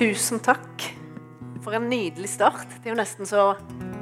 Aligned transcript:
Tusen 0.00 0.38
takk 0.40 0.80
for 1.60 1.76
en 1.76 1.90
nydelig 1.90 2.30
start. 2.32 2.70
Det 2.80 2.88
er 2.88 2.94
jo 2.94 2.96
nesten 2.96 3.28
så 3.28 3.42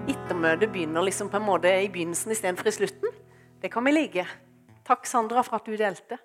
ettermøtet 0.06 0.70
begynner 0.70 1.02
liksom 1.02 1.26
på 1.26 1.40
en 1.40 1.46
måte 1.48 1.72
i 1.74 1.88
begynnelsen 1.90 2.30
istedenfor 2.30 2.70
i 2.70 2.74
slutten. 2.76 3.16
Det 3.58 3.66
kan 3.72 3.82
vi 3.82 3.96
like. 3.96 4.22
Takk, 4.86 5.08
Sandra, 5.10 5.42
for 5.42 5.58
at 5.58 5.66
du 5.66 5.74
delte. 5.74 6.20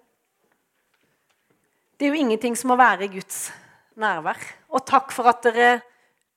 Det 1.98 2.06
er 2.06 2.14
jo 2.14 2.22
ingenting 2.22 2.54
som 2.54 2.76
å 2.76 2.78
være 2.78 3.08
i 3.08 3.12
Guds 3.16 3.48
nærvær. 3.98 4.46
Og 4.78 4.86
takk 4.86 5.10
for 5.16 5.34
at 5.34 5.42
dere 5.50 5.72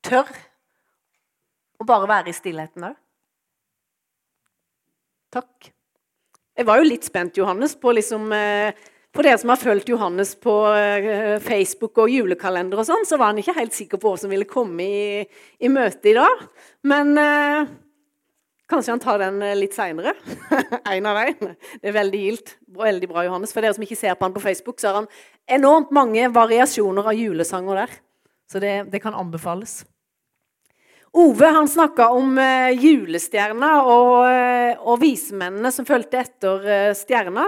tør 0.00 0.32
å 1.76 1.84
bare 1.92 2.08
være 2.08 2.32
i 2.32 2.38
stillheten 2.40 2.88
òg. 2.88 2.96
Takk. 5.36 5.74
Jeg 6.56 6.72
var 6.72 6.80
jo 6.80 6.88
litt 6.88 7.04
spent, 7.04 7.36
Johannes, 7.36 7.76
på 7.76 7.92
liksom 7.92 8.32
eh, 8.32 8.86
for 9.16 9.24
dere 9.24 9.38
som 9.40 9.50
har 9.52 9.60
fulgt 9.60 9.88
Johannes 9.88 10.34
på 10.38 10.52
eh, 10.76 11.38
Facebook 11.44 12.02
og 12.02 12.12
julekalender, 12.12 12.82
og 12.82 12.88
sånn, 12.88 13.06
så 13.08 13.18
var 13.20 13.32
han 13.32 13.40
ikke 13.40 13.56
helt 13.56 13.74
sikker 13.76 14.00
på 14.00 14.12
hva 14.12 14.20
som 14.20 14.32
ville 14.32 14.48
komme 14.48 14.84
i, 14.84 15.24
i 15.58 15.72
møtet 15.72 16.10
i 16.12 16.14
dag. 16.18 16.44
Men 16.86 17.16
eh, 17.20 17.72
kanskje 18.70 18.92
han 18.94 19.02
tar 19.02 19.22
den 19.24 19.40
eh, 19.42 19.56
litt 19.56 19.76
seinere. 19.76 20.14
en 20.94 21.08
av 21.08 21.22
dem. 21.22 21.56
Det 21.80 21.90
er 21.90 21.96
veldig 21.96 22.22
gildt. 22.26 22.56
Veldig 22.76 23.10
bra, 23.10 23.24
Johannes. 23.26 23.56
For 23.56 23.64
dere 23.64 23.76
som 23.76 23.88
ikke 23.88 23.98
ser 23.98 24.16
på 24.18 24.28
han 24.28 24.36
på 24.36 24.44
Facebook, 24.44 24.80
så 24.82 24.92
har 24.92 25.02
han 25.02 25.10
enormt 25.58 25.92
mange 25.96 26.28
variasjoner 26.36 27.12
av 27.12 27.16
julesanger 27.16 27.84
der. 27.84 28.00
Så 28.52 28.62
det, 28.62 28.78
det 28.92 29.02
kan 29.02 29.16
anbefales. 29.16 29.80
Ove 31.16 31.46
han 31.46 31.68
snakka 31.68 32.10
om 32.12 32.36
eh, 32.38 32.76
julestjerna 32.76 33.70
og, 33.88 34.10
uh, 34.28 34.82
og 34.84 34.98
vismennene 35.00 35.70
som 35.72 35.86
fulgte 35.88 36.20
etter 36.20 36.66
eh, 36.68 36.90
stjerna. 36.98 37.46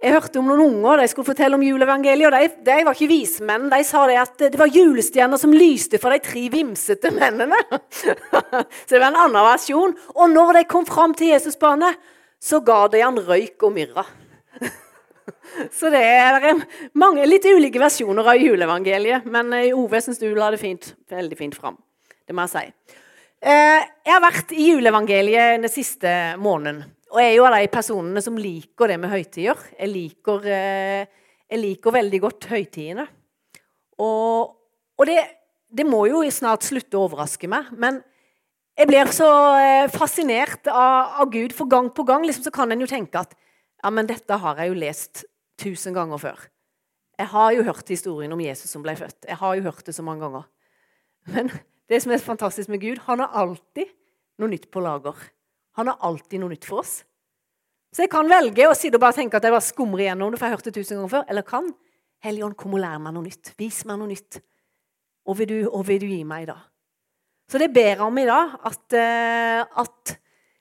Jeg 0.00 0.14
hørte 0.14 0.40
om 0.40 0.46
noen 0.48 0.62
unger 0.64 1.02
de 1.02 1.08
skulle 1.12 1.28
fortelle 1.28 1.58
om 1.58 1.64
juleevangeliet. 1.64 2.30
og 2.30 2.32
de, 2.32 2.62
de, 2.64 2.76
var 2.86 2.96
ikke 2.96 3.10
vismenn. 3.10 3.66
De 3.68 3.80
sa 3.84 4.06
det 4.08 4.16
at 4.16 4.44
det 4.46 4.60
var 4.60 4.72
julestjerner 4.72 5.40
som 5.40 5.52
lyste 5.52 6.00
for 6.00 6.14
de 6.14 6.22
tre 6.24 6.46
vimsete 6.52 7.10
mennene. 7.12 7.58
så 7.92 8.14
det 8.88 8.96
var 8.96 9.10
en 9.10 9.18
annen 9.26 9.44
versjon. 9.44 9.92
Og 10.16 10.32
når 10.32 10.56
de 10.56 10.62
kom 10.70 10.86
fram 10.88 11.12
til 11.16 11.34
Jesusbarnet, 11.34 12.00
så 12.40 12.62
ga 12.64 12.86
de 12.88 13.02
han 13.04 13.20
røyk 13.26 13.60
og 13.68 13.74
myrra. 13.76 14.06
så 15.78 15.92
det 15.92 16.00
er 16.00 16.48
mange 16.96 17.26
litt 17.28 17.44
ulike 17.44 17.82
versjoner 17.82 18.32
av 18.32 18.40
juleevangeliet. 18.40 19.28
Men 19.28 19.52
Ove 19.76 20.00
syns 20.00 20.22
du 20.22 20.30
la 20.32 20.48
det 20.54 20.62
fint, 20.62 20.94
veldig 21.12 21.36
fint 21.42 21.60
fram. 21.60 21.76
Det 22.24 22.32
må 22.32 22.48
jeg 22.48 22.54
si. 22.56 22.96
Eh, 23.40 23.84
jeg 24.06 24.16
har 24.16 24.24
vært 24.24 24.56
i 24.56 24.70
juleevangeliet 24.70 25.60
den 25.60 25.72
siste 25.72 26.14
måneden. 26.40 26.86
Og 27.10 27.18
jeg 27.18 27.32
er 27.32 27.36
jo 27.40 27.46
av 27.48 27.56
de 27.56 27.70
personene 27.72 28.22
som 28.22 28.38
liker 28.38 28.92
det 28.92 28.98
med 29.02 29.10
høytider. 29.10 29.58
Jeg 29.74 29.90
liker, 29.90 30.44
eh, 30.46 31.32
jeg 31.50 31.58
liker 31.58 31.96
veldig 31.96 32.20
godt 32.22 32.46
høytidene. 32.52 33.06
Og, 34.00 34.52
og 34.96 35.08
det, 35.08 35.18
det, 35.66 35.86
må 35.88 36.04
jo 36.06 36.22
snart 36.30 36.64
slutte 36.68 36.96
å 36.98 37.08
overraske 37.08 37.50
meg. 37.50 37.72
Men 37.74 37.98
jeg 38.78 38.88
blir 38.88 39.10
så 39.14 39.30
eh, 39.58 39.90
fascinert 39.90 40.70
av, 40.70 41.18
av 41.24 41.32
Gud, 41.34 41.54
for 41.56 41.70
gang 41.70 41.90
på 41.94 42.06
gang 42.06 42.22
liksom, 42.26 42.46
så 42.46 42.54
kan 42.54 42.70
en 42.70 42.86
jo 42.86 42.88
tenke 42.90 43.24
at 43.24 43.34
ja, 43.34 43.90
men 43.90 44.06
dette 44.08 44.38
har 44.38 44.60
jeg 44.60 44.70
jo 44.70 44.78
lest 44.78 45.24
tusen 45.60 45.96
ganger 45.96 46.20
før. 46.20 46.46
Jeg 47.20 47.28
har 47.34 47.50
jo 47.52 47.66
hørt 47.66 47.90
historien 47.92 48.32
om 48.32 48.40
Jesus 48.40 48.70
som 48.72 48.84
ble 48.84 48.94
født. 48.96 49.26
Jeg 49.28 49.36
har 49.40 49.58
jo 49.58 49.66
hørt 49.66 49.84
det 49.84 49.96
så 49.96 50.04
mange 50.06 50.24
ganger. 50.24 50.46
Men 51.34 51.50
det 51.90 52.00
som 52.04 52.14
er 52.14 52.22
fantastisk 52.22 52.70
med 52.72 52.80
Gud, 52.80 53.02
han 53.08 53.20
har 53.20 53.34
alltid 53.42 53.90
noe 54.40 54.54
nytt 54.54 54.70
på 54.72 54.80
lager. 54.84 55.18
Han 55.80 55.92
har 55.92 56.02
alltid 56.06 56.42
noe 56.42 56.52
nytt 56.52 56.66
for 56.68 56.84
oss. 56.84 57.00
Så 57.90 58.04
jeg 58.04 58.12
kan 58.12 58.28
velge 58.30 58.68
å 58.70 58.76
sitte 58.78 59.00
og 59.00 59.02
bare 59.02 59.16
tenke 59.16 59.38
at 59.38 59.46
jeg 59.46 59.54
bare 59.54 59.66
skumrer 59.66 60.04
igjennom 60.06 60.30
det, 60.30 60.38
for 60.38 60.46
jeg 60.46 60.54
har 60.54 60.60
hørt 60.60 60.68
det 60.68 60.76
tusen 60.76 61.00
ganger 61.00 61.14
før. 61.16 61.24
Eller 61.32 61.46
kan 61.46 61.72
Helligånd, 62.20 62.52
kom 62.60 62.74
og 62.76 62.82
lær 62.82 62.98
meg 63.00 63.14
noe 63.16 63.24
nytt. 63.24 63.54
Vis 63.56 63.78
meg 63.88 63.96
noe 63.96 64.10
nytt. 64.10 64.42
Og 65.24 65.38
vil 65.38 65.48
du, 65.48 65.58
og 65.70 65.86
vil 65.88 66.02
du 66.02 66.08
gi 66.10 66.20
meg 66.28 66.44
i 66.44 66.50
dag? 66.50 66.66
Så 67.50 67.58
det 67.58 67.70
ber 67.74 67.94
jeg 67.94 68.04
om 68.04 68.18
i 68.20 68.26
dag, 68.28 68.52
at, 68.68 68.96
eh, 68.96 69.80
at, 69.82 70.12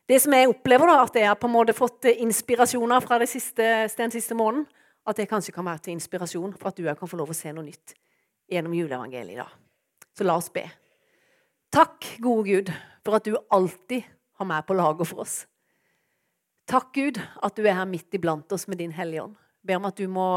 det 0.09 0.17
som 0.23 0.33
jeg 0.33 0.49
opplever, 0.49 0.89
da, 0.89 1.03
at 1.03 1.17
jeg 1.19 1.27
har 1.27 1.37
på 1.37 1.45
en 1.45 1.53
måte 1.53 1.75
fått 1.77 2.07
inspirasjoner 2.15 3.03
fra 3.03 3.19
siste, 3.29 3.65
den 3.99 4.13
siste 4.15 4.37
måneden, 4.39 4.63
at 5.05 5.19
det 5.19 5.27
kanskje 5.29 5.53
kan 5.53 5.67
være 5.67 5.83
til 5.85 5.97
inspirasjon 5.97 6.55
for 6.57 6.71
at 6.71 6.79
du 6.79 6.87
kan 6.87 7.11
få 7.11 7.19
lov 7.19 7.29
å 7.29 7.37
se 7.37 7.51
noe 7.53 7.67
nytt 7.67 7.93
gjennom 8.49 8.73
juleevangeliet 8.73 9.35
i 9.35 9.37
dag. 9.37 9.51
Så 10.17 10.25
la 10.25 10.37
oss 10.39 10.49
be. 10.53 10.63
Takk, 11.69 12.07
gode 12.23 12.47
Gud, 12.47 12.71
for 13.05 13.19
at 13.19 13.27
du 13.27 13.37
alltid 13.53 14.07
har 14.39 14.47
meg 14.47 14.65
på 14.67 14.77
lager 14.77 15.07
for 15.07 15.23
oss. 15.25 15.43
Takk, 16.69 16.91
Gud, 16.95 17.19
at 17.19 17.57
du 17.57 17.65
er 17.65 17.77
her 17.79 17.89
midt 17.89 18.13
iblant 18.15 18.51
oss 18.55 18.67
med 18.69 18.79
din 18.81 18.93
Hellige 18.95 19.25
Ånd. 19.25 19.37
Ber 19.65 19.79
om 19.79 19.87
at 19.89 19.97
du 19.99 20.05
må 20.11 20.27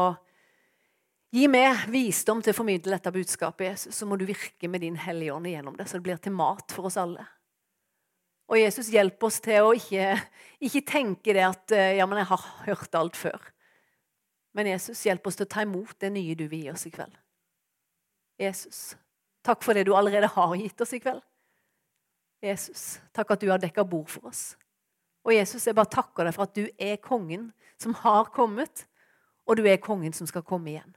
gi 1.33 1.45
meg 1.49 1.85
visdom 1.93 2.41
til 2.43 2.53
å 2.53 2.57
formidle 2.57 2.95
dette 2.95 3.13
budskapet. 3.13 3.67
Jesus. 3.71 3.95
Så 3.97 4.07
må 4.09 4.17
du 4.19 4.25
virke 4.27 4.69
med 4.69 4.83
din 4.83 4.97
Hellige 4.99 5.35
Ånd 5.35 5.49
igjennom 5.49 5.77
det, 5.77 5.87
så 5.87 5.99
det 5.99 6.07
blir 6.07 6.21
til 6.21 6.35
mat 6.35 6.73
for 6.73 6.89
oss 6.89 6.99
alle. 7.01 7.25
Og 8.51 8.59
Jesus, 8.59 8.91
hjelp 8.91 9.23
oss 9.23 9.39
til 9.41 9.65
å 9.65 9.75
ikke, 9.77 10.17
ikke 10.67 10.83
tenke 10.89 11.35
det 11.37 11.45
at 11.47 11.73
eh, 11.73 11.93
ja, 11.99 12.07
men 12.09 12.19
jeg 12.19 12.29
har 12.33 12.49
hørt 12.67 12.97
alt 12.99 13.17
før. 13.17 13.45
Men 14.53 14.67
Jesus, 14.73 15.05
hjelp 15.07 15.25
oss 15.29 15.39
til 15.39 15.47
å 15.47 15.53
ta 15.53 15.63
imot 15.63 15.95
det 16.03 16.11
nye 16.13 16.35
du 16.37 16.43
vil 16.49 16.67
gi 16.67 16.73
oss 16.73 16.83
i 16.89 16.91
kveld. 16.93 17.15
Jesus, 18.41 18.83
Takk 19.43 19.63
for 19.65 19.75
det 19.75 19.85
du 19.87 19.93
allerede 19.95 20.29
har 20.31 20.55
gitt 20.55 20.81
oss 20.81 20.93
i 20.95 21.01
kveld. 21.03 21.21
Jesus, 22.43 22.99
takk 23.15 23.31
at 23.35 23.43
du 23.43 23.47
har 23.51 23.61
dekka 23.61 23.85
bord 23.87 24.09
for 24.11 24.27
oss. 24.27 24.57
Og 25.23 25.31
Jesus, 25.31 25.63
jeg 25.63 25.75
bare 25.77 25.91
takker 25.91 26.27
deg 26.27 26.35
for 26.35 26.43
at 26.43 26.57
du 26.57 26.65
er 26.75 26.99
kongen 26.99 27.47
som 27.79 27.95
har 28.01 28.27
kommet, 28.35 28.83
og 29.47 29.59
du 29.59 29.67
er 29.67 29.79
kongen 29.83 30.15
som 30.15 30.27
skal 30.27 30.43
komme 30.47 30.73
igjen. 30.73 30.91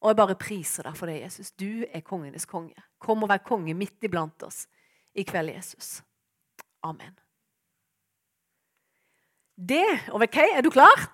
Og 0.00 0.12
jeg 0.12 0.20
bare 0.20 0.38
priser 0.38 0.86
deg 0.86 0.96
for 0.96 1.10
det, 1.10 1.18
Jesus. 1.24 1.50
Du 1.58 1.84
er 1.84 2.04
kongenes 2.06 2.46
konge. 2.48 2.76
Kom 3.02 3.24
og 3.26 3.32
vær 3.32 3.42
konge 3.44 3.74
midt 3.76 4.04
iblant 4.06 4.46
oss 4.46 4.64
i 5.18 5.24
kveld, 5.26 5.52
Jesus. 5.52 5.98
Amen. 6.86 7.12
Det 9.58 9.84
OK, 10.14 10.38
er 10.38 10.62
du 10.62 10.70
klar? 10.70 11.08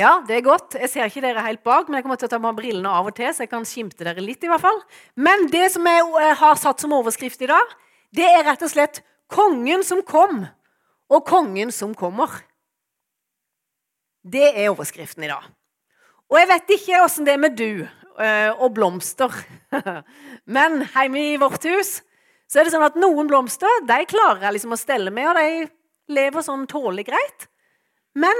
Ja, 0.00 0.16
det 0.26 0.38
er 0.40 0.46
godt. 0.46 0.74
Jeg 0.80 0.90
ser 0.90 1.06
ikke 1.06 1.22
dere 1.22 1.44
helt 1.44 1.62
bak, 1.62 1.86
men 1.86 2.00
jeg 2.00 2.06
kommer 2.06 2.18
til 2.18 2.26
å 2.26 2.32
ta 2.32 2.40
med 2.42 2.56
brillene 2.58 2.90
av 2.90 3.06
og 3.10 3.14
til, 3.14 3.28
så 3.30 3.44
jeg 3.44 3.52
kan 3.52 3.66
skimte 3.68 4.02
dere 4.02 4.24
litt. 4.24 4.42
i 4.42 4.50
hvert 4.50 4.64
fall. 4.64 4.80
Men 5.14 5.46
det 5.52 5.68
som 5.76 5.86
jeg 5.86 6.08
eh, 6.22 6.32
har 6.40 6.56
satt 6.58 6.82
som 6.82 6.96
overskrift 6.96 7.44
i 7.44 7.50
dag, 7.52 7.76
det 8.14 8.26
er 8.28 8.44
rett 8.46 8.62
og 8.62 8.70
slett 8.70 9.02
'Kongen 9.28 9.82
som 9.82 10.02
kom', 10.02 10.46
og 11.10 11.26
'Kongen 11.26 11.72
som 11.72 11.94
kommer'. 11.94 12.42
Det 14.24 14.56
er 14.56 14.70
overskriften 14.70 15.24
i 15.24 15.28
dag. 15.28 15.44
Og 16.30 16.38
jeg 16.38 16.48
vet 16.48 16.70
ikke 16.78 17.02
åssen 17.04 17.26
det 17.26 17.34
er 17.34 17.42
med 17.42 17.56
du 17.56 17.86
eh, 18.20 18.50
og 18.56 18.74
blomster. 18.74 19.32
Men 20.56 20.84
hjemme 20.94 21.20
i 21.34 21.36
vårt 21.40 21.64
hus 21.68 22.00
så 22.48 22.60
er 22.60 22.64
det 22.64 22.74
sånn 22.74 22.86
at 22.86 22.96
noen 23.00 23.28
blomster 23.28 23.80
de 23.88 24.04
klarer 24.08 24.46
jeg 24.46 24.56
liksom 24.56 24.76
å 24.76 24.80
stelle 24.80 25.10
med, 25.10 25.28
og 25.28 25.36
de 25.36 26.14
lever 26.14 26.44
sånn 26.44 26.66
tålelig 26.70 27.06
greit. 27.08 27.48
Men 28.14 28.36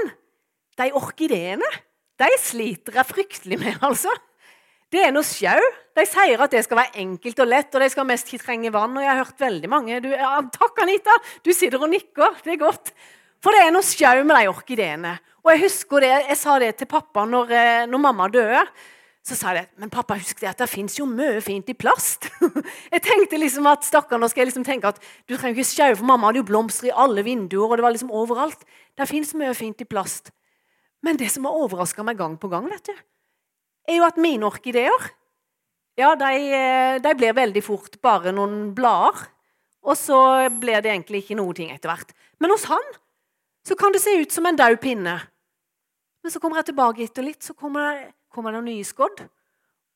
de 0.79 0.91
orkideene 0.95 1.69
de 2.21 2.29
sliter 2.39 2.95
jeg 2.95 3.11
fryktelig 3.11 3.59
med, 3.59 3.81
altså. 3.89 4.13
Det 4.95 5.01
er 5.03 5.11
noe 5.11 5.27
sjau. 5.27 5.59
De 5.95 6.03
sier 6.07 6.39
at 6.39 6.53
det 6.55 6.61
skal 6.63 6.79
være 6.79 7.01
enkelt 7.03 7.39
og 7.43 7.49
lett, 7.51 7.73
og 7.75 7.83
de 7.83 7.87
skal 7.91 8.07
mest 8.07 8.29
trenge 8.39 8.71
vann. 8.71 8.95
Og 8.95 9.03
jeg 9.03 9.11
har 9.11 9.25
hørt 9.25 9.41
veldig 9.43 9.69
mange 9.71 9.99
du, 10.05 10.07
ja, 10.13 10.37
Takk, 10.53 10.77
Anita! 10.85 11.15
Du 11.43 11.51
sitter 11.51 11.81
og 11.83 11.89
nikker. 11.91 12.37
Det 12.45 12.53
er 12.53 12.61
godt. 12.61 12.93
For 13.43 13.51
det 13.51 13.65
er 13.65 13.73
noe 13.75 13.83
sjau 13.83 14.23
med 14.23 14.37
de 14.39 14.51
orkideene. 14.53 15.17
Og 15.43 15.51
jeg 15.51 15.65
husker 15.65 16.05
det, 16.05 16.11
jeg 16.29 16.37
sa 16.39 16.55
det 16.63 16.71
til 16.79 16.87
pappa 16.89 17.25
når, 17.27 17.51
eh, 17.51 17.87
når 17.91 18.01
mamma 18.05 18.27
døde. 18.31 18.61
Så 19.25 19.35
sa 19.35 19.51
jeg 19.57 19.67
men 19.81 19.91
pappa, 19.91 20.15
husk 20.15 20.39
det 20.39 20.51
at 20.53 20.61
det 20.63 20.69
fins 20.71 20.95
jo 20.95 21.07
mye 21.09 21.41
fint 21.43 21.67
i 21.69 21.75
plast. 21.75 22.29
jeg 22.93 23.03
tenkte 23.03 23.41
liksom 23.41 23.67
at 23.67 23.83
stakkar, 23.83 24.21
nå 24.21 24.29
skal 24.31 24.45
jeg 24.45 24.53
liksom 24.53 24.65
tenke 24.67 24.93
at 24.93 25.01
du 25.27 25.35
trenger 25.35 25.59
ikke 25.59 25.73
sjau, 25.73 25.89
for 25.97 26.07
mamma 26.07 26.29
hadde 26.29 26.39
jo 26.39 26.47
blomster 26.47 26.87
i 26.87 26.95
alle 27.03 27.25
vinduer, 27.25 27.67
og 27.67 27.75
det 27.75 27.85
var 27.85 27.97
liksom 27.97 28.13
overalt. 28.15 28.63
Det 28.95 29.09
fins 29.11 29.35
mye 29.35 29.51
fint 29.57 29.83
i 29.83 29.89
plast. 29.89 30.31
Men 31.03 31.19
det 31.19 31.33
som 31.33 31.49
har 31.49 31.57
overraska 31.65 32.05
meg 32.05 32.21
gang 32.21 32.39
på 32.39 32.53
gang, 32.53 32.69
vet 32.71 32.93
du, 32.93 32.95
er 33.87 33.99
jo 33.99 34.07
at 34.07 34.19
mine 34.21 34.47
orkideer 34.47 35.11
ja, 35.95 36.11
de, 36.19 36.31
eh, 36.51 36.97
de 36.99 37.13
blir 37.15 37.35
veldig 37.37 37.63
fort 37.63 37.95
bare 38.03 38.33
noen 38.35 38.73
blader. 38.75 39.29
Og 39.85 39.95
så 39.95 40.17
blir 40.59 40.81
det 40.81 40.91
egentlig 40.91 41.23
ikke 41.23 41.37
noe 41.37 41.53
ting 41.55 41.69
etter 41.71 41.91
hvert. 41.91 42.11
Men 42.41 42.51
hos 42.51 42.65
han 42.67 42.83
så 43.65 43.77
kan 43.79 43.93
det 43.93 44.01
se 44.03 44.15
ut 44.19 44.33
som 44.33 44.45
en 44.49 44.57
daud 44.57 44.79
pinne. 44.81 45.15
Men 46.21 46.33
så 46.33 46.41
kommer 46.41 46.59
jeg 46.59 46.71
tilbake 46.71 47.05
etter 47.05 47.25
litt, 47.25 47.45
så 47.45 47.53
kommer 47.53 47.85
det, 47.85 48.09
kommer 48.33 48.53
det 48.53 48.63
nye 48.65 48.85
skodd. 48.85 49.23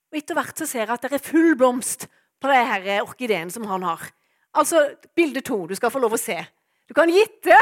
Og 0.09 0.18
etter 0.18 0.38
hvert 0.38 0.62
så 0.62 0.68
ser 0.69 0.85
jeg 0.85 0.94
at 0.94 1.06
det 1.06 1.19
er 1.19 1.25
full 1.25 1.56
blomst 1.57 2.07
på 2.39 2.50
det 2.50 2.62
her 2.69 2.88
orkideen 3.01 3.51
som 3.53 3.65
han 3.69 3.83
har. 3.85 4.07
Altså 4.57 4.81
bilde 5.18 5.42
to. 5.45 5.65
Du 5.69 5.75
skal 5.77 5.92
få 5.94 6.01
lov 6.01 6.15
å 6.15 6.21
se. 6.21 6.38
Du 6.89 6.95
kan 6.97 7.09
gitte 7.13 7.53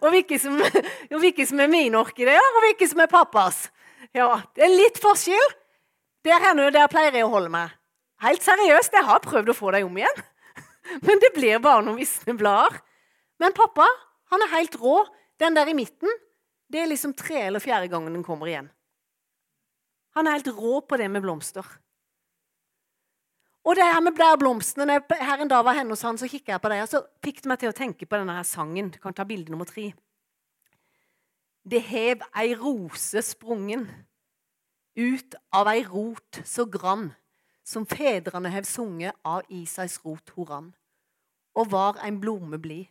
og 0.00 0.08
hvilke 0.14 0.38
som, 0.40 0.56
som 0.60 1.64
er 1.64 1.72
mine 1.72 2.00
orkideer, 2.00 2.40
og 2.40 2.64
hvilke 2.64 2.88
som 2.88 3.02
er 3.04 3.10
pappas. 3.12 3.66
Ja, 4.16 4.40
Det 4.56 4.64
er 4.64 4.72
litt 4.72 5.00
forskjell. 5.02 5.56
Der 6.26 6.42
her 6.42 6.56
nå, 6.56 6.68
der 6.74 6.90
pleier 6.92 7.14
jeg 7.16 7.24
å 7.24 7.32
holde 7.32 7.52
meg. 7.52 7.72
Helt 8.20 8.44
seriøst, 8.44 8.92
jeg 8.92 9.06
har 9.08 9.22
prøvd 9.24 9.52
å 9.52 9.56
få 9.56 9.72
dem 9.72 9.88
om 9.88 9.96
igjen. 9.96 10.22
Men 11.06 11.22
det 11.22 11.32
blir 11.36 11.62
bare 11.64 11.84
noen 11.86 12.00
visne 12.00 12.36
blader. 12.36 12.76
Men 13.40 13.56
pappa 13.56 13.86
han 14.30 14.44
er 14.44 14.52
helt 14.58 14.76
rå. 14.80 15.00
Den 15.40 15.56
der 15.56 15.70
i 15.72 15.74
midten, 15.74 16.10
det 16.68 16.82
er 16.82 16.90
liksom 16.90 17.14
tre 17.16 17.46
eller 17.46 17.62
fjerde 17.64 17.88
gangen 17.88 18.12
den 18.12 18.24
kommer 18.26 18.50
igjen. 18.50 18.68
Han 20.18 20.28
er 20.28 20.36
helt 20.36 20.50
rå 20.52 20.82
på 20.84 20.98
det 21.00 21.08
med 21.08 21.24
blomster. 21.24 21.64
Og 23.64 23.76
det 23.76 23.84
her 23.84 24.00
med 24.00 24.16
blærblomstene, 24.16 24.86
når 24.88 25.00
jeg 25.00 25.26
her 25.28 25.42
en 25.42 25.50
dag 25.50 25.64
var 25.64 25.76
henne 25.76 25.92
hos 25.92 26.04
han, 26.04 26.18
så 26.20 26.28
kikket 26.28 26.54
jeg 26.54 26.62
på 26.62 26.70
det, 26.72 26.78
og 26.84 26.88
så 26.92 27.00
fikk 27.24 27.42
det 27.42 27.50
meg 27.50 27.60
til 27.60 27.72
å 27.72 27.76
tenke 27.76 28.08
på 28.08 28.20
denne 28.20 28.36
her 28.38 28.46
sangen. 28.48 28.88
Du 28.92 29.00
kan 29.02 29.16
ta 29.16 29.26
bilde 29.28 29.52
nummer 29.52 29.68
tre. 29.68 29.90
Det 31.70 31.82
hev 31.90 32.24
ei 32.40 32.54
rose 32.56 33.20
sprungen 33.24 33.84
ut 35.00 35.34
av 35.56 35.68
ei 35.70 35.82
rot 35.86 36.40
så 36.44 36.66
grann, 36.68 37.10
som 37.64 37.86
fedrene 37.86 38.50
hev 38.52 38.66
sunget 38.68 39.16
av 39.26 39.46
Isais 39.52 39.98
rot 40.04 40.32
horan, 40.36 40.72
og 41.56 41.70
var 41.72 42.00
ein 42.04 42.20
blomme 42.20 42.58
blid, 42.60 42.88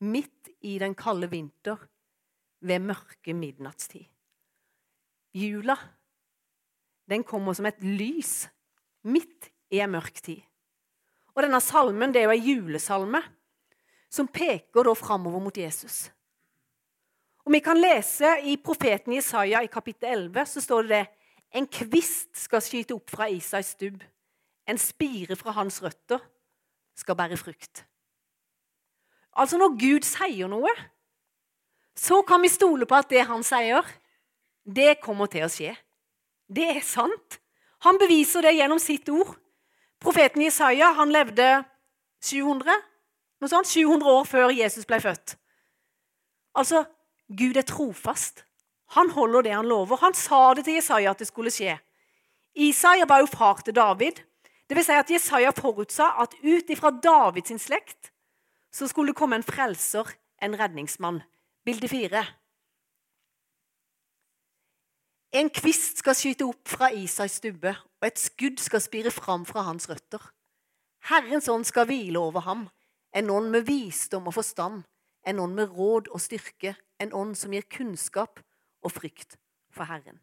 midt 0.00 0.50
i 0.62 0.78
den 0.78 0.94
kalde 0.98 1.30
vinter, 1.30 1.80
ved 2.60 2.82
mørke 2.82 3.34
midnattstid. 3.34 4.06
Jula, 5.34 5.76
den 7.06 7.22
kommer 7.24 7.54
som 7.54 7.68
et 7.68 7.78
lys 7.84 8.48
midt 9.06 9.50
i 9.70 9.78
en 9.84 9.92
mørk 9.94 10.18
tid. 10.18 10.42
Og 11.36 11.44
denne 11.44 11.60
salmen 11.62 12.10
det 12.10 12.24
er 12.24 12.26
jo 12.26 12.34
ei 12.34 12.42
julesalme 12.42 13.20
som 14.10 14.26
peker 14.26 14.88
da 14.88 14.94
framover 14.98 15.44
mot 15.44 15.56
Jesus. 15.56 16.08
Og 17.46 17.52
Vi 17.54 17.60
kan 17.64 17.78
lese 17.80 18.34
i 18.44 18.58
profeten 18.60 19.14
Jesaja 19.14 19.62
i 19.62 19.70
kapittel 19.72 20.10
11 20.28 20.46
så 20.46 20.60
står 20.60 20.82
det 20.82 20.90
det 20.90 21.17
en 21.54 21.66
kvist 21.66 22.36
skal 22.36 22.62
skyte 22.64 22.96
opp 22.96 23.10
fra 23.10 23.28
Isais 23.32 23.72
stubb. 23.76 24.02
En 24.68 24.78
spire 24.78 25.36
fra 25.38 25.54
hans 25.56 25.80
røtter 25.82 26.20
skal 26.98 27.16
bære 27.16 27.38
frukt. 27.40 27.84
Altså 29.32 29.58
Når 29.58 29.76
Gud 29.80 30.06
sier 30.06 30.50
noe, 30.50 30.70
så 31.96 32.22
kan 32.22 32.42
vi 32.42 32.50
stole 32.52 32.86
på 32.86 32.98
at 32.98 33.10
det 33.10 33.24
han 33.26 33.42
sier, 33.46 33.86
det 34.64 35.00
kommer 35.02 35.30
til 35.30 35.46
å 35.46 35.50
skje. 35.50 35.72
Det 36.48 36.66
er 36.76 36.84
sant. 36.84 37.38
Han 37.86 37.98
beviser 38.00 38.44
det 38.44 38.56
gjennom 38.58 38.80
sitt 38.82 39.08
ord. 39.08 39.34
Profeten 40.02 40.42
Jesaja 40.42 40.92
han 40.98 41.10
levde 41.14 41.46
700, 42.22 42.74
noe 43.38 43.50
sånt, 43.50 43.70
700 43.70 44.10
år 44.10 44.26
før 44.26 44.54
Jesus 44.54 44.86
ble 44.86 45.00
født. 45.02 45.36
Altså, 46.58 46.84
Gud 47.30 47.58
er 47.58 47.66
trofast. 47.66 48.44
Han 48.96 49.10
holder 49.10 49.42
det 49.42 49.54
han 49.54 49.68
lover. 49.68 49.96
Han 49.96 50.14
sa 50.14 50.54
det 50.54 50.64
til 50.64 50.78
Jesaja 50.78 51.10
at 51.10 51.20
det 51.20 51.28
skulle 51.28 51.52
skje. 51.52 51.76
Isaiah 52.56 53.08
var 53.08 53.20
jo 53.20 53.26
far 53.26 53.60
til 53.64 53.76
David. 53.76 54.22
Det 54.68 54.76
vil 54.76 54.84
si 54.84 54.96
at 54.96 55.10
Jesaja 55.10 55.52
forutsa 55.56 56.10
at 56.22 56.34
ut 56.42 56.70
ifra 56.70 56.90
Davids 56.90 57.52
slekt 57.62 58.12
så 58.72 58.88
skulle 58.88 59.12
det 59.12 59.16
komme 59.16 59.36
en 59.36 59.42
frelser, 59.42 60.10
en 60.42 60.58
redningsmann. 60.58 61.22
Bilde 61.64 61.88
fire. 61.88 62.24
En 65.32 65.50
kvist 65.50 66.00
skal 66.00 66.16
skyte 66.16 66.46
opp 66.48 66.68
fra 66.68 66.90
Isais 66.92 67.38
stubbe, 67.40 67.74
og 68.00 68.06
et 68.06 68.20
skudd 68.20 68.60
skal 68.60 68.80
spire 68.80 69.10
fram 69.12 69.44
fra 69.48 69.64
hans 69.66 69.88
røtter. 69.90 70.20
Herrens 71.08 71.48
ånd 71.48 71.64
skal 71.68 71.88
hvile 71.88 72.18
over 72.20 72.44
ham, 72.44 72.68
en 73.16 73.30
ånd 73.30 73.50
med 73.52 73.66
visdom 73.68 74.28
og 74.28 74.36
forstand, 74.36 74.82
en 75.26 75.40
ånd 75.40 75.56
med 75.56 75.72
råd 75.76 76.08
og 76.12 76.20
styrke, 76.20 76.76
en 77.00 77.12
ånd 77.12 77.34
som 77.36 77.52
gir 77.52 77.68
kunnskap 77.72 78.40
og 78.88 78.94
frykt 78.94 79.36
for 79.74 79.88
Herren. 79.88 80.18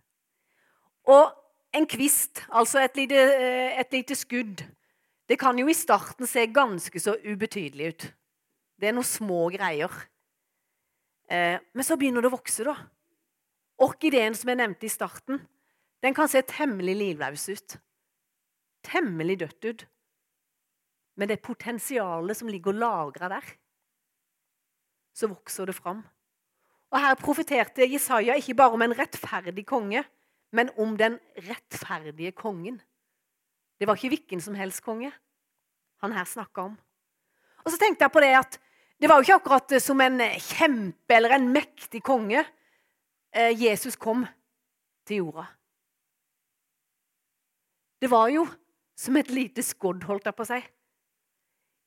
Og 1.06 1.30
en 1.76 1.86
kvist, 1.90 2.44
altså 2.50 2.82
et 2.86 2.98
lite, 2.98 3.22
eh, 3.38 3.80
et 3.80 3.94
lite 3.94 4.16
skudd, 4.18 4.64
det 5.30 5.40
kan 5.42 5.58
jo 5.58 5.68
i 5.68 5.74
starten 5.74 6.28
se 6.30 6.46
ganske 6.54 7.00
så 7.02 7.16
ubetydelig 7.26 7.88
ut. 7.88 8.06
Det 8.78 8.90
er 8.90 8.94
noen 8.94 9.08
små 9.08 9.48
greier. 9.54 9.92
Eh, 11.30 11.58
men 11.74 11.84
så 11.86 11.98
begynner 11.98 12.22
det 12.22 12.30
å 12.30 12.38
vokse, 12.38 12.66
da. 12.68 12.76
Orkideen 13.82 14.38
som 14.38 14.52
jeg 14.52 14.62
nevnte 14.62 14.88
i 14.88 14.94
starten, 14.94 15.42
den 16.04 16.14
kan 16.14 16.30
se 16.30 16.44
temmelig 16.46 16.96
livløs 17.00 17.48
ut. 17.50 17.78
Temmelig 18.86 19.40
dødt 19.42 19.66
ut. 19.66 19.86
Men 21.18 21.32
det 21.32 21.42
potensialet 21.42 22.38
som 22.38 22.52
ligger 22.52 22.76
lagra 22.76 23.32
der, 23.32 23.46
så 25.16 25.32
vokser 25.32 25.72
det 25.72 25.78
fram. 25.78 26.04
Og 26.94 27.00
Her 27.02 27.16
profeterte 27.20 27.88
Jesaja 27.92 28.36
ikke 28.38 28.56
bare 28.56 28.78
om 28.78 28.82
en 28.86 28.98
rettferdig 28.98 29.66
konge, 29.68 30.04
men 30.52 30.70
om 30.80 30.98
den 30.98 31.18
rettferdige 31.50 32.32
kongen. 32.32 32.82
Det 33.80 33.88
var 33.88 33.98
ikke 33.98 34.14
hvilken 34.14 34.42
som 34.42 34.56
helst 34.56 34.84
konge 34.86 35.12
han 36.04 36.12
her 36.12 36.28
snakka 36.28 36.62
om. 36.70 36.76
Og 37.66 37.72
så 37.72 37.80
tenkte 37.82 38.06
jeg 38.06 38.12
på 38.14 38.22
det 38.24 38.36
at 38.38 38.60
det 39.02 39.10
var 39.10 39.18
jo 39.18 39.26
ikke 39.26 39.40
akkurat 39.42 39.74
som 39.82 40.00
en 40.04 40.22
kjempe 40.40 41.16
eller 41.16 41.36
en 41.36 41.50
mektig 41.52 42.04
konge 42.06 42.46
Eh, 43.36 43.64
Jesus 43.64 43.96
kom 43.96 44.24
til 45.08 45.18
jorda. 45.18 45.44
Det 48.02 48.08
var 48.12 48.30
jo 48.32 48.46
som 48.96 49.18
et 49.20 49.32
lite 49.34 49.64
skodd, 49.64 50.06
holdt 50.08 50.30
jeg 50.30 50.38
på 50.38 50.46
å 50.46 50.48
si. 50.48 50.60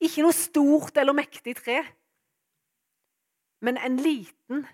Ikke 0.04 0.24
noe 0.26 0.36
stort 0.36 0.98
eller 1.00 1.16
mektig 1.16 1.56
tre, 1.56 1.80
men 3.64 3.80
en 3.80 3.96
liten, 3.98 4.66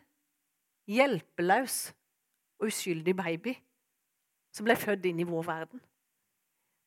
hjelpeløs 0.90 1.78
og 2.60 2.68
uskyldig 2.68 3.16
baby 3.16 3.54
som 4.54 4.66
ble 4.66 4.76
født 4.78 5.06
inn 5.10 5.22
i 5.22 5.26
vår 5.28 5.46
verden. 5.48 5.82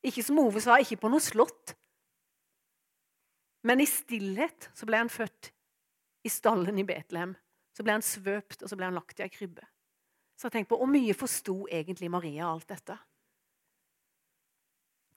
Ikke 0.06 0.22
som 0.24 0.38
Ove 0.40 0.62
sa, 0.62 0.78
ikke 0.78 1.00
på 1.02 1.10
noe 1.12 1.22
slott, 1.22 1.74
men 3.66 3.82
i 3.82 3.88
stillhet 3.90 4.70
så 4.76 4.86
ble 4.88 5.00
han 5.02 5.10
født 5.12 5.50
i 6.26 6.30
stallen 6.32 6.78
i 6.78 6.86
Betlehem. 6.86 7.34
Så 7.74 7.84
ble 7.86 7.94
han 7.96 8.04
svøpt, 8.04 8.62
og 8.62 8.70
så 8.70 8.78
ble 8.78 8.88
han 8.88 8.96
lagt 8.96 9.20
i 9.20 9.24
ei 9.26 9.32
krybbe. 9.32 9.66
Så 10.38 10.48
jeg 10.48 10.58
tenkt 10.58 10.70
på, 10.70 10.78
Hvor 10.78 10.90
mye 10.90 11.14
forsto 11.14 11.66
egentlig 11.66 12.10
Maria 12.10 12.46
alt 12.48 12.68
dette? 12.70 12.96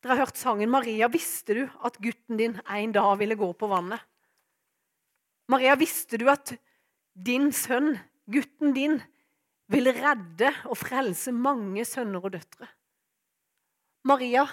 Dere 0.01 0.15
har 0.15 0.25
hørt 0.25 0.37
sangen 0.37 0.69
'Maria, 0.69 1.07
visste 1.07 1.53
du 1.53 1.69
at 1.85 1.99
gutten 2.01 2.37
din 2.37 2.59
en 2.67 2.91
dag 2.91 3.19
ville 3.19 3.35
gå 3.35 3.53
på 3.53 3.67
vannet?' 3.69 4.01
Maria, 5.47 5.75
visste 5.75 6.17
du 6.17 6.29
at 6.29 6.57
din 7.13 7.51
sønn, 7.51 7.99
gutten 8.29 8.75
din, 8.75 8.99
vil 9.71 9.87
redde 9.95 10.51
og 10.67 10.75
frelse 10.77 11.31
mange 11.31 11.85
sønner 11.87 12.23
og 12.23 12.33
døtre? 12.33 12.67
Maria, 14.03 14.43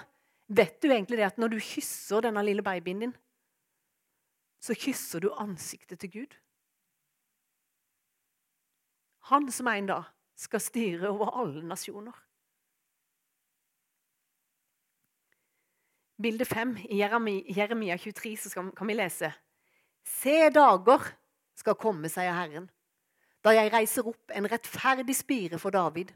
vet 0.47 0.77
du 0.81 0.91
egentlig 0.91 1.19
det 1.19 1.27
at 1.27 1.41
når 1.41 1.55
du 1.55 1.59
kysser 1.59 2.23
denne 2.23 2.43
lille 2.45 2.63
babyen 2.63 3.03
din, 3.05 3.15
så 4.61 4.75
kysser 4.75 5.23
du 5.23 5.31
ansiktet 5.33 5.99
til 5.99 6.11
Gud? 6.13 6.37
Han 9.29 9.51
som 9.51 9.67
en 9.67 9.89
dag 9.89 10.09
skal 10.39 10.63
styre 10.63 11.11
over 11.11 11.31
alle 11.41 11.63
nasjoner. 11.67 12.15
Bilde 16.19 16.45
fem 16.45 16.75
i 16.89 16.99
Jeremia 16.99 17.95
23 17.97 18.35
så 18.37 18.63
kan 18.75 18.87
vi 18.87 18.97
lese 18.97 19.31
Se 20.03 20.49
dager 20.51 21.05
skal 21.55 21.77
komme, 21.79 22.09
sier 22.11 22.33
Herren, 22.33 22.67
da 23.45 23.53
jeg 23.55 23.71
reiser 23.71 24.07
opp 24.09 24.33
en 24.35 24.47
rettferdig 24.51 25.15
spire 25.15 25.59
for 25.61 25.71
David. 25.71 26.11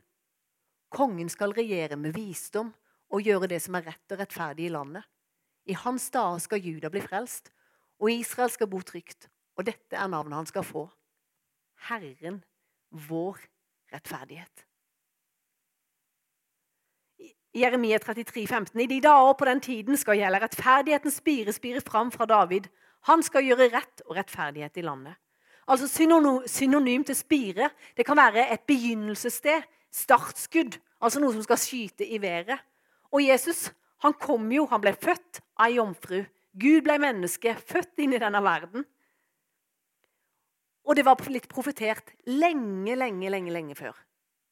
Kongen 0.93 1.29
skal 1.31 1.55
regjere 1.55 1.97
med 1.97 2.15
visdom 2.15 2.73
og 3.13 3.23
gjøre 3.23 3.49
det 3.53 3.61
som 3.63 3.77
er 3.77 3.87
rett 3.87 4.15
og 4.15 4.19
rettferdig 4.19 4.67
i 4.67 4.73
landet. 4.73 5.05
I 5.65 5.77
hans 5.79 6.09
dager 6.11 6.41
skal 6.43 6.63
Juda 6.63 6.91
bli 6.91 7.01
frelst, 7.03 7.49
og 8.03 8.11
Israel 8.11 8.51
skal 8.51 8.67
bo 8.67 8.81
trygt. 8.83 9.29
Og 9.55 9.67
dette 9.69 9.95
er 9.95 10.11
navnet 10.11 10.35
han 10.41 10.49
skal 10.49 10.65
få. 10.67 10.87
Herren 11.87 12.41
vår 13.07 13.39
rettferdighet. 13.93 14.65
Jeremia 17.53 17.99
33, 18.01 18.47
15, 18.47 18.79
I 18.81 18.87
de 18.89 18.99
dager 19.01 19.35
på 19.37 19.45
den 19.45 19.61
tiden 19.61 19.97
skal 19.97 20.17
gjelde 20.17 20.41
rettferdigheten 20.41 21.13
spire 21.13 21.53
spire 21.53 21.83
fram 21.85 22.09
fra 22.11 22.25
David. 22.25 22.67
Han 23.09 23.21
skal 23.23 23.45
gjøre 23.45 23.69
rett 23.75 24.01
og 24.07 24.17
rettferdighet 24.17 24.81
i 24.81 24.85
landet. 24.87 25.19
Altså 25.67 25.87
Synonym 26.47 27.03
til 27.03 27.15
spire 27.15 27.69
det 27.97 28.05
kan 28.05 28.17
være 28.17 28.49
et 28.53 28.65
begynnelsessted, 28.67 29.63
startskudd, 29.93 30.79
altså 31.01 31.21
noe 31.21 31.33
som 31.35 31.43
skal 31.45 31.59
skyte 31.61 32.07
i 32.07 32.21
været. 32.21 32.59
Og 33.13 33.23
Jesus 33.23 33.69
han 34.03 34.15
kom 34.19 34.51
jo, 34.51 34.65
han 34.67 34.81
ble 34.83 34.91
født 34.99 35.39
av 35.55 35.69
ei 35.69 35.77
jomfru. 35.77 36.25
Gud 36.59 36.83
ble 36.85 36.97
menneske, 36.99 37.53
født 37.55 38.01
inn 38.03 38.15
i 38.17 38.19
denne 38.19 38.41
verden. 38.43 38.83
Og 40.83 40.97
det 40.99 41.05
var 41.07 41.21
litt 41.31 41.47
profetert 41.47 42.11
lenge, 42.27 42.97
lenge, 42.99 43.29
lenge, 43.31 43.53
lenge 43.55 43.77
før 43.79 43.95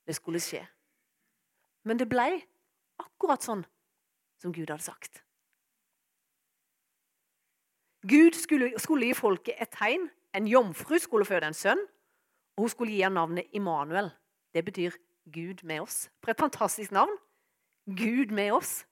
det 0.07 0.15
skulle 0.15 0.39
skje. 0.41 0.63
Men 1.83 1.99
det 1.99 2.07
ble 2.09 2.29
akkurat 3.01 3.43
sånn 3.43 3.65
som 4.39 4.53
Gud 4.55 4.71
hadde 4.71 4.85
sagt. 4.85 5.19
Gud 8.07 8.37
skulle, 8.39 8.71
skulle 8.81 9.11
gi 9.11 9.17
folket 9.17 9.59
et 9.61 9.75
tegn. 9.75 10.07
En 10.33 10.47
jomfru 10.47 10.99
skulle 10.99 11.27
føde 11.27 11.49
en 11.49 11.57
sønn, 11.57 11.81
og 12.55 12.65
hun 12.65 12.71
skulle 12.71 12.93
gi 12.93 13.01
ham 13.03 13.17
navnet 13.17 13.49
Immanuel. 13.53 14.11
Det 14.53 14.63
betyr 14.65 14.95
Gud 15.31 15.63
med 15.63 15.81
oss. 15.83 16.09
For 16.23 16.31
et 16.31 16.39
fantastisk 16.39 16.91
navn. 16.91 17.13
Gud 17.87 18.31
med 18.31 18.51
oss. 18.51 18.85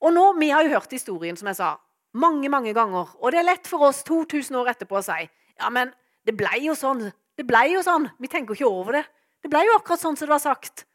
Og 0.00 0.12
nå, 0.12 0.32
Vi 0.38 0.48
har 0.50 0.62
jo 0.62 0.74
hørt 0.76 0.90
historien, 0.92 1.36
som 1.36 1.48
jeg 1.48 1.56
sa, 1.56 1.76
mange, 2.12 2.48
mange 2.48 2.74
ganger. 2.74 3.16
Og 3.20 3.32
det 3.32 3.38
er 3.40 3.48
lett 3.48 3.66
for 3.66 3.88
oss 3.88 4.02
2000 4.04 4.56
år 4.56 4.72
etterpå 4.74 4.98
å 4.98 5.04
si 5.04 5.28
ja, 5.54 5.70
men 5.70 5.92
det 6.26 6.34
ble 6.36 6.50
jo 6.64 6.74
sånn. 6.74 7.12
Det 7.38 7.46
ble 7.46 7.62
jo 7.72 7.82
sånn. 7.82 8.08
Vi 8.18 8.28
tenker 8.28 8.54
ikke 8.56 8.66
over 8.68 8.98
det. 8.98 9.04
Det 9.42 9.50
ble 9.52 9.62
jo 9.66 9.76
akkurat 9.76 10.00
sånn 10.00 10.16
som 10.16 10.26
det 10.26 10.34
var 10.34 10.42
sagt. 10.42 10.86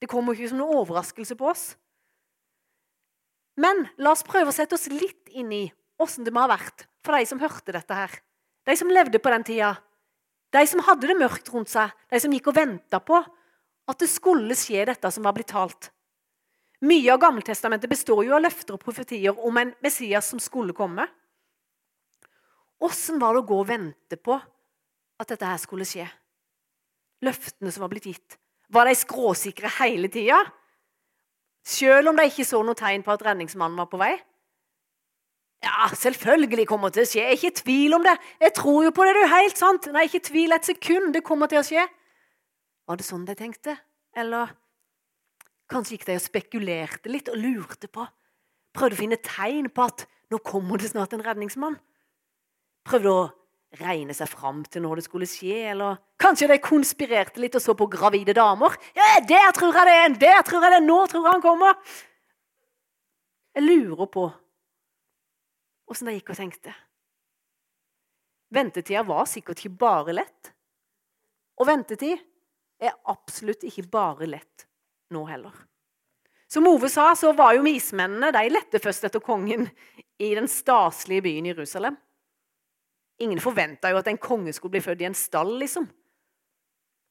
Det 0.00 0.08
kommer 0.10 0.36
ikke 0.36 0.52
som 0.52 0.60
noen 0.60 0.78
overraskelse 0.82 1.36
på 1.38 1.48
oss. 1.50 1.64
Men 3.56 3.86
la 3.96 4.12
oss 4.12 4.24
prøve 4.26 4.52
å 4.52 4.54
sette 4.54 4.76
oss 4.76 4.86
litt 4.92 5.32
inn 5.32 5.52
i 5.52 5.64
åssen 6.02 6.26
det 6.26 6.32
må 6.34 6.44
ha 6.44 6.50
vært 6.52 6.84
for 7.06 7.16
de 7.16 7.26
som 7.28 7.40
hørte 7.40 7.74
dette 7.74 7.96
her. 7.96 8.12
De 8.66 8.74
som 8.78 8.90
levde 8.90 9.20
på 9.22 9.32
den 9.32 9.46
tida. 9.46 9.74
De 10.54 10.62
som 10.66 10.82
hadde 10.86 11.08
det 11.08 11.18
mørkt 11.18 11.50
rundt 11.54 11.70
seg. 11.70 11.92
De 12.10 12.20
som 12.22 12.32
gikk 12.34 12.50
og 12.50 12.58
venta 12.58 13.00
på 13.02 13.20
at 13.86 14.02
det 14.02 14.08
skulle 14.10 14.56
skje 14.58 14.86
dette 14.88 15.10
som 15.14 15.26
var 15.26 15.36
blitt 15.36 15.52
talt. 15.54 15.92
Mye 16.86 17.12
av 17.14 17.20
Gammeltestamentet 17.22 17.88
består 17.88 18.24
jo 18.26 18.34
av 18.36 18.42
løfter 18.44 18.76
og 18.76 18.82
profetier 18.82 19.38
om 19.46 19.56
en 19.60 19.72
Messias 19.84 20.28
som 20.32 20.42
skulle 20.42 20.74
komme. 20.76 21.06
Åssen 22.84 23.20
var 23.22 23.32
det 23.32 23.44
å 23.44 23.48
gå 23.48 23.60
og 23.62 23.70
vente 23.70 24.18
på 24.20 24.36
at 24.36 25.30
dette 25.30 25.48
her 25.48 25.60
skulle 25.62 25.86
skje? 25.88 26.04
Løftene 27.24 27.72
som 27.72 27.86
var 27.86 27.92
blitt 27.94 28.10
gitt. 28.10 28.36
Var 28.68 28.90
de 28.90 28.98
skråsikre 28.98 29.70
hele 29.78 30.10
tida? 30.12 30.42
Selv 31.66 32.10
om 32.10 32.18
de 32.18 32.26
ikke 32.28 32.44
så 32.46 32.60
noe 32.62 32.76
tegn 32.78 33.06
på 33.06 33.14
at 33.14 33.24
redningsmannen 33.24 33.78
var 33.80 33.88
på 33.90 34.00
vei? 34.02 34.12
Ja, 35.66 35.88
selvfølgelig 35.98 36.66
kommer 36.70 36.92
det 36.92 37.00
til 37.00 37.06
å 37.06 37.10
skje. 37.10 37.24
Ikke 37.34 37.54
tvil 37.62 37.96
om 37.96 38.04
det. 38.06 38.14
Jeg 38.44 38.54
tror 38.54 38.84
jo 38.86 38.92
på 38.94 39.06
det, 39.06 39.16
det 39.16 39.22
er 39.24 39.26
jo 39.26 39.34
helt 39.34 39.58
sant. 39.58 39.88
Nei, 39.94 40.04
ikke 40.06 40.22
tvil 40.28 40.54
et 40.54 40.68
sekund. 40.68 41.10
Det 41.16 41.24
kommer 41.26 41.50
til 41.50 41.60
å 41.60 41.66
skje. 41.66 41.86
Var 42.86 43.00
det 43.00 43.06
sånn 43.06 43.24
de 43.26 43.34
tenkte? 43.38 43.74
Eller 44.16 44.52
kanskje 45.72 45.96
gikk 45.96 46.06
de 46.06 46.20
og 46.20 46.22
spekulerte 46.22 47.10
litt 47.10 47.32
og 47.32 47.40
lurte 47.40 47.90
på? 47.90 48.06
Prøvde 48.76 48.94
å 48.94 49.00
finne 49.00 49.18
tegn 49.24 49.72
på 49.74 49.88
at 49.88 50.06
nå 50.30 50.38
kommer 50.46 50.78
det 50.78 50.92
snart 50.92 51.16
en 51.16 51.24
redningsmann? 51.24 51.78
Prøvde 52.86 53.10
å 53.10 53.26
regne 53.80 54.14
seg 54.14 54.30
fram 54.30 54.62
til 54.70 54.84
når 54.84 55.00
det 55.00 55.06
skulle 55.08 55.28
skje, 55.28 55.72
eller 55.72 55.98
kanskje 56.22 56.48
de 56.52 56.60
konspirerte 56.62 57.42
litt 57.42 57.58
og 57.58 57.64
så 57.64 57.74
på 57.76 57.88
gravide 57.90 58.36
damer? 58.36 58.76
Ja, 58.96 59.16
der 59.26 59.50
tror 59.56 59.74
jeg 59.74 59.88
det 59.88 59.96
er 59.96 60.04
en! 60.06 60.18
Der 60.22 60.42
tror 60.46 60.62
jeg 60.62 60.76
det 60.76 60.80
er! 60.84 60.86
Nå 60.86 61.00
tror 61.10 61.26
jeg 61.26 61.34
han 61.34 61.44
kommer! 61.44 61.96
Jeg 63.56 63.64
lurer 63.66 64.12
på 64.12 64.28
åssen 65.90 66.10
de 66.10 66.16
gikk 66.16 66.32
og 66.34 66.40
tenkte. 66.40 66.74
Ventetida 68.54 69.02
var 69.06 69.26
sikkert 69.30 69.60
ikke 69.62 69.78
bare 69.80 70.14
lett. 70.14 70.52
Og 71.58 71.68
ventetid 71.68 72.20
er 72.82 72.98
absolutt 73.08 73.64
ikke 73.66 73.86
bare 73.90 74.28
lett 74.28 74.66
nå 75.14 75.24
heller. 75.28 75.54
Som 76.46 76.68
Ove 76.70 76.88
sa, 76.92 77.10
så 77.18 77.32
var 77.34 77.56
jo 77.56 77.64
mismennene 77.66 78.30
de 78.34 78.44
lette 78.52 78.78
først 78.82 79.08
etter 79.08 79.22
kongen 79.24 79.66
i 80.22 80.28
den 80.36 80.46
staselige 80.50 81.24
byen 81.26 81.48
Jerusalem. 81.50 81.96
Ingen 83.22 83.40
forventa 83.42 83.90
jo 83.90 83.98
at 83.98 84.10
en 84.10 84.20
konge 84.20 84.52
skulle 84.54 84.76
bli 84.76 84.84
født 84.84 85.02
i 85.02 85.08
en 85.08 85.16
stall, 85.16 85.56
liksom. 85.58 85.88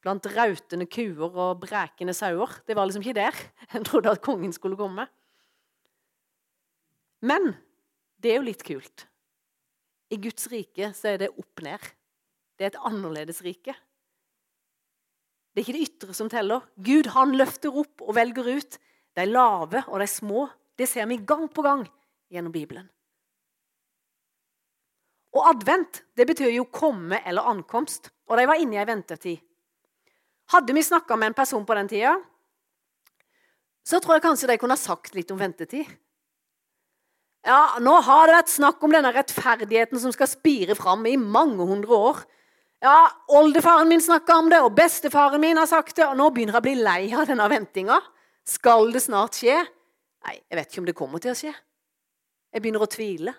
Blant 0.06 0.28
rautende 0.36 0.86
kuer 0.86 1.26
og 1.34 1.60
brekende 1.64 2.14
sauer. 2.14 2.60
Det 2.64 2.76
var 2.78 2.86
liksom 2.86 3.02
ikke 3.04 3.18
der 3.18 3.40
en 3.76 3.84
trodde 3.84 4.14
at 4.14 4.24
kongen 4.24 4.54
skulle 4.54 4.78
komme. 4.78 5.08
Men 7.26 7.56
det 8.26 8.34
er 8.34 8.40
jo 8.40 8.48
litt 8.48 8.64
kult. 8.66 9.06
I 10.10 10.18
Guds 10.22 10.48
rike 10.50 10.92
så 10.94 11.12
er 11.12 11.22
det 11.22 11.32
opp 11.34 11.62
ned. 11.64 11.82
Det 12.56 12.66
er 12.66 12.72
et 12.72 12.84
annerledes 12.88 13.42
rike. 13.46 13.74
Det 15.52 15.62
er 15.62 15.64
ikke 15.64 15.76
det 15.78 15.86
ytre 15.86 16.16
som 16.16 16.28
teller. 16.30 16.66
Gud 16.76 17.08
han 17.14 17.34
løfter 17.38 17.74
opp 17.80 18.02
og 18.04 18.16
velger 18.18 18.50
ut 18.58 18.78
de 19.16 19.24
lave 19.28 19.82
og 19.86 20.02
de 20.02 20.08
små. 20.10 20.46
Det 20.76 20.88
ser 20.90 21.08
vi 21.08 21.22
gang 21.24 21.46
på 21.48 21.64
gang 21.64 21.86
gjennom 22.32 22.52
Bibelen. 22.52 22.88
Og 25.36 25.48
advent 25.50 26.02
det 26.16 26.26
betyr 26.28 26.52
jo 26.54 26.68
komme 26.72 27.20
eller 27.24 27.48
ankomst. 27.48 28.10
Og 28.28 28.38
de 28.38 28.46
var 28.48 28.60
inne 28.60 28.76
i 28.76 28.80
ei 28.82 28.88
ventetid. 28.88 29.40
Hadde 30.52 30.74
vi 30.76 30.84
snakka 30.84 31.16
med 31.16 31.32
en 31.32 31.38
person 31.38 31.64
på 31.66 31.74
den 31.74 31.88
tida, 31.90 32.14
så 33.86 33.98
tror 34.02 34.16
jeg 34.16 34.24
kanskje 34.26 34.50
de 34.50 34.58
kunne 34.58 34.74
ha 34.74 34.80
sagt 34.80 35.14
litt 35.14 35.30
om 35.34 35.38
ventetid. 35.38 35.86
Ja, 37.46 37.76
nå 37.78 37.92
har 38.02 38.26
det 38.26 38.34
vært 38.40 38.50
snakk 38.50 38.80
om 38.82 38.90
denne 38.90 39.12
rettferdigheten 39.14 40.00
som 40.02 40.10
skal 40.14 40.26
spire 40.26 40.74
fram 40.74 41.04
i 41.06 41.14
mange 41.20 41.62
hundre 41.68 41.94
år. 42.08 42.24
Ja, 42.82 43.06
Oldefaren 43.38 43.86
min 43.88 44.02
snakka 44.02 44.40
om 44.40 44.50
det, 44.50 44.58
og 44.66 44.74
bestefaren 44.74 45.40
min 45.40 45.60
har 45.60 45.68
sagt 45.70 45.94
det, 45.96 46.08
og 46.08 46.18
nå 46.18 46.26
begynner 46.34 46.58
jeg 46.58 46.64
å 46.64 46.66
bli 46.66 46.74
lei 46.80 47.02
av 47.14 47.28
denne 47.30 47.46
ventinga. 47.50 48.00
Skal 48.46 48.90
det 48.94 49.04
snart 49.06 49.38
skje? 49.38 49.60
Nei, 50.26 50.34
jeg 50.42 50.58
vet 50.58 50.72
ikke 50.72 50.82
om 50.82 50.90
det 50.90 50.96
kommer 50.98 51.22
til 51.22 51.32
å 51.32 51.38
skje. 51.38 51.54
Jeg 52.50 52.64
begynner 52.64 52.82
å 52.82 52.90
tvile. 52.90 53.36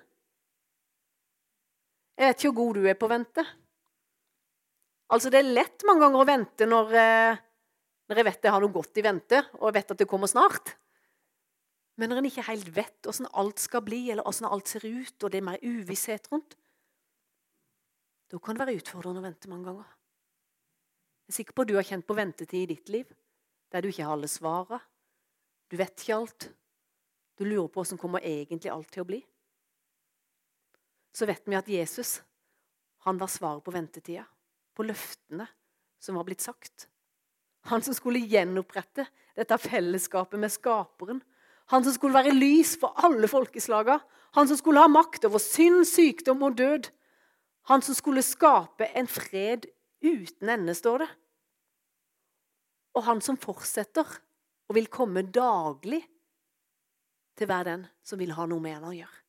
Jeg 2.17 2.31
vet 2.31 2.39
ikke 2.41 2.53
hvor 2.55 2.59
god 2.63 2.79
du 2.79 2.87
er 2.87 2.97
på 2.97 3.09
å 3.09 3.13
vente. 3.13 3.47
Altså, 5.11 5.29
Det 5.31 5.43
er 5.43 5.55
lett 5.55 5.83
mange 5.87 6.07
ganger 6.07 6.23
å 6.23 6.31
vente 6.31 6.65
når, 6.67 6.95
eh, 6.95 7.45
når 8.07 8.19
jeg 8.21 8.31
vet 8.31 8.43
jeg 8.43 8.55
har 8.55 8.63
noe 8.63 8.73
godt 8.79 8.97
i 8.97 9.03
vente, 9.03 9.45
og 9.59 9.67
jeg 9.67 9.81
vet 9.81 9.91
at 9.91 9.97
det 9.99 10.07
kommer 10.07 10.31
snart. 10.31 10.77
Men 11.98 12.12
når 12.12 12.22
en 12.22 12.30
ikke 12.30 12.46
helt 12.46 12.70
vet 12.75 13.08
hvordan 13.08 13.30
alt 13.42 13.62
skal 13.62 13.82
bli, 13.86 14.04
eller 14.13 14.25
hvordan 14.25 14.51
alt 14.54 14.70
ser 14.70 14.86
ut, 14.86 15.24
og 15.24 15.32
det 15.34 15.39
er 15.39 15.48
mer 15.48 15.63
uvisshet 15.66 16.30
rundt, 16.32 16.58
da 18.27 18.39
kan 18.44 18.58
det 18.58 18.66
være 18.66 18.82
utfordrende 18.82 19.24
å 19.24 19.25
vente 19.25 19.50
mange 19.50 19.70
ganger. 19.70 19.96
Jeg 21.27 21.34
er 21.34 21.38
sikker 21.39 21.56
på 21.56 21.63
at 21.63 21.70
du 21.72 21.75
har 21.77 21.88
kjent 21.88 22.08
på 22.08 22.16
ventetid 22.16 22.60
i 22.62 22.70
ditt 22.75 22.92
liv, 22.92 23.10
der 23.72 23.84
du 23.84 23.89
ikke 23.89 24.06
har 24.06 24.16
alle 24.16 24.30
svarene. 24.32 24.80
Du 25.68 25.75
vet 25.80 26.04
ikke 26.04 26.16
alt. 26.16 26.48
Du 27.38 27.44
lurer 27.44 27.68
på 27.68 27.82
hvordan 27.82 28.00
kommer 28.00 28.24
egentlig 28.24 28.72
alt 28.72 28.92
til 28.94 29.04
å 29.04 29.08
bli. 29.10 29.20
Så 31.16 31.27
vet 31.27 31.48
vi 31.50 31.58
at 31.58 31.72
Jesus 31.72 32.20
han 33.08 33.20
var 33.20 33.32
svaret 33.32 33.63
på 33.63 33.72
ventetida, 33.72 34.25
på 34.75 34.84
løftene 34.84 35.46
som 36.04 36.18
var 36.20 36.27
blitt 36.27 36.44
sagt. 36.44 36.88
Han 37.72 37.84
som 37.84 37.96
skulle 37.96 38.24
gjenopprette 38.27 39.06
dette 39.36 39.58
fellesskapet 39.62 40.39
med 40.39 40.51
Skaperen 40.51 41.22
han 41.67 41.83
som 41.83 41.93
skulle 41.95 42.15
være 42.15 42.36
lys 42.36 42.77
for 42.79 42.95
alle 43.03 43.27
folkeslaga. 43.27 44.00
Han 44.38 44.47
som 44.47 44.59
skulle 44.59 44.83
ha 44.83 44.88
makt 44.91 45.25
over 45.27 45.41
synd, 45.43 45.83
sykdom 45.88 46.45
og 46.47 46.55
død. 46.59 46.89
Han 47.67 47.83
som 47.83 47.97
skulle 47.97 48.24
skape 48.24 48.88
en 48.95 49.09
fred 49.12 49.67
uten 50.03 50.51
ende, 50.53 50.75
står 50.75 51.03
det. 51.03 51.09
Og 52.95 53.03
han 53.03 53.19
som 53.21 53.39
fortsetter 53.39 54.07
og 54.67 54.75
vil 54.77 54.88
komme 54.91 55.25
daglig 55.27 56.00
til 57.38 57.50
hver 57.50 57.67
den 57.67 57.83
som 58.03 58.19
vil 58.19 58.31
ha 58.38 58.47
noe 58.47 58.63
med 58.63 58.77
han 58.77 58.88
å 58.88 58.95
gjøre. 58.95 59.19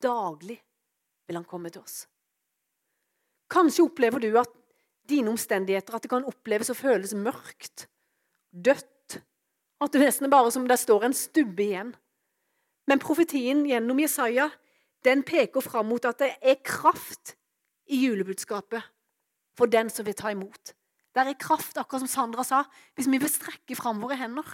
Daglig 0.00 0.56
vil 1.28 1.36
han 1.36 1.48
komme 1.50 1.70
til 1.74 1.82
oss. 1.82 2.04
Kanskje 3.50 3.84
opplever 3.84 4.22
du 4.22 4.30
at 4.38 4.54
dine 5.10 5.32
omstendigheter 5.32 5.98
at 5.98 6.06
det 6.06 6.12
kan 6.12 6.24
oppleves 6.30 6.70
og 6.70 6.78
føles 6.78 7.12
mørkt, 7.18 7.88
dødt 8.54 8.86
at 9.80 9.94
er 9.96 10.28
bare 10.28 10.50
som 10.52 10.66
det 10.68 10.78
står 10.78 11.04
en 11.04 11.16
stubbe 11.16 11.62
igjen. 11.62 11.94
Men 12.86 13.00
profetien 13.00 13.64
gjennom 13.66 14.00
Jesaja 14.00 14.50
den 15.04 15.22
peker 15.22 15.60
fram 15.64 15.88
mot 15.88 16.04
at 16.04 16.18
det 16.20 16.34
er 16.42 16.60
kraft 16.64 17.36
i 17.88 18.04
julebudskapet 18.04 18.82
for 19.56 19.66
den 19.66 19.90
som 19.90 20.06
vil 20.06 20.14
ta 20.14 20.30
imot. 20.30 20.74
Det 21.10 21.22
er 21.22 21.38
kraft, 21.40 21.78
akkurat 21.78 22.04
som 22.04 22.10
Sandra 22.10 22.44
sa, 22.46 22.64
hvis 22.94 23.08
vi 23.10 23.18
vil 23.18 23.30
strekke 23.30 23.76
fram 23.76 24.02
våre 24.02 24.18
hender 24.20 24.46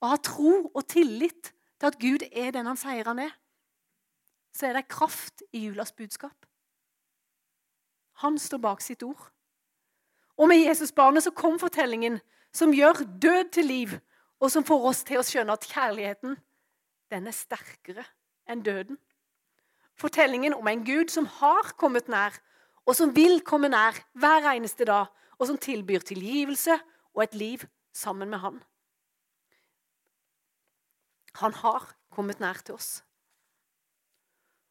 og 0.00 0.10
ha 0.12 0.16
tro 0.20 0.70
og 0.72 0.82
tillit 0.88 1.52
til 1.80 1.88
at 1.88 1.98
Gud 2.00 2.24
er 2.30 2.52
den 2.54 2.68
han 2.68 2.78
sier 2.80 3.08
han 3.08 3.20
er, 3.26 3.32
så 4.56 4.68
er 4.68 4.78
det 4.78 4.88
kraft 4.88 5.42
i 5.52 5.66
julas 5.66 5.92
budskap. 5.92 6.46
Han 8.24 8.38
står 8.40 8.62
bak 8.64 8.80
sitt 8.80 9.02
ord. 9.04 9.28
Og 10.36 10.48
med 10.48 10.62
Jesusbarnet 10.64 11.24
så 11.24 11.32
kom 11.36 11.58
fortellingen 11.60 12.20
som 12.56 12.72
gjør 12.72 13.04
død 13.20 13.52
til 13.52 13.68
liv 13.68 13.96
og 14.40 14.52
som 14.52 14.64
får 14.66 14.86
oss 14.90 15.02
til 15.06 15.20
å 15.20 15.26
skjønne 15.26 15.56
at 15.56 15.66
kjærligheten 15.68 16.36
den 17.12 17.28
er 17.30 17.36
sterkere 17.36 18.04
enn 18.50 18.64
døden. 18.66 18.98
Fortellingen 19.96 20.54
om 20.56 20.68
en 20.68 20.84
Gud 20.84 21.12
som 21.12 21.28
har 21.38 21.72
kommet 21.80 22.10
nær, 22.12 22.34
og 22.86 22.94
som 22.98 23.14
vil 23.16 23.40
komme 23.46 23.70
nær 23.72 23.96
hver 24.18 24.44
eneste 24.52 24.86
dag, 24.88 25.08
og 25.36 25.48
som 25.48 25.58
tilbyr 25.60 26.04
tilgivelse 26.06 26.76
og 27.16 27.22
et 27.24 27.34
liv 27.36 27.64
sammen 27.96 28.30
med 28.30 28.40
Han. 28.40 28.60
Han 31.40 31.52
har 31.52 31.90
kommet 32.12 32.40
nær 32.40 32.60
til 32.64 32.76
oss. 32.76 33.02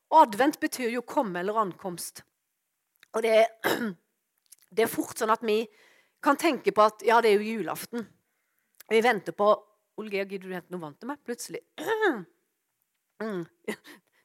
Og 0.10 0.22
advent 0.24 0.60
betyr 0.62 0.90
jo 0.94 1.06
komme 1.06 1.42
eller 1.42 1.58
ankomst. 1.62 2.24
Og 3.14 3.24
det 3.26 3.34
er, 3.42 3.48
det 4.76 4.86
er 4.86 4.92
fort 4.92 5.18
sånn 5.18 5.34
at 5.34 5.46
vi 5.46 5.64
kan 6.24 6.38
tenke 6.38 6.74
på 6.74 6.86
at 6.86 7.06
ja, 7.06 7.20
det 7.22 7.32
er 7.34 7.42
jo 7.42 7.58
julaften. 7.58 8.06
Vi 8.89 9.01
venter 9.01 9.34
på 9.34 9.50
Olgeir, 9.98 10.27
gidder 10.27 10.50
du 10.50 10.56
hente 10.56 10.74
noe 10.74 10.84
vann 10.84 10.96
til 11.00 11.10
meg? 11.12 11.22
Plutselig. 11.25 11.63
Mm. 13.24 13.46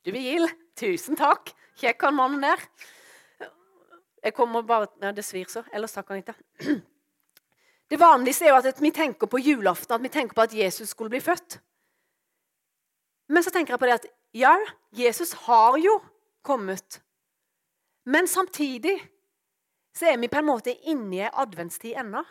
Du 0.02 0.10
vil 0.10 0.16
Vigil, 0.18 0.48
tusen 0.74 1.14
takk. 1.14 1.52
Kjekk 1.78 2.00
han 2.08 2.16
mannen 2.16 2.42
der. 2.42 2.62
Jeg 4.24 4.34
kommer 4.34 4.64
bare 4.66 4.88
ja, 4.98 5.12
Det 5.14 5.22
svir 5.22 5.46
så. 5.46 5.62
Ellers 5.70 5.94
takker 5.94 6.16
han 6.16 6.24
ikke. 6.24 6.80
Det 7.90 8.00
vanligste 8.00 8.48
er 8.48 8.50
jo 8.50 8.58
at 8.58 8.82
vi 8.82 8.90
tenker 8.90 9.30
på 9.30 9.38
julaften, 9.38 9.94
at 9.94 10.02
vi 10.02 10.10
tenker 10.10 10.34
på 10.34 10.42
at 10.42 10.56
Jesus 10.56 10.90
skulle 10.90 11.12
bli 11.12 11.20
født. 11.22 11.60
Men 13.30 13.46
så 13.46 13.54
tenker 13.54 13.76
jeg 13.76 13.82
på 13.82 13.86
det 13.86 13.96
at 14.00 14.10
ja, 14.34 14.56
Jesus 14.90 15.32
har 15.46 15.78
jo 15.78 16.00
kommet. 16.42 17.00
Men 18.04 18.26
samtidig 18.26 18.96
så 19.94 20.10
er 20.10 20.18
vi 20.18 20.28
på 20.28 20.38
en 20.38 20.50
måte 20.50 20.74
inne 20.74 21.16
i 21.16 21.24
ei 21.26 21.32
adventstid 21.32 21.98
ennå. 21.98 22.22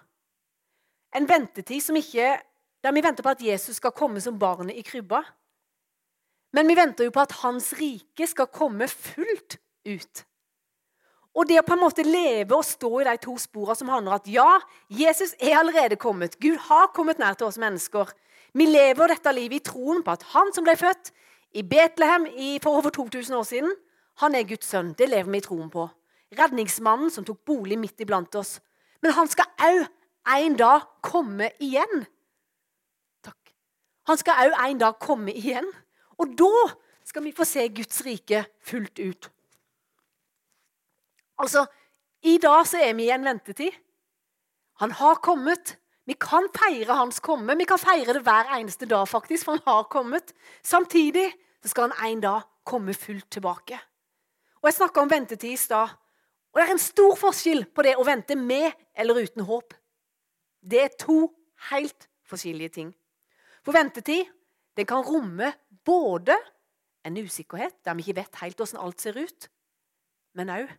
En 1.15 1.27
ventetid 1.29 1.81
som 1.83 1.97
ikke 1.97 2.37
der 2.83 2.95
vi 2.95 3.03
venter 3.03 3.25
på 3.25 3.33
at 3.33 3.43
Jesus 3.43 3.79
skal 3.79 3.95
komme 3.95 4.21
som 4.23 4.39
barnet 4.39 4.77
i 4.77 4.85
krybba. 4.85 5.21
Men 6.55 6.69
vi 6.69 6.77
venter 6.77 7.05
jo 7.05 7.13
på 7.13 7.21
at 7.21 7.35
hans 7.43 7.73
rike 7.77 8.27
skal 8.27 8.47
komme 8.53 8.87
fullt 8.89 9.59
ut. 9.85 10.23
Og 11.37 11.45
det 11.45 11.59
å 11.59 11.65
på 11.65 11.75
en 11.75 11.83
måte 11.83 12.05
leve 12.07 12.55
og 12.57 12.65
stå 12.65 12.89
i 13.01 13.07
de 13.07 13.17
to 13.21 13.35
sporene 13.39 13.77
som 13.77 13.91
handler 13.91 14.15
om 14.15 14.17
at 14.17 14.29
ja, 14.31 14.47
Jesus 14.89 15.35
er 15.37 15.59
allerede 15.59 15.99
kommet. 15.99 16.39
Gud 16.41 16.57
har 16.69 16.89
kommet 16.95 17.19
nær 17.21 17.37
til 17.37 17.47
oss 17.47 17.59
mennesker. 17.61 18.09
Vi 18.57 18.65
lever 18.65 19.13
dette 19.13 19.33
livet 19.35 19.59
i 19.59 19.67
troen 19.69 20.01
på 20.03 20.15
at 20.15 20.25
han 20.33 20.49
som 20.55 20.65
ble 20.65 20.73
født 20.79 21.11
i 21.53 21.61
Betlehem 21.65 22.25
for 22.63 22.79
over 22.79 22.93
2000 22.93 23.35
år 23.35 23.45
siden, 23.45 23.75
han 24.19 24.35
er 24.35 24.47
Guds 24.47 24.67
sønn. 24.67 24.95
Det 24.97 25.07
lever 25.09 25.31
vi 25.31 25.39
i 25.39 25.45
troen 25.45 25.69
på. 25.71 25.85
Redningsmannen 26.35 27.13
som 27.13 27.25
tok 27.25 27.39
bolig 27.45 27.77
midt 27.79 28.01
iblant 28.01 28.35
oss. 28.35 28.57
Men 29.01 29.15
han 29.15 29.29
skal 29.31 29.47
òg 29.63 29.85
en 30.35 30.55
dag 30.59 30.85
komme 31.05 31.51
igjen. 31.59 32.05
Takk. 33.25 33.53
Han 34.09 34.19
skal 34.19 34.49
òg 34.49 34.55
en 34.65 34.81
dag 34.81 34.99
komme 35.01 35.33
igjen. 35.33 35.67
Og 36.19 36.37
da 36.37 36.69
skal 37.07 37.25
vi 37.25 37.33
få 37.35 37.47
se 37.47 37.65
Guds 37.73 38.01
rike 38.05 38.43
fullt 38.65 38.99
ut. 38.99 39.29
Altså, 41.39 41.65
i 42.21 42.37
dag 42.37 42.67
så 42.67 42.81
er 42.83 42.93
vi 42.97 43.07
i 43.07 43.13
en 43.15 43.25
ventetid. 43.25 43.71
Han 44.83 44.91
har 44.91 45.21
kommet. 45.23 45.77
Vi 46.05 46.15
kan 46.19 46.47
feire 46.55 46.95
hans 46.97 47.19
komme. 47.23 47.55
Vi 47.57 47.67
kan 47.69 47.79
feire 47.79 48.13
det 48.13 48.23
hver 48.25 48.51
eneste 48.57 48.87
dag, 48.89 49.07
faktisk, 49.07 49.45
for 49.45 49.57
han 49.57 49.65
har 49.65 49.87
kommet. 49.91 50.33
Samtidig 50.63 51.31
så 51.63 51.71
skal 51.71 51.91
han 51.91 52.11
en 52.11 52.21
dag 52.21 52.41
komme 52.65 52.93
fullt 52.93 53.31
tilbake. 53.31 53.79
Og 54.61 54.67
Jeg 54.67 54.73
snakka 54.73 55.01
om 55.01 55.11
ventetid 55.11 55.53
i 55.53 55.57
stad. 55.57 55.95
Og 56.51 56.59
det 56.59 56.67
er 56.67 56.71
en 56.73 56.81
stor 56.81 57.15
forskjell 57.15 57.65
på 57.75 57.85
det 57.85 57.95
å 57.95 58.03
vente 58.03 58.35
med 58.35 58.71
eller 58.97 59.21
uten 59.23 59.45
håp. 59.45 59.73
Det 60.61 60.81
er 60.83 60.97
to 60.99 61.29
helt 61.71 62.07
forskjellige 62.27 62.69
ting. 62.69 62.91
For 63.63 63.75
ventetid 63.75 64.27
den 64.77 64.87
kan 64.87 65.03
romme 65.03 65.53
både 65.85 66.35
en 67.05 67.17
usikkerhet 67.17 67.81
der 67.85 67.95
vi 67.97 68.05
ikke 68.05 68.21
vet 68.21 68.39
helt 68.41 68.59
hvordan 68.59 68.83
alt 68.83 69.01
ser 69.01 69.17
ut, 69.19 69.49
men 70.35 70.51
òg 70.53 70.71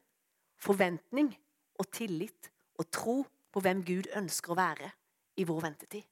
forventning 0.61 1.33
og 1.81 1.89
tillit 1.93 2.51
og 2.79 2.89
tro 2.93 3.17
på 3.51 3.63
hvem 3.65 3.83
Gud 3.85 4.09
ønsker 4.17 4.53
å 4.53 4.59
være 4.59 4.91
i 5.41 5.47
vår 5.49 5.63
ventetid. 5.65 6.05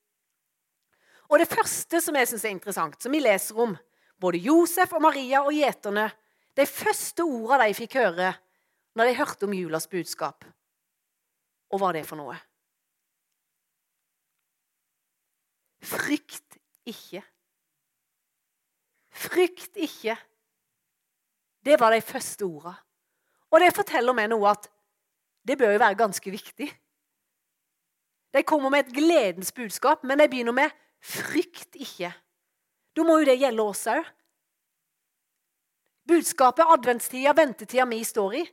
Og 1.28 1.38
Det 1.38 1.48
første 1.48 2.00
som 2.00 2.16
jeg 2.16 2.28
synes 2.28 2.44
er 2.44 2.54
interessant, 2.54 3.02
som 3.02 3.12
vi 3.12 3.20
leser 3.20 3.58
om, 3.60 3.76
både 4.20 4.40
Josef 4.42 4.92
og 4.96 5.02
Maria 5.04 5.42
og 5.44 5.52
gjeterne, 5.52 6.08
de 6.56 6.66
første 6.66 7.22
ordene 7.22 7.68
de 7.68 7.76
fikk 7.76 7.98
høre 8.00 8.32
når 8.96 9.04
de 9.10 9.18
hørte 9.20 9.46
om 9.46 9.54
julas 9.54 9.86
budskap. 9.86 10.44
Og 11.70 11.78
hva 11.78 11.92
det 11.92 12.06
for 12.08 12.18
noe? 12.18 12.34
Frykt 15.88 16.58
ikke. 16.88 17.22
Frykt 19.08 19.76
ikke. 19.76 20.16
Det 21.64 21.78
var 21.80 21.94
de 21.94 22.02
første 22.04 22.44
ordene. 22.44 22.76
Og 23.50 23.62
det 23.62 23.72
forteller 23.72 24.12
meg 24.12 24.28
noe 24.28 24.50
at 24.50 24.68
det 25.48 25.56
bør 25.56 25.72
jo 25.72 25.80
være 25.80 25.96
ganske 25.96 26.30
viktig. 26.30 26.68
De 28.36 28.42
kommer 28.44 28.68
med 28.70 28.84
et 28.84 28.92
gledens 28.92 29.52
budskap, 29.56 30.04
men 30.04 30.20
de 30.20 30.28
begynner 30.28 30.52
med 30.52 30.70
'frykt 31.00 31.76
ikke'. 31.76 32.12
Da 32.96 33.02
må 33.02 33.18
jo 33.18 33.24
det 33.24 33.38
gjelde 33.40 33.62
oss 33.62 33.86
òg. 33.86 34.04
Budskapet, 36.08 36.64
adventstida, 36.68 37.32
ventetida 37.32 37.84
vi 37.84 38.04
står 38.04 38.32
i, 38.32 38.44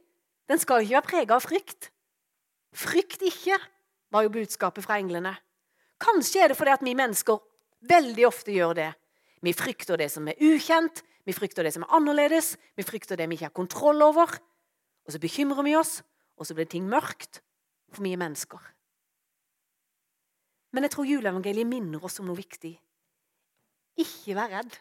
den 0.47 0.59
skal 0.59 0.81
ikke 0.81 0.93
være 0.93 1.07
prega 1.09 1.35
av 1.35 1.41
frykt. 1.41 1.91
Frykt 2.75 3.21
ikke, 3.21 3.59
var 4.11 4.21
jo 4.21 4.29
budskapet 4.29 4.83
fra 4.83 4.99
englene. 4.99 5.35
Kanskje 6.05 6.43
er 6.43 6.51
det 6.51 6.57
fordi 6.59 6.75
at 6.75 6.85
vi 6.85 6.95
mennesker 6.97 7.41
veldig 7.89 8.27
ofte 8.27 8.53
gjør 8.53 8.77
det. 8.77 8.91
Vi 9.45 9.53
frykter 9.53 9.99
det 9.99 10.09
som 10.13 10.27
er 10.29 10.39
ukjent, 10.41 11.01
vi 11.25 11.33
frykter 11.33 11.65
det 11.65 11.73
som 11.73 11.85
er 11.85 11.97
annerledes, 11.97 12.53
vi 12.77 12.85
frykter 12.85 13.17
det 13.17 13.27
vi 13.29 13.37
ikke 13.37 13.49
har 13.49 13.57
kontroll 13.57 14.01
over. 14.05 14.37
Og 15.05 15.13
så 15.13 15.21
bekymrer 15.21 15.65
vi 15.65 15.75
oss, 15.77 15.99
og 16.37 16.47
så 16.47 16.55
blir 16.57 16.69
ting 16.69 16.85
mørkt 16.89 17.41
for 17.93 18.05
mye 18.05 18.19
mennesker. 18.19 18.61
Men 20.75 20.85
jeg 20.85 20.95
tror 20.95 21.07
juleevangeliet 21.07 21.69
minner 21.69 22.03
oss 22.03 22.19
om 22.19 22.27
noe 22.29 22.37
viktig. 22.37 22.73
Ikke 24.01 24.35
vær 24.35 24.51
redd. 24.57 24.73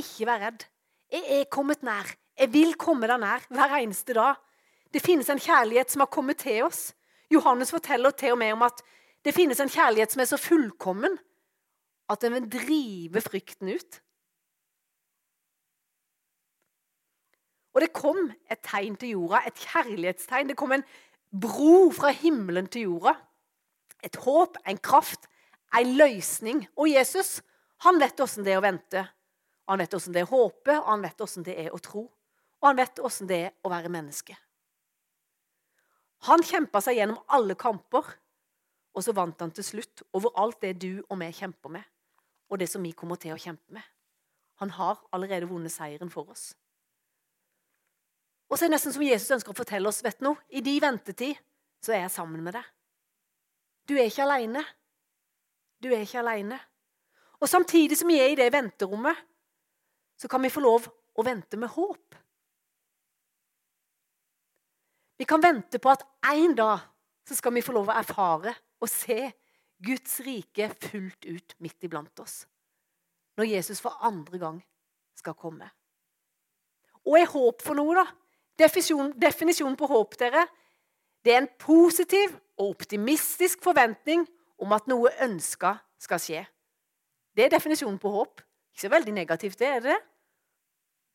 Ikke 0.00 0.26
vær 0.26 0.40
redd. 0.42 0.64
Jeg 1.10 1.26
er 1.40 1.50
kommet 1.52 1.84
nær. 1.86 2.08
Jeg 2.38 2.50
vil 2.50 2.74
komme 2.80 3.06
deg 3.10 3.20
nær 3.22 3.44
hver 3.52 3.76
eneste 3.78 4.16
dag. 4.16 4.40
Det 4.90 5.02
finnes 5.04 5.28
en 5.30 5.38
kjærlighet 5.38 5.92
som 5.92 6.02
har 6.02 6.10
kommet 6.10 6.40
til 6.42 6.64
oss. 6.66 6.90
Johannes 7.30 7.70
forteller 7.70 8.14
til 8.18 8.34
og 8.34 8.40
med 8.40 8.56
om 8.56 8.64
at 8.66 8.82
det 9.24 9.34
finnes 9.36 9.60
en 9.60 9.70
kjærlighet 9.70 10.14
som 10.14 10.22
er 10.22 10.30
så 10.30 10.38
fullkommen 10.40 11.18
at 12.10 12.22
den 12.24 12.34
vil 12.36 12.48
drive 12.50 13.22
frykten 13.22 13.72
ut. 13.74 14.00
Og 17.74 17.84
det 17.84 17.92
kom 17.94 18.32
et 18.50 18.62
tegn 18.66 18.96
til 18.98 19.14
jorda, 19.14 19.44
et 19.46 19.60
kjærlighetstegn. 19.62 20.50
Det 20.50 20.58
kom 20.58 20.72
en 20.74 20.86
bro 21.30 21.90
fra 21.94 22.10
himmelen 22.10 22.66
til 22.66 22.88
jorda. 22.88 23.14
Et 24.02 24.16
håp, 24.24 24.56
en 24.66 24.80
kraft, 24.82 25.28
en 25.78 25.94
løsning. 25.96 26.64
Og 26.76 26.90
Jesus 26.90 27.38
han 27.86 28.00
vet 28.00 28.20
åssen 28.20 28.44
det 28.44 28.52
er 28.52 28.60
å 28.60 28.64
vente. 28.64 29.04
Han 29.70 29.80
vet 29.80 29.94
åssen 29.96 30.12
det 30.12 30.24
er 30.24 30.28
å 30.28 30.34
håpe, 30.34 30.74
og 30.74 30.88
han 30.90 31.04
vet 31.04 31.22
åssen 31.24 31.46
det 31.46 31.54
er 31.62 31.70
å 31.72 31.78
tro. 31.80 32.02
Og 32.60 32.66
han 32.66 32.76
vet 32.80 33.00
åssen 33.00 33.30
det 33.30 33.38
er 33.46 33.52
å 33.64 33.70
være 33.72 33.92
menneske. 33.92 34.34
Han 36.28 36.42
kjempa 36.44 36.82
seg 36.84 36.98
gjennom 36.98 37.22
alle 37.32 37.56
kamper, 37.56 38.04
og 38.94 39.04
så 39.04 39.14
vant 39.14 39.40
han 39.40 39.52
til 39.54 39.64
slutt 39.66 40.02
over 40.16 40.34
alt 40.40 40.60
det 40.64 40.74
du 40.82 41.02
og 41.06 41.18
vi 41.20 41.30
kjemper 41.34 41.72
med, 41.76 41.84
og 42.50 42.58
det 42.58 42.68
som 42.70 42.82
vi 42.82 42.92
kommer 42.96 43.20
til 43.20 43.34
å 43.34 43.40
kjempe 43.40 43.74
med. 43.74 43.84
Han 44.60 44.72
har 44.76 44.98
allerede 45.14 45.48
vunnet 45.48 45.72
seieren 45.72 46.10
for 46.12 46.28
oss. 46.32 46.50
Og 48.50 48.58
så 48.58 48.66
er 48.66 48.68
det 48.68 48.74
nesten 48.74 48.92
som 48.92 49.04
Jesus 49.06 49.30
ønsker 49.36 49.54
å 49.54 49.56
fortelle 49.56 49.88
oss 49.88 50.02
vet 50.04 50.20
noe, 50.26 50.40
I 50.50 50.60
din 50.60 50.82
ventetid 50.82 51.38
så 51.80 51.94
er 51.94 52.04
jeg 52.04 52.16
sammen 52.16 52.42
med 52.44 52.58
deg. 52.58 52.66
Du 53.86 53.94
er 53.96 54.10
ikke 54.10 54.26
aleine. 54.26 54.64
Du 55.80 55.88
er 55.88 56.02
ikke 56.02 56.20
aleine. 56.20 56.58
Og 57.40 57.48
samtidig 57.48 57.96
som 57.96 58.10
vi 58.10 58.18
er 58.20 58.34
i 58.34 58.38
det 58.38 58.50
venterommet, 58.52 59.16
så 60.18 60.28
kan 60.28 60.42
vi 60.42 60.52
få 60.52 60.60
lov 60.60 60.90
å 60.90 61.24
vente 61.24 61.56
med 61.56 61.72
håp. 61.72 62.18
Vi 65.20 65.26
kan 65.28 65.42
vente 65.42 65.80
på 65.80 65.92
at 65.92 66.04
en 66.32 66.54
dag 66.56 66.84
så 67.28 67.36
skal 67.38 67.54
vi 67.54 67.64
få 67.64 67.72
lov 67.76 67.88
å 67.88 67.96
erfare 67.96 68.52
og 68.80 68.88
se 68.88 69.32
Guds 69.80 70.20
rike 70.24 70.68
fullt 70.82 71.26
ut 71.28 71.54
midt 71.60 71.86
iblant 71.86 72.20
oss. 72.20 72.44
Når 73.36 73.48
Jesus 73.54 73.80
for 73.80 73.96
andre 74.04 74.38
gang 74.38 74.58
skal 75.16 75.36
komme. 75.36 75.68
Og 77.06 77.16
er 77.16 77.30
håp 77.30 77.62
for 77.64 77.78
noe, 77.78 77.96
da? 77.96 78.06
Definisjonen 78.60 79.14
definisjon 79.20 79.76
på 79.78 79.88
håp 79.88 80.18
dere, 80.20 80.44
det 81.24 81.32
er 81.32 81.42
en 81.42 81.52
positiv 81.60 82.34
og 82.60 82.74
optimistisk 82.74 83.62
forventning 83.64 84.26
om 84.60 84.72
at 84.76 84.88
noe 84.88 85.12
ønska 85.24 85.74
skal 86.00 86.20
skje. 86.20 86.42
Det 87.36 87.46
er 87.46 87.54
definisjonen 87.54 87.98
på 88.00 88.12
håp. 88.12 88.42
Ikke 88.72 88.86
så 88.86 88.92
veldig 88.92 89.14
negativt, 89.16 89.58
det 89.60 89.68
er 89.68 89.80
det? 89.84 89.96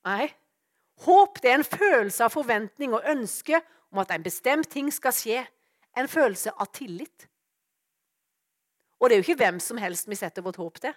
Nei. 0.06 0.28
Håp 1.06 1.42
det 1.44 1.52
er 1.52 1.60
en 1.60 1.68
følelse 1.68 2.26
av 2.26 2.34
forventning 2.34 2.94
og 2.96 3.06
ønske 3.12 3.60
om 3.92 4.02
at 4.02 4.14
en 4.16 4.26
bestemt 4.26 4.70
ting 4.72 4.92
skal 4.94 5.14
skje. 5.16 5.44
En 5.98 6.10
følelse 6.12 6.54
av 6.56 6.70
tillit. 6.76 7.28
Og 9.00 9.10
det 9.10 9.16
er 9.16 9.22
jo 9.22 9.26
ikke 9.28 9.44
hvem 9.44 9.60
som 9.64 9.80
helst 9.82 10.10
vi 10.10 10.18
setter 10.20 10.46
vårt 10.46 10.60
håp 10.62 10.80
til. 10.82 10.96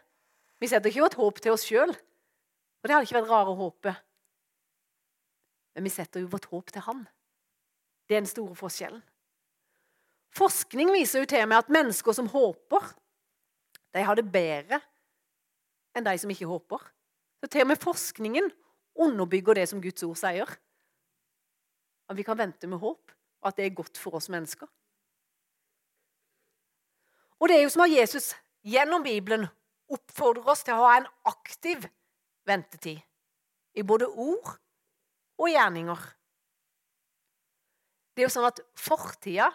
Vi 0.58 0.70
setter 0.70 0.90
ikke 0.90 1.04
vårt 1.06 1.18
håp 1.18 1.40
til 1.42 1.54
oss 1.54 1.66
sjøl. 1.66 1.90
Og 1.90 2.86
det 2.86 2.94
hadde 2.94 3.08
ikke 3.08 3.18
vært 3.18 3.30
rare 3.30 3.54
håpe. 3.58 3.94
Men 5.74 5.86
vi 5.86 5.94
setter 5.94 6.22
jo 6.22 6.30
vårt 6.32 6.48
håp 6.50 6.72
til 6.74 6.84
Han. 6.86 7.04
Det 8.08 8.16
er 8.16 8.22
den 8.22 8.30
store 8.30 8.56
forskjellen. 8.58 9.02
Forskning 10.38 10.92
viser 10.94 11.22
jo 11.22 11.28
til 11.30 11.44
meg 11.48 11.62
at 11.62 11.72
mennesker 11.72 12.14
som 12.14 12.28
håper, 12.30 12.92
de 13.96 14.04
har 14.04 14.18
det 14.18 14.28
bedre 14.30 14.78
enn 15.96 16.06
de 16.06 16.14
som 16.20 16.30
ikke 16.30 16.48
håper. 16.48 16.82
Så 17.40 17.50
til 17.50 17.64
og 17.64 17.70
med 17.70 17.82
forskningen 17.82 18.50
underbygger 18.98 19.58
det 19.58 19.68
som 19.70 19.82
Guds 19.82 20.04
ord 20.06 20.18
sier. 20.20 20.50
At 22.08 22.16
vi 22.18 22.26
kan 22.26 22.38
vente 22.38 22.68
med 22.70 22.80
håp, 22.82 23.12
og 23.42 23.50
at 23.50 23.58
det 23.58 23.66
er 23.66 23.76
godt 23.78 24.00
for 24.00 24.18
oss 24.18 24.30
mennesker. 24.32 24.68
Og 27.38 27.48
det 27.48 27.58
er 27.58 27.64
jo 27.64 27.72
som 27.72 27.84
at 27.86 27.94
Jesus 27.94 28.32
gjennom 28.66 29.04
Bibelen 29.04 29.46
oppfordrer 29.88 30.50
oss 30.52 30.64
til 30.66 30.74
å 30.74 30.84
ha 30.84 30.96
en 30.98 31.08
aktiv 31.30 31.86
ventetid. 32.48 33.00
I 33.78 33.84
både 33.86 34.08
ord 34.08 34.56
og 35.38 35.50
gjerninger. 35.52 36.00
Det 38.14 38.24
er 38.24 38.26
jo 38.26 38.34
sånn 38.34 38.48
at 38.48 38.60
fortida 38.74 39.52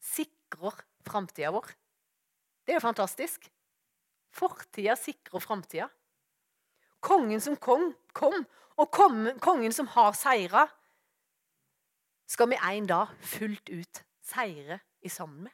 sikrer 0.00 0.80
framtida 1.04 1.52
vår. 1.52 1.68
Det 2.64 2.72
er 2.72 2.80
jo 2.80 2.86
fantastisk. 2.86 3.50
Fortida 4.34 4.96
sikrer 4.96 5.44
framtida. 5.44 5.90
Kongen 7.04 7.42
som 7.44 7.58
kom, 7.60 7.90
kom 8.16 8.46
og 8.80 8.88
kongen 9.44 9.74
som 9.76 9.90
har 9.92 10.16
seira, 10.16 10.64
skal 12.26 12.48
vi 12.50 12.56
en 12.56 12.88
dag 12.88 13.12
fullt 13.20 13.68
ut 13.68 14.00
seire 14.24 14.80
i 15.04 15.12
sammen 15.12 15.44
med. 15.44 15.52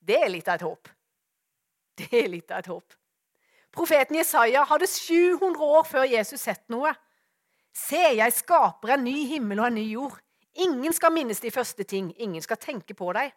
Det 0.00 0.16
er 0.16 0.32
litt 0.32 0.48
av 0.48 0.58
et 0.58 0.66
håp. 0.66 0.88
Det 2.00 2.08
er 2.16 2.28
litt 2.32 2.50
av 2.50 2.62
et 2.62 2.70
håp. 2.72 2.96
Profeten 3.70 4.16
Jesaja 4.18 4.64
hadde 4.66 4.88
700 4.88 5.66
år 5.76 5.84
før 5.86 6.08
Jesus 6.08 6.42
sett 6.42 6.64
noe. 6.72 6.90
Se, 7.76 8.00
jeg 8.16 8.34
skaper 8.34 8.96
en 8.96 9.04
ny 9.06 9.28
himmel 9.30 9.60
og 9.60 9.68
en 9.68 9.78
ny 9.78 9.86
jord. 9.92 10.16
Ingen 10.58 10.94
skal 10.96 11.14
minnes 11.14 11.42
de 11.42 11.52
første 11.54 11.86
ting. 11.86 12.10
Ingen 12.18 12.42
skal 12.42 12.58
tenke 12.58 12.96
på 12.98 13.12
deg. 13.14 13.30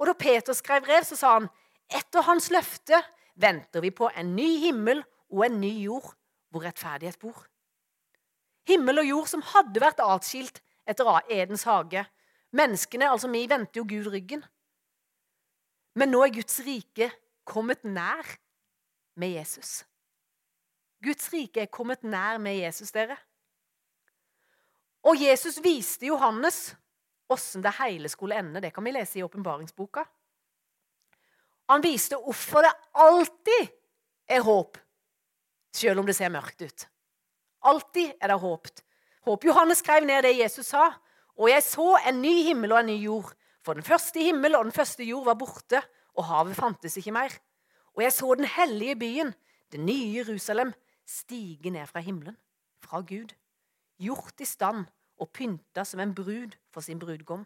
Og 0.00 0.08
da 0.08 0.16
Peter 0.18 0.56
skrev 0.56 0.82
brev, 0.86 1.04
så 1.06 1.18
sa 1.18 1.34
han 1.36 1.50
etter 1.90 2.24
hans 2.26 2.48
løfte 2.50 2.98
venter 3.40 3.82
vi 3.84 3.92
på 3.94 4.10
en 4.16 4.34
ny 4.36 4.48
himmel 4.64 5.04
og 5.30 5.44
en 5.46 5.60
ny 5.62 5.70
jord 5.84 6.10
hvor 6.50 6.64
rettferdighet 6.66 7.18
bor. 7.22 7.44
Himmel 8.68 9.02
og 9.02 9.08
jord 9.08 9.30
som 9.30 9.44
hadde 9.52 9.82
vært 9.82 10.02
atskilt 10.02 10.60
etter 10.88 11.06
Edens 11.30 11.64
hage. 11.68 12.04
Menneskene, 12.56 13.10
altså 13.10 13.30
vi, 13.30 13.44
vendte 13.50 13.78
jo 13.78 13.86
Gud 13.86 14.10
ryggen. 14.10 14.42
Men 15.98 16.12
nå 16.12 16.22
er 16.24 16.34
Guds 16.34 16.60
rike 16.66 17.10
kommet 17.48 17.82
nær 17.84 18.26
med 19.18 19.34
Jesus. 19.34 19.80
Guds 21.02 21.30
rike 21.32 21.64
er 21.64 21.72
kommet 21.72 22.04
nær 22.04 22.38
med 22.42 22.60
Jesus, 22.60 22.92
dere. 22.92 23.16
Og 25.08 25.16
Jesus 25.16 25.58
viste 25.64 26.06
Johannes 26.10 26.74
åssen 27.30 27.64
det 27.64 27.72
hele 27.78 28.10
skulle 28.12 28.36
ende. 28.38 28.60
Det 28.60 28.72
kan 28.74 28.84
vi 28.84 28.92
lese 28.92 29.18
i 29.18 29.24
åpenbaringsboka. 29.24 30.04
Han 31.70 31.82
viste 31.82 32.18
hvorfor 32.18 32.66
det 32.66 32.72
alltid 32.98 33.68
er 34.30 34.42
håp, 34.42 34.78
selv 35.74 36.02
om 36.02 36.06
det 36.06 36.16
ser 36.18 36.32
mørkt 36.34 36.62
ut. 36.62 36.86
Alltid 37.70 38.16
er 38.20 38.32
det 38.32 38.40
håp. 38.42 38.68
Håp. 39.28 39.44
Johannes 39.44 39.78
skrev 39.78 40.06
ned 40.06 40.24
det 40.24 40.38
Jesus 40.38 40.72
sa. 40.72 40.90
Og 41.38 41.48
jeg 41.50 41.62
så 41.64 41.94
en 42.08 42.20
ny 42.22 42.42
himmel 42.48 42.72
og 42.72 42.80
en 42.80 42.90
ny 42.90 42.96
jord. 43.04 43.30
For 43.64 43.76
den 43.76 43.84
første 43.84 44.22
himmel 44.24 44.56
og 44.56 44.64
den 44.68 44.74
første 44.74 45.04
jord 45.04 45.26
var 45.28 45.38
borte, 45.40 45.82
og 46.16 46.26
havet 46.26 46.56
fantes 46.56 46.96
ikke 46.96 47.14
mer. 47.14 47.34
Og 47.96 48.02
jeg 48.02 48.12
så 48.12 48.34
den 48.34 48.48
hellige 48.48 48.96
byen, 48.98 49.34
det 49.72 49.80
nye 49.80 50.16
Jerusalem, 50.16 50.72
stige 51.06 51.70
ned 51.70 51.86
fra 51.86 52.00
himmelen, 52.00 52.36
fra 52.82 53.00
Gud, 53.00 53.34
gjort 54.00 54.40
i 54.40 54.48
stand 54.48 54.86
og 55.20 55.30
pynta 55.36 55.84
som 55.84 56.00
en 56.00 56.14
brud 56.14 56.56
for 56.72 56.80
sin 56.80 56.98
brudgom. 56.98 57.44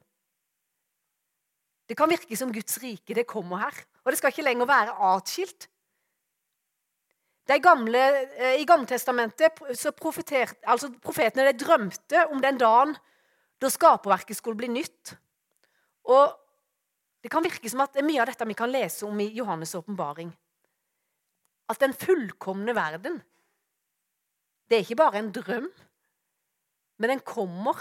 Det 1.88 1.96
kan 1.96 2.09
virke 2.09 2.37
som 2.37 2.53
Guds 2.53 2.79
rike 2.81 3.16
det 3.16 3.27
kommer 3.29 3.61
her, 3.66 3.81
og 4.05 4.12
det 4.12 4.18
skal 4.18 4.33
ikke 4.33 4.46
lenger 4.46 4.68
være 4.68 4.94
atskilt. 5.12 5.68
Gamle, 7.44 8.00
eh, 8.38 8.61
I 8.61 8.64
Gammeltestamentet 8.64 9.61
så 9.77 9.92
altså 10.64 10.88
profetene 11.03 11.53
drømte 11.53 12.27
om 12.33 12.40
den 12.40 12.59
dagen 12.59 12.96
da 13.61 13.68
skaperverket 13.68 14.37
skulle 14.37 14.57
bli 14.57 14.68
nytt. 14.68 15.16
Og 16.05 16.40
Det 17.25 17.31
kan 17.33 17.40
virke 17.40 17.71
som 17.73 17.81
at 17.81 17.95
det 17.95 18.03
er 18.03 18.05
mye 18.05 18.21
av 18.21 18.29
dette 18.29 18.45
vi 18.45 18.53
kan 18.53 18.69
lese 18.69 19.07
om 19.09 19.21
i 19.25 19.31
Johannes' 19.33 19.73
åpenbaring. 19.79 20.29
At 21.73 21.81
den 21.81 21.95
fullkomne 21.97 22.75
verden, 22.77 23.17
det 24.69 24.77
er 24.77 24.85
ikke 24.85 24.99
bare 25.01 25.23
en 25.23 25.31
drøm, 25.33 25.71
men 27.01 27.14
den 27.14 27.23
kommer 27.25 27.81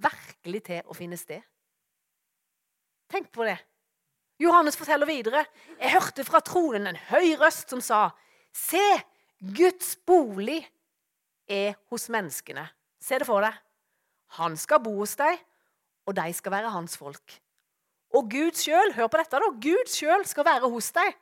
virkelig 0.00 0.62
til 0.70 0.88
å 0.88 0.96
finne 0.96 1.20
sted. 1.20 1.44
Tenk 3.12 3.28
på 3.28 3.44
det. 3.44 3.58
Johannes 4.40 4.76
forteller 4.80 5.06
videre. 5.06 5.44
Jeg 5.76 5.92
hørte 5.92 6.24
fra 6.24 6.40
tronen 6.40 6.88
en 6.88 7.00
høy 7.10 7.36
røst 7.44 7.68
som 7.72 7.84
sa, 7.84 8.06
Se, 8.52 8.80
Guds 9.36 9.94
bolig 10.06 10.62
er 11.48 11.76
hos 11.92 12.08
menneskene. 12.12 12.64
Se 13.02 13.20
det 13.20 13.28
for 13.28 13.44
deg. 13.44 13.56
Han 14.38 14.56
skal 14.56 14.80
bo 14.84 14.94
hos 15.00 15.14
deg, 15.20 15.40
og 16.08 16.16
de 16.16 16.28
skal 16.36 16.56
være 16.56 16.72
hans 16.72 16.96
folk. 16.96 17.41
Og 18.12 18.28
Gud 18.30 18.56
sjøl, 18.60 18.92
hør 18.96 19.08
på 19.08 19.20
dette, 19.20 19.40
da. 19.40 19.50
Gud 19.64 19.90
sjøl 19.90 20.24
skal 20.28 20.44
være 20.44 20.70
hos 20.70 20.90
deg. 20.92 21.14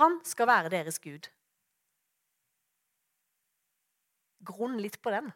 Han 0.00 0.18
skal 0.24 0.48
være 0.48 0.72
deres 0.72 0.98
Gud. 0.98 1.28
Grunn 4.44 4.78
litt 4.80 4.96
på 5.04 5.12
den. 5.12 5.30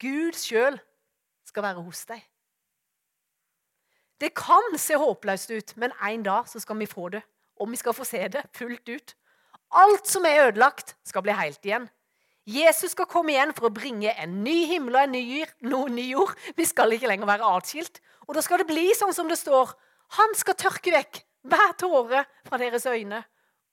Gud 0.00 0.36
sjøl 0.36 0.78
skal 1.48 1.66
være 1.68 1.84
hos 1.84 2.04
deg. 2.08 2.24
Det 4.20 4.30
kan 4.36 4.78
se 4.80 4.96
håpløst 4.96 5.52
ut, 5.52 5.76
men 5.76 5.92
en 6.08 6.24
dag 6.24 6.48
så 6.48 6.60
skal 6.62 6.78
vi 6.80 6.88
få 6.88 7.10
det. 7.12 7.22
Og 7.60 7.70
vi 7.70 7.78
skal 7.78 7.94
få 7.94 8.06
se 8.08 8.22
det 8.28 8.44
fullt 8.56 8.88
ut. 8.88 9.14
Alt 9.74 10.08
som 10.08 10.24
er 10.26 10.46
ødelagt, 10.48 10.96
skal 11.04 11.22
bli 11.22 11.34
helt 11.36 11.64
igjen. 11.66 11.88
Jesus 12.44 12.92
skal 12.92 13.08
komme 13.08 13.32
igjen 13.32 13.54
for 13.56 13.70
å 13.70 13.72
bringe 13.72 14.12
en 14.20 14.42
ny 14.44 14.66
himmel 14.68 14.98
og 14.98 15.06
en 15.06 15.14
ny, 15.96 16.04
jord. 16.10 16.34
Vi 16.56 16.66
skal 16.68 16.92
ikke 16.92 17.08
lenger 17.08 17.28
være 17.28 17.52
atskilt. 17.56 18.02
Og 18.28 18.36
da 18.36 18.42
skal 18.44 18.60
det 18.60 18.68
bli 18.68 18.90
sånn 18.96 19.14
som 19.16 19.30
det 19.30 19.38
står. 19.40 19.72
Han 20.18 20.36
skal 20.36 20.58
tørke 20.60 20.92
vekk 20.92 21.22
hver 21.48 21.72
tåre 21.80 22.24
fra 22.44 22.60
deres 22.60 22.84
øyne. 22.88 23.22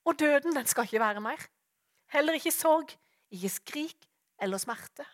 Og 0.08 0.16
døden, 0.18 0.56
den 0.56 0.68
skal 0.68 0.88
ikke 0.88 1.02
være 1.02 1.24
mer. 1.24 1.42
Heller 2.12 2.36
ikke 2.36 2.52
sorg, 2.52 2.94
ikke 3.32 3.52
skrik 3.52 4.08
eller 4.42 4.60
smerte. 4.60 5.04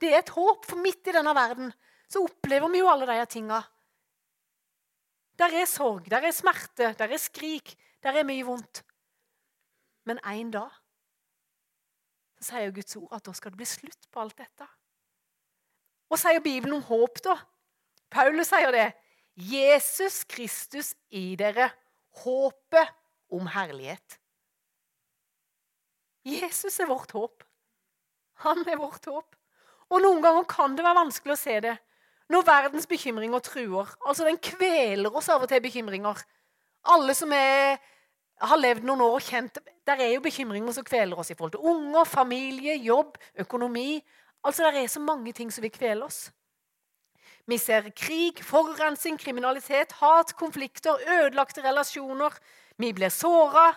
Det 0.00 0.12
er 0.12 0.20
et 0.20 0.32
håp, 0.32 0.64
for 0.68 0.80
midt 0.80 1.08
i 1.08 1.16
denne 1.16 1.32
verden 1.36 1.72
så 2.10 2.22
opplever 2.24 2.70
vi 2.72 2.80
jo 2.80 2.88
alle 2.90 3.08
de 3.08 3.26
tinga. 3.30 3.60
Der 5.40 5.56
er 5.56 5.68
sorg, 5.68 6.08
der 6.10 6.24
er 6.26 6.36
smerte, 6.36 6.92
der 6.98 7.12
er 7.12 7.20
skrik, 7.20 7.74
der 8.04 8.16
er 8.16 8.28
mye 8.28 8.44
vondt. 8.44 8.82
Men 10.08 10.20
en 10.26 10.52
dag 10.52 10.79
så 12.40 12.54
sier 12.54 12.72
Guds 12.72 12.96
ord 12.96 13.12
at 13.12 13.26
da 13.26 13.34
skal 13.36 13.52
det 13.52 13.60
bli 13.60 13.68
slutt 13.68 14.08
på 14.10 14.22
alt 14.22 14.38
dette. 14.40 14.66
Hva 16.10 16.18
sier 16.18 16.42
Bibelen 16.42 16.78
om 16.78 16.86
håp, 16.88 17.20
da? 17.22 17.36
Paulus 18.10 18.48
sier 18.50 18.72
det. 18.74 18.88
Jesus 19.40 20.24
Kristus 20.28 20.94
i 21.14 21.36
dere, 21.38 21.68
håpet 22.24 22.90
om 23.30 23.46
herlighet. 23.52 24.16
Jesus 26.26 26.80
er 26.82 26.90
vårt 26.90 27.12
håp. 27.16 27.44
Han 28.44 28.64
er 28.68 28.80
vårt 28.80 29.06
håp. 29.08 29.36
Og 29.90 30.02
noen 30.02 30.20
ganger 30.24 30.48
kan 30.48 30.74
det 30.76 30.84
være 30.84 31.00
vanskelig 31.02 31.36
å 31.36 31.40
se 31.40 31.56
det. 31.64 31.76
Når 32.30 32.46
verdens 32.46 32.86
bekymringer 32.90 33.42
truer. 33.42 33.88
Altså, 34.06 34.26
den 34.26 34.38
kveler 34.42 35.14
oss 35.16 35.30
av 35.32 35.44
og 35.44 35.50
til, 35.50 35.62
bekymringer. 35.64 36.20
Alle 36.90 37.14
som 37.16 37.32
er 37.34 37.80
har 38.48 38.60
levd 38.60 38.86
noen 38.88 39.02
år 39.04 39.18
og 39.18 39.24
kjent 39.24 39.58
Der 39.86 40.00
er 40.00 40.14
jo 40.14 40.22
bekymringer 40.24 40.72
som 40.72 40.84
kveler 40.84 41.18
oss 41.18 41.30
i 41.30 41.34
forhold 41.36 41.52
til 41.56 41.66
unger, 41.66 42.04
familie, 42.04 42.76
jobb, 42.80 43.18
økonomi. 43.38 44.02
Altså, 44.44 44.70
Det 44.70 44.84
er 44.84 44.88
så 44.88 45.00
mange 45.00 45.32
ting 45.32 45.52
som 45.52 45.62
vil 45.62 45.70
kvele 45.70 46.04
oss. 46.04 46.30
Vi 47.46 47.58
ser 47.58 47.90
krig, 47.96 48.44
forurensning, 48.44 49.18
kriminalitet, 49.18 49.92
hat, 49.92 50.36
konflikter, 50.36 50.96
ødelagte 51.08 51.64
relasjoner. 51.64 52.30
Vi 52.78 52.92
blir 52.92 53.08
såra. 53.08 53.74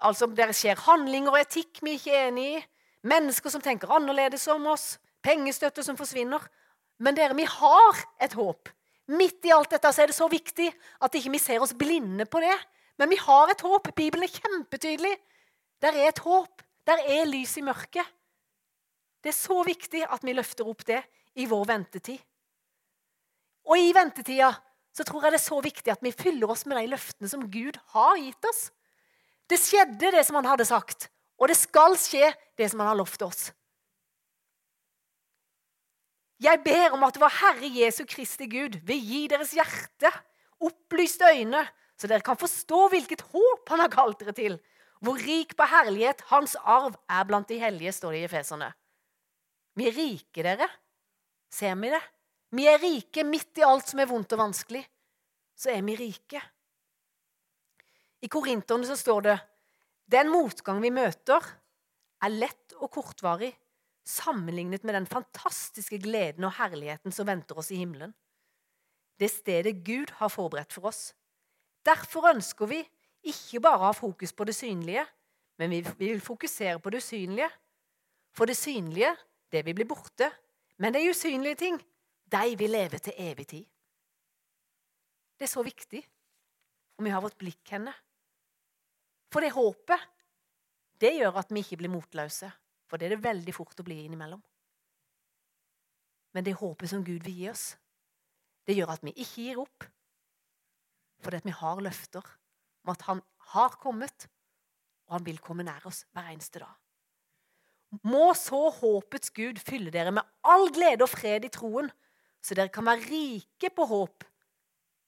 Altså, 0.00 0.26
det 0.26 0.54
skjer 0.56 0.80
handlinger 0.86 1.30
og 1.30 1.40
etikk 1.40 1.78
vi 1.82 1.94
ikke 1.98 2.14
er 2.14 2.28
enig 2.28 2.48
i. 2.56 2.64
Mennesker 3.08 3.50
som 3.50 3.62
tenker 3.62 3.92
annerledes 3.94 4.48
om 4.48 4.66
oss. 4.66 4.98
Pengestøtte 5.22 5.84
som 5.86 5.96
forsvinner. 5.96 6.42
Men 6.98 7.14
dere, 7.14 7.36
vi 7.36 7.46
har 7.46 8.02
et 8.20 8.34
håp. 8.34 8.68
Midt 9.08 9.46
i 9.46 9.52
alt 9.54 9.70
dette 9.70 9.88
er 9.88 10.10
det 10.10 10.16
så 10.16 10.26
viktig 10.28 10.68
at 11.00 11.14
ikke 11.14 11.32
vi 11.32 11.40
ser 11.40 11.62
oss 11.62 11.76
blinde 11.78 12.26
på 12.26 12.42
det. 12.42 12.56
Men 12.98 13.12
vi 13.12 13.18
har 13.22 13.50
et 13.52 13.62
håp. 13.62 13.90
Bibelen 13.96 14.26
er 14.26 14.34
kjempetydelig. 14.34 15.14
Der 15.82 15.94
er 15.94 16.10
et 16.10 16.22
håp. 16.24 16.62
Der 16.88 17.02
er 17.04 17.28
lys 17.28 17.56
i 17.60 17.64
mørket. 17.66 18.06
Det 19.22 19.32
er 19.32 19.38
så 19.38 19.62
viktig 19.66 20.04
at 20.06 20.24
vi 20.24 20.34
løfter 20.34 20.68
opp 20.68 20.84
det 20.86 21.02
i 21.38 21.46
vår 21.50 21.66
ventetid. 21.68 22.18
Og 23.68 23.78
i 23.78 23.92
ventetida 23.94 24.52
så 24.94 25.04
tror 25.06 25.26
jeg 25.26 25.34
det 25.34 25.40
er 25.40 25.44
så 25.44 25.60
viktig 25.62 25.92
at 25.92 26.02
vi 26.02 26.14
fyller 26.16 26.50
oss 26.50 26.64
med 26.66 26.78
de 26.80 26.90
løftene 26.94 27.30
som 27.30 27.44
Gud 27.52 27.78
har 27.94 28.16
gitt 28.18 28.48
oss. 28.50 28.68
Det 29.48 29.58
skjedde, 29.60 30.10
det 30.12 30.24
som 30.26 30.38
han 30.40 30.48
hadde 30.48 30.66
sagt. 30.68 31.08
Og 31.38 31.50
det 31.50 31.58
skal 31.58 31.94
skje, 32.00 32.32
det 32.58 32.70
som 32.70 32.82
han 32.82 32.90
har 32.90 32.98
lovt 32.98 33.22
oss. 33.22 33.48
Jeg 36.42 36.62
ber 36.62 36.94
om 36.94 37.02
at 37.06 37.18
vår 37.18 37.34
Herre 37.40 37.68
Jesu 37.74 38.04
Kristi 38.06 38.46
Gud 38.50 38.78
vil 38.86 39.00
gi 39.02 39.22
deres 39.30 39.54
hjerte 39.56 40.10
opplyste 40.62 41.26
øyne, 41.34 41.64
så 41.98 42.06
dere 42.06 42.24
kan 42.24 42.38
forstå 42.38 42.84
hvilket 42.92 43.24
håp 43.32 43.70
han 43.72 43.82
har 43.82 43.90
kalt 43.92 44.20
dere 44.22 44.34
til. 44.36 44.58
Hvor 45.02 45.18
rik 45.18 45.54
på 45.58 45.66
herlighet 45.70 46.22
hans 46.30 46.54
arv 46.62 46.96
er 47.10 47.26
blant 47.26 47.50
de 47.50 47.58
hellige, 47.58 47.94
står 47.94 48.14
det 48.14 48.20
i 48.20 48.28
Efeserne. 48.28 48.70
Vi 49.78 49.86
er 49.90 49.94
rike, 49.94 50.42
dere. 50.42 50.68
Ser 51.50 51.74
vi 51.78 51.90
det? 51.92 52.02
Vi 52.54 52.64
er 52.66 52.80
rike 52.82 53.24
midt 53.26 53.60
i 53.60 53.66
alt 53.66 53.90
som 53.90 54.00
er 54.02 54.08
vondt 54.10 54.34
og 54.34 54.42
vanskelig. 54.42 54.82
Så 55.58 55.70
er 55.74 55.82
vi 55.86 55.96
rike. 55.98 56.42
I 58.22 58.30
Korinterne 58.30 58.86
så 58.86 58.96
står 58.98 59.24
det 59.26 59.38
den 60.10 60.30
motgang 60.32 60.80
vi 60.82 60.90
møter, 60.94 61.44
er 62.24 62.34
lett 62.34 62.74
og 62.80 62.90
kortvarig 62.94 63.52
sammenlignet 64.08 64.86
med 64.86 64.96
den 64.96 65.06
fantastiske 65.06 66.00
gleden 66.02 66.46
og 66.48 66.56
herligheten 66.56 67.14
som 67.14 67.28
venter 67.28 67.58
oss 67.60 67.70
i 67.74 67.78
himmelen. 67.82 68.14
Det 69.20 69.28
stedet 69.30 69.82
Gud 69.84 70.14
har 70.18 70.32
forberedt 70.32 70.72
for 70.72 70.88
oss. 70.90 71.12
Derfor 71.88 72.28
ønsker 72.34 72.68
vi 72.68 72.82
ikke 73.28 73.62
bare 73.64 73.80
å 73.80 73.88
ha 73.88 73.94
fokus 73.96 74.34
på 74.36 74.44
det 74.48 74.54
synlige, 74.56 75.06
men 75.58 75.72
vi 75.72 75.80
vil 75.98 76.20
fokusere 76.22 76.78
på 76.82 76.92
det 76.92 77.00
usynlige. 77.02 77.48
For 78.36 78.46
det 78.46 78.58
synlige, 78.58 79.14
det 79.50 79.64
vil 79.66 79.74
bli 79.78 79.88
borte. 79.88 80.28
Men 80.78 80.94
de 80.94 81.08
usynlige 81.10 81.58
ting, 81.64 81.80
de 82.28 82.54
vil 82.60 82.70
leve 82.70 83.00
til 83.02 83.16
evig 83.18 83.46
tid. 83.48 83.64
Det 85.38 85.46
er 85.46 85.50
så 85.50 85.64
viktig 85.64 86.02
om 86.98 87.06
vi 87.06 87.14
har 87.14 87.22
vårt 87.22 87.38
blikk 87.38 87.72
henne. 87.72 87.94
For 89.32 89.44
det 89.44 89.54
håpet, 89.54 90.06
det 91.00 91.14
gjør 91.16 91.40
at 91.40 91.52
vi 91.54 91.62
ikke 91.62 91.78
blir 91.82 91.92
motløse. 91.92 92.50
For 92.88 92.98
det 92.98 93.08
er 93.08 93.16
det 93.16 93.24
veldig 93.24 93.54
fort 93.54 93.80
å 93.80 93.86
bli 93.86 94.00
innimellom. 94.04 94.40
Men 96.34 96.44
det 96.44 96.56
håpet 96.58 96.90
som 96.90 97.04
Gud 97.04 97.24
vil 97.24 97.42
gi 97.42 97.48
oss, 97.50 97.70
det 98.68 98.76
gjør 98.76 98.94
at 98.94 99.04
vi 99.04 99.14
ikke 99.16 99.44
gir 99.46 99.60
opp. 99.62 99.86
Fordi 101.24 101.40
vi 101.44 101.54
har 101.54 101.80
løfter 101.82 102.26
om 102.84 102.92
at 102.94 103.02
han 103.08 103.22
har 103.52 103.78
kommet, 103.82 104.28
og 105.08 105.18
han 105.18 105.26
vil 105.26 105.40
komme 105.42 105.66
nær 105.66 105.86
oss 105.88 106.04
hver 106.12 106.30
eneste 106.32 106.62
dag. 106.62 106.74
Må 108.04 108.34
så 108.36 108.68
håpets 108.80 109.32
Gud 109.32 109.60
fylle 109.64 109.90
dere 109.90 110.12
med 110.12 110.26
all 110.44 110.68
glede 110.74 111.06
og 111.06 111.10
fred 111.10 111.46
i 111.48 111.52
troen, 111.52 111.88
så 112.44 112.54
dere 112.54 112.72
kan 112.72 112.86
være 112.86 113.06
rike 113.08 113.70
på 113.74 113.86
håp 113.88 114.26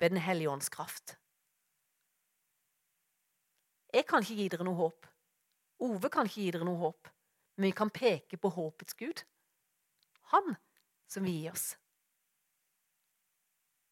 ved 0.01 0.11
Den 0.11 0.23
hellige 0.25 0.51
ånds 0.51 0.69
kraft. 0.73 1.19
Jeg 3.93 4.07
kan 4.07 4.23
ikke 4.23 4.39
gi 4.39 4.49
dere 4.49 4.65
noe 4.65 4.79
håp. 4.79 5.07
Ove 5.85 6.11
kan 6.13 6.29
ikke 6.29 6.41
gi 6.41 6.51
dere 6.55 6.67
noe 6.67 6.79
håp. 6.81 7.11
Men 7.57 7.69
vi 7.69 7.77
kan 7.77 7.91
peke 7.93 8.39
på 8.41 8.49
håpets 8.55 8.97
Gud. 8.97 9.23
Han 10.33 10.55
som 11.11 11.27
vil 11.27 11.35
gi 11.35 11.51
oss. 11.51 11.67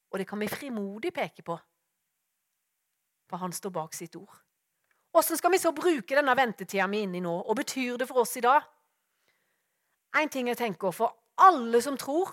Og 0.09 0.23
det 0.23 0.29
kan 0.31 0.41
vi 0.41 0.49
frimodig 0.49 1.13
peke 1.13 1.45
på, 1.45 1.59
for 3.29 3.41
han 3.43 3.53
står 3.53 3.75
bak 3.75 3.95
sitt 3.95 4.17
ord. 4.17 4.35
Hvordan 5.13 5.41
skal 5.41 5.53
vi 5.53 5.61
så 5.61 5.73
bruke 5.73 6.17
denne 6.17 6.35
ventetida 6.37 6.87
vi 6.89 7.01
er 7.01 7.09
inne 7.09 7.19
i 7.21 7.25
nå, 7.25 7.33
og 7.41 7.57
betyr 7.57 7.97
det 8.01 8.09
for 8.09 8.23
oss 8.25 8.37
i 8.37 8.45
dag? 8.45 8.65
En 10.17 10.29
ting 10.29 10.49
jeg 10.49 10.57
tenker, 10.57 10.91
For 10.93 11.15
alle 11.39 11.81
som 11.83 11.97
tror, 11.97 12.33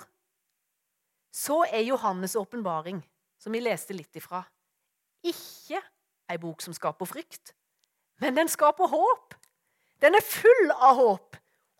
så 1.31 1.63
er 1.67 1.83
Johannes' 1.83 2.37
åpenbaring, 2.39 3.03
som 3.37 3.53
vi 3.53 3.59
leste 3.59 3.93
litt 3.93 4.15
ifra, 4.15 4.43
ikke 5.23 5.81
ei 6.31 6.37
bok 6.41 6.61
som 6.61 6.73
skaper 6.73 7.05
frykt, 7.05 7.53
men 8.21 8.35
den 8.35 8.47
skaper 8.47 8.87
håp. 8.87 9.35
Den 10.01 10.15
er 10.15 10.23
full 10.23 10.71
av 10.71 10.95
håp. 10.95 11.37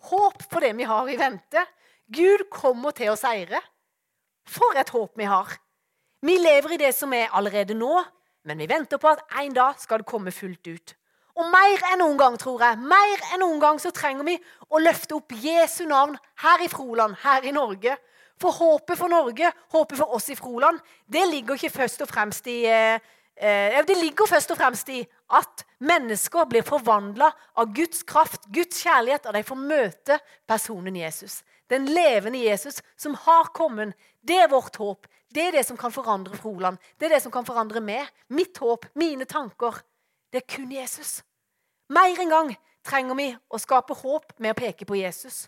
Håp 0.09 0.43
for 0.49 0.63
det 0.63 0.73
vi 0.77 0.87
har 0.87 1.07
i 1.09 1.17
vente. 1.17 1.63
Gud 2.11 2.45
kommer 2.51 2.93
til 2.95 3.11
å 3.11 3.19
seire. 3.19 3.61
For 4.45 4.77
et 4.77 4.91
håp 4.93 5.15
vi 5.17 5.27
har. 5.29 5.55
Vi 6.25 6.37
lever 6.37 6.75
i 6.75 6.81
det 6.81 6.91
som 6.95 7.13
er 7.13 7.33
allerede 7.33 7.77
nå, 7.77 8.03
men 8.45 8.61
vi 8.61 8.69
venter 8.69 9.01
på 9.01 9.09
at 9.09 9.23
en 9.41 9.53
dag 9.53 9.79
skal 9.81 10.01
det 10.01 10.09
komme 10.09 10.33
fullt 10.33 10.69
ut. 10.69 10.95
Og 11.35 11.49
mer 11.51 11.81
enn 11.91 11.99
noen 11.99 12.19
gang, 12.19 12.37
tror 12.39 12.61
jeg, 12.63 12.79
mer 12.79 13.23
enn 13.33 13.41
noen 13.43 13.59
gang 13.59 13.79
så 13.81 13.91
trenger 13.95 14.23
vi 14.27 14.37
å 14.71 14.79
løfte 14.79 15.17
opp 15.17 15.33
Jesu 15.43 15.83
navn 15.89 16.15
her 16.45 16.63
i 16.63 16.69
Froland, 16.71 17.17
her 17.25 17.43
i 17.43 17.51
Norge. 17.55 17.97
For 18.39 18.55
håpet 18.55 18.99
for 18.99 19.11
Norge, 19.11 19.51
håpet 19.71 19.99
for 19.99 20.15
oss 20.15 20.29
i 20.31 20.37
Froland, 20.39 20.79
det 21.11 21.25
ligger 21.27 21.59
ikke 21.59 21.73
først 21.73 22.05
og 22.05 22.11
fremst 22.11 22.47
i 22.51 22.63
eh, 22.67 22.99
eh 23.35 23.83
Det 23.83 23.97
ligger 23.97 24.27
først 24.27 24.51
og 24.51 24.57
fremst 24.57 24.89
i 24.89 25.01
at 25.29 25.65
mennesker 25.79 26.45
blir 26.45 26.63
forvandla 26.63 27.31
av 27.55 27.73
Guds 27.73 28.03
kraft, 28.03 28.47
Guds 28.47 28.83
kjærlighet, 28.83 29.25
og 29.25 29.33
de 29.33 29.43
får 29.43 29.55
møte 29.55 30.19
personen 30.47 30.95
Jesus. 30.95 31.43
Den 31.69 31.85
levende 31.85 32.39
Jesus 32.39 32.81
som 32.97 33.15
har 33.15 33.51
kommet. 33.53 33.95
Det 34.21 34.37
er 34.37 34.47
vårt 34.47 34.75
håp. 34.75 35.07
Det 35.35 35.49
er 35.49 35.57
det 35.57 35.65
som 35.67 35.77
kan 35.77 35.91
forandre 35.91 36.37
Froland. 36.39 36.79
Det 36.97 37.09
er 37.09 37.17
det 37.17 37.23
som 37.25 37.33
kan 37.33 37.45
forandre 37.47 37.81
meg. 37.83 38.07
Mitt 38.31 38.57
håp, 38.63 38.87
mine 38.95 39.27
tanker. 39.27 39.81
Det 40.31 40.43
er 40.43 40.47
kun 40.55 40.71
Jesus. 40.71 41.19
Mer 41.91 42.15
en 42.23 42.31
gang 42.31 42.53
trenger 42.85 43.17
vi 43.19 43.27
å 43.51 43.59
skape 43.59 43.97
håp 43.99 44.31
med 44.39 44.55
å 44.55 44.59
peke 44.59 44.87
på 44.87 44.95
Jesus. 44.95 45.45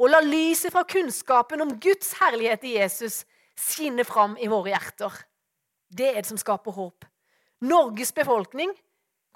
Og 0.00 0.10
la 0.10 0.18
lyset 0.24 0.72
fra 0.74 0.82
kunnskapen 0.88 1.62
om 1.62 1.76
Guds 1.78 2.14
herlighet 2.18 2.64
i 2.66 2.76
Jesus 2.78 3.22
skinne 3.54 4.04
fram 4.08 4.36
i 4.40 4.48
våre 4.50 4.72
hjerter. 4.72 5.14
Det 5.86 6.10
er 6.10 6.20
det 6.22 6.30
som 6.30 6.40
skaper 6.40 6.74
håp. 6.74 7.06
Norges 7.60 8.14
befolkning 8.16 8.72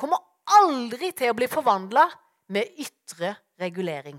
kommer 0.01 0.23
aldri 0.59 1.13
til 1.15 1.31
å 1.31 1.37
bli 1.37 1.49
forvandla 1.51 2.09
med 2.55 2.81
ytre 2.81 3.35
regulering. 3.61 4.19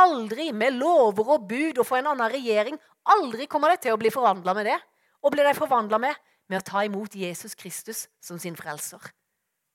Aldri 0.00 0.50
med 0.52 0.78
lover 0.80 1.36
og 1.36 1.48
bud 1.48 1.78
og 1.78 1.86
for 1.86 2.00
en 2.00 2.10
annen 2.12 2.32
regjering. 2.32 2.78
Aldri 3.14 3.46
kommer 3.50 3.74
de 3.74 3.82
til 3.84 3.94
å 3.94 4.00
bli 4.00 4.12
forvandla 4.12 4.54
med 4.56 4.68
det. 4.70 4.78
Og 5.22 5.32
blir 5.32 5.46
de 5.46 5.54
forvandla 5.56 6.00
med? 6.02 6.16
Med 6.50 6.60
å 6.60 6.66
ta 6.66 6.82
imot 6.84 7.14
Jesus 7.16 7.54
Kristus 7.56 8.06
som 8.20 8.40
sin 8.40 8.56
frelser. 8.58 9.00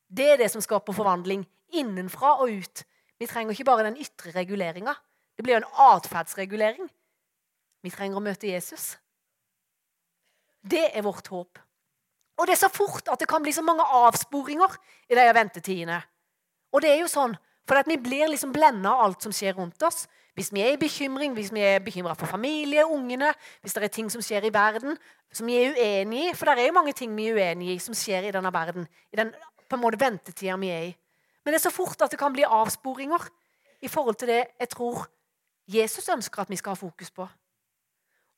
Det 0.10 0.28
er 0.34 0.42
det 0.42 0.50
som 0.54 0.62
skaper 0.62 0.94
forvandling 0.94 1.46
innenfra 1.74 2.36
og 2.42 2.52
ut. 2.62 2.84
Vi 3.20 3.28
trenger 3.30 3.54
ikke 3.54 3.68
bare 3.68 3.88
den 3.90 4.00
ytre 4.02 4.34
reguleringa. 4.36 4.94
Det 5.38 5.46
blir 5.46 5.58
jo 5.58 5.62
en 5.64 5.74
atferdsregulering. 5.90 6.90
Vi 7.84 7.92
trenger 7.94 8.20
å 8.20 8.24
møte 8.24 8.50
Jesus. 8.50 8.94
Det 10.60 10.90
er 10.92 11.06
vårt 11.06 11.30
håp. 11.32 11.60
Og 12.40 12.48
det 12.48 12.56
er 12.56 12.62
så 12.62 12.72
fort 12.72 13.08
at 13.12 13.20
det 13.20 13.28
kan 13.30 13.44
bli 13.44 13.54
så 13.56 13.64
mange 13.66 13.84
avsporinger 13.84 14.76
i 15.12 15.18
de 15.18 15.28
ventetidene. 15.36 16.00
Og 16.72 16.84
det 16.84 16.94
er 16.94 17.02
jo 17.02 17.12
sånn, 17.12 17.36
for 17.70 17.78
vi 17.86 18.00
blir 18.02 18.32
liksom 18.32 18.52
blenda 18.52 18.96
av 18.96 19.04
alt 19.06 19.22
som 19.22 19.34
skjer 19.36 19.54
rundt 19.54 19.84
oss. 19.86 20.08
Hvis 20.34 20.50
vi 20.56 20.64
er 20.64 20.74
i 20.74 20.80
bekymring, 20.82 21.36
hvis 21.38 21.52
vi 21.54 21.62
er 21.62 21.84
bekymra 21.84 22.16
for 22.18 22.26
familie, 22.26 22.86
ungene, 22.86 23.34
hvis 23.62 23.76
det 23.76 23.84
er 23.84 23.94
ting 23.94 24.10
som 24.10 24.24
skjer 24.26 24.48
i 24.48 24.54
verden 24.54 24.98
som 25.36 25.46
vi 25.46 25.60
er 25.60 25.76
uenige 25.78 26.32
i 26.32 26.34
For 26.34 26.50
det 26.50 26.64
er 26.64 26.72
jo 26.72 26.78
mange 26.80 26.96
ting 26.98 27.14
vi 27.14 27.28
er 27.30 27.38
uenige 27.38 27.76
i 27.76 27.84
som 27.84 27.94
skjer 27.94 28.26
i 28.26 28.34
denne 28.34 28.50
verden. 28.54 28.88
I 29.14 29.20
den 29.20 29.34
på 29.70 29.78
en 29.78 29.84
måte 29.84 30.00
ventetida 30.02 30.58
vi 30.58 30.72
er 30.74 30.88
i. 30.88 30.96
Men 31.44 31.54
det 31.54 31.60
er 31.60 31.68
så 31.68 31.74
fort 31.76 32.02
at 32.02 32.12
det 32.12 32.20
kan 32.20 32.34
bli 32.34 32.48
avsporinger 32.48 33.30
i 33.86 33.88
forhold 33.88 34.18
til 34.18 34.32
det 34.34 34.42
jeg 34.60 34.70
tror 34.74 35.06
Jesus 35.70 36.10
ønsker 36.10 36.42
at 36.42 36.50
vi 36.50 36.58
skal 36.58 36.74
ha 36.74 36.80
fokus 36.80 37.12
på. 37.12 37.28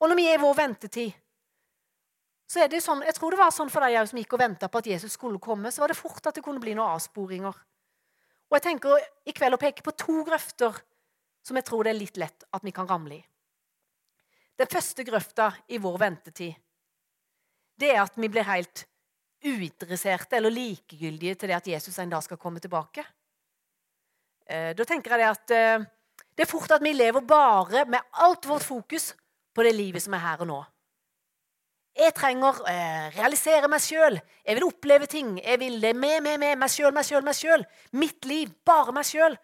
Og 0.02 0.10
når 0.10 0.18
vi 0.20 0.28
er 0.28 0.36
i 0.36 0.42
vår 0.42 0.58
ventetid, 0.58 1.12
så 2.52 2.66
er 2.66 2.68
det 2.68 2.82
sånn, 2.84 3.04
Jeg 3.08 3.16
tror 3.16 3.32
det 3.32 3.40
var 3.40 3.52
sånn 3.56 3.70
for 3.72 3.80
deg 3.80 4.08
som 4.10 4.20
gikk 4.20 4.34
og 4.34 4.42
venta 4.42 4.68
på 4.68 4.82
at 4.82 4.88
Jesus 4.88 5.14
skulle 5.16 5.40
komme, 5.40 5.72
så 5.72 5.82
var 5.82 5.88
det 5.88 6.02
fort 6.02 6.26
at 6.28 6.36
det 6.36 6.44
kunne 6.44 6.60
bli 6.60 6.74
noen 6.76 6.98
avsporinger. 6.98 7.56
Og 8.52 8.58
jeg 8.58 8.66
tenker 8.66 9.00
i 9.24 9.32
kveld 9.32 9.56
å 9.56 9.62
peke 9.62 9.84
på 9.86 9.94
to 9.96 10.22
grøfter 10.28 10.76
som 11.42 11.58
jeg 11.58 11.66
tror 11.66 11.88
det 11.88 11.94
er 11.94 12.02
litt 12.02 12.20
lett 12.20 12.44
at 12.52 12.66
vi 12.68 12.74
kan 12.76 12.90
ramle 12.90 13.16
i. 13.16 13.22
Den 14.60 14.70
første 14.70 15.06
grøfta 15.08 15.48
i 15.72 15.80
vår 15.82 15.96
ventetid, 16.02 16.58
det 17.80 17.94
er 17.96 18.04
at 18.04 18.20
vi 18.20 18.28
blir 18.30 18.46
helt 18.46 18.84
uinteresserte 19.42 20.38
eller 20.38 20.54
likegyldige 20.54 21.40
til 21.40 21.50
det 21.50 21.58
at 21.58 21.70
Jesus 21.72 21.98
en 22.04 22.12
dag 22.12 22.22
skal 22.28 22.38
komme 22.38 22.62
tilbake. 22.62 23.06
Eh, 24.46 24.76
da 24.76 24.86
tenker 24.86 25.16
jeg 25.16 25.24
det 25.24 25.32
at 25.32 25.56
eh, 25.56 25.88
det 26.36 26.46
er 26.46 26.52
fort 26.52 26.76
at 26.76 26.84
vi 26.84 26.92
lever 26.94 27.24
bare 27.26 27.88
med 27.90 28.04
alt 28.22 28.46
vårt 28.52 28.68
fokus 28.68 29.14
på 29.56 29.64
det 29.66 29.74
livet 29.76 30.04
som 30.04 30.14
er 30.14 30.26
her 30.28 30.44
og 30.44 30.52
nå. 30.52 30.60
Jeg 31.98 32.14
trenger 32.16 32.62
eh, 32.72 33.08
realisere 33.18 33.68
meg 33.72 33.82
sjøl. 33.84 34.16
Jeg 34.48 34.58
vil 34.58 34.66
oppleve 34.68 35.08
ting. 35.12 35.34
Jeg 35.44 35.60
vil 35.60 35.80
med, 35.96 36.22
med, 36.24 36.38
med. 36.40 36.60
Meg 36.62 36.72
sjøl, 36.72 36.94
meg 36.96 37.08
sjøl, 37.08 37.24
meg 37.26 37.36
sjøl. 37.36 37.66
Mitt 38.00 38.26
liv. 38.30 38.54
Bare 38.66 38.96
meg 38.96 39.08
sjøl. 39.10 39.36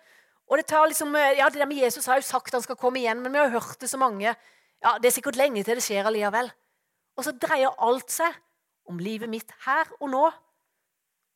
Og 0.48 0.62
det 0.62 0.68
tar 0.70 0.88
liksom, 0.88 1.12
ja, 1.16 1.50
det 1.52 1.60
der 1.60 1.68
med 1.68 1.82
Jesus 1.82 2.08
har 2.08 2.22
jo 2.22 2.24
sagt 2.24 2.56
han 2.56 2.64
skal 2.64 2.80
komme 2.80 3.02
igjen, 3.02 3.20
men 3.20 3.34
vi 3.34 3.42
har 3.42 3.52
hørt 3.52 3.82
det 3.82 3.90
så 3.92 4.00
mange. 4.00 4.32
Ja, 4.84 4.98
Det 5.02 5.10
er 5.10 5.18
sikkert 5.18 5.36
lenge 5.36 5.64
til 5.68 5.76
det 5.76 5.84
skjer 5.84 6.08
allikevel. 6.08 6.52
Og 7.18 7.26
så 7.26 7.34
dreier 7.36 7.76
alt 7.84 8.14
seg 8.14 8.36
om 8.88 9.00
livet 9.02 9.30
mitt 9.30 9.52
her 9.66 9.90
og 10.00 10.10
nå. 10.14 10.24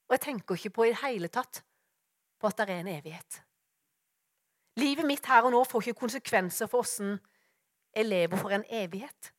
Og 0.08 0.16
jeg 0.16 0.24
tenker 0.24 0.56
ikke 0.56 0.76
på 0.78 0.88
i 0.88 0.94
det 0.94 1.02
hele 1.04 1.28
tatt 1.28 1.64
på 2.40 2.48
at 2.48 2.58
det 2.58 2.70
er 2.70 2.80
en 2.80 2.94
evighet. 2.94 3.42
Livet 4.80 5.06
mitt 5.06 5.26
her 5.28 5.44
og 5.44 5.52
nå 5.52 5.62
får 5.68 5.90
ikke 5.90 6.06
konsekvenser 6.06 6.70
for 6.72 6.86
åssen 6.86 7.18
jeg 7.92 8.08
lever 8.08 8.40
for 8.40 8.56
en 8.56 8.64
evighet. 8.72 9.34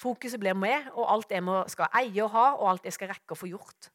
Fokuset 0.00 0.40
blir 0.40 0.56
med, 0.56 0.88
og 0.96 1.10
alt 1.12 1.32
jeg 1.34 1.44
skal 1.72 1.90
eie 2.00 2.22
og 2.24 2.32
ha, 2.32 2.46
og 2.56 2.68
alt 2.70 2.86
jeg 2.88 2.96
skal 2.96 3.10
rekke 3.12 3.36
å 3.36 3.38
få 3.38 3.50
gjort. 3.50 3.90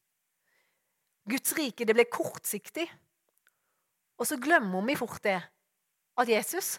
Guds 1.26 1.56
rike 1.58 1.88
det 1.88 1.96
blir 1.98 2.10
kortsiktig. 2.12 2.86
Og 4.22 4.30
så 4.30 4.38
glemmer 4.40 4.86
vi 4.86 4.98
fort 5.00 5.24
det 5.26 5.40
at 6.16 6.30
Jesus 6.30 6.78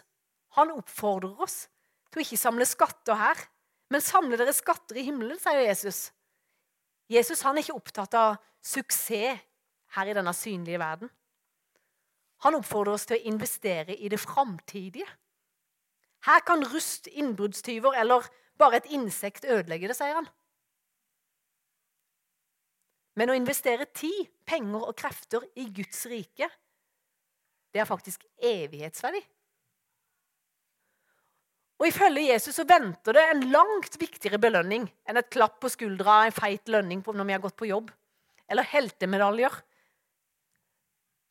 han 0.55 0.71
oppfordrer 0.73 1.43
oss 1.43 1.65
til 2.09 2.21
å 2.21 2.23
ikke 2.23 2.39
samle 2.39 2.65
skatter 2.65 3.19
her, 3.19 3.41
men 3.91 4.03
samle 4.03 4.39
dere 4.39 4.55
skatter 4.55 4.97
i 4.97 5.05
himmelen, 5.05 5.37
sier 5.39 5.59
Jesus. 5.67 6.07
Jesus 7.11 7.43
han 7.45 7.59
er 7.59 7.65
ikke 7.65 7.77
opptatt 7.77 8.15
av 8.17 8.39
suksess 8.63 9.43
her 9.95 10.09
i 10.09 10.15
denne 10.15 10.33
synlige 10.35 10.79
verden. 10.81 11.11
Han 12.45 12.57
oppfordrer 12.57 12.95
oss 12.95 13.07
til 13.09 13.17
å 13.17 13.27
investere 13.29 13.95
i 13.95 14.09
det 14.11 14.19
framtidige. 14.21 15.07
Her 16.27 16.43
kan 16.45 16.65
rust, 16.71 17.07
innbruddstyver 17.07 17.95
eller 18.01 18.27
bare 18.59 18.81
et 18.81 18.91
insekt 18.97 19.45
ødelegger 19.45 19.91
det, 19.91 19.97
sier 19.97 20.17
han. 20.19 20.27
Men 23.17 23.33
å 23.33 23.37
investere 23.37 23.89
tid, 23.97 24.27
penger 24.45 24.83
og 24.91 24.97
krefter 24.97 25.45
i 25.57 25.65
Guds 25.73 26.05
rike, 26.09 26.49
det 27.73 27.81
er 27.81 27.89
faktisk 27.89 28.23
evighetsverdig. 28.37 29.23
Og 31.77 31.85
Ifølge 31.85 32.29
Jesus 32.31 32.55
så 32.57 32.65
venter 32.65 33.17
det 33.17 33.23
en 33.29 33.43
langt 33.53 33.97
viktigere 34.01 34.39
belønning 34.41 34.87
enn 35.05 35.19
et 35.19 35.29
klapp 35.33 35.59
på 35.61 35.69
skuldra, 35.69 36.23
en 36.25 36.33
feit 36.33 36.69
lønning 36.73 37.03
når 37.05 37.27
vi 37.27 37.35
har 37.35 37.43
gått 37.43 37.57
på 37.57 37.69
jobb, 37.69 37.91
eller 38.49 38.65
heltemedaljer. 38.65 39.59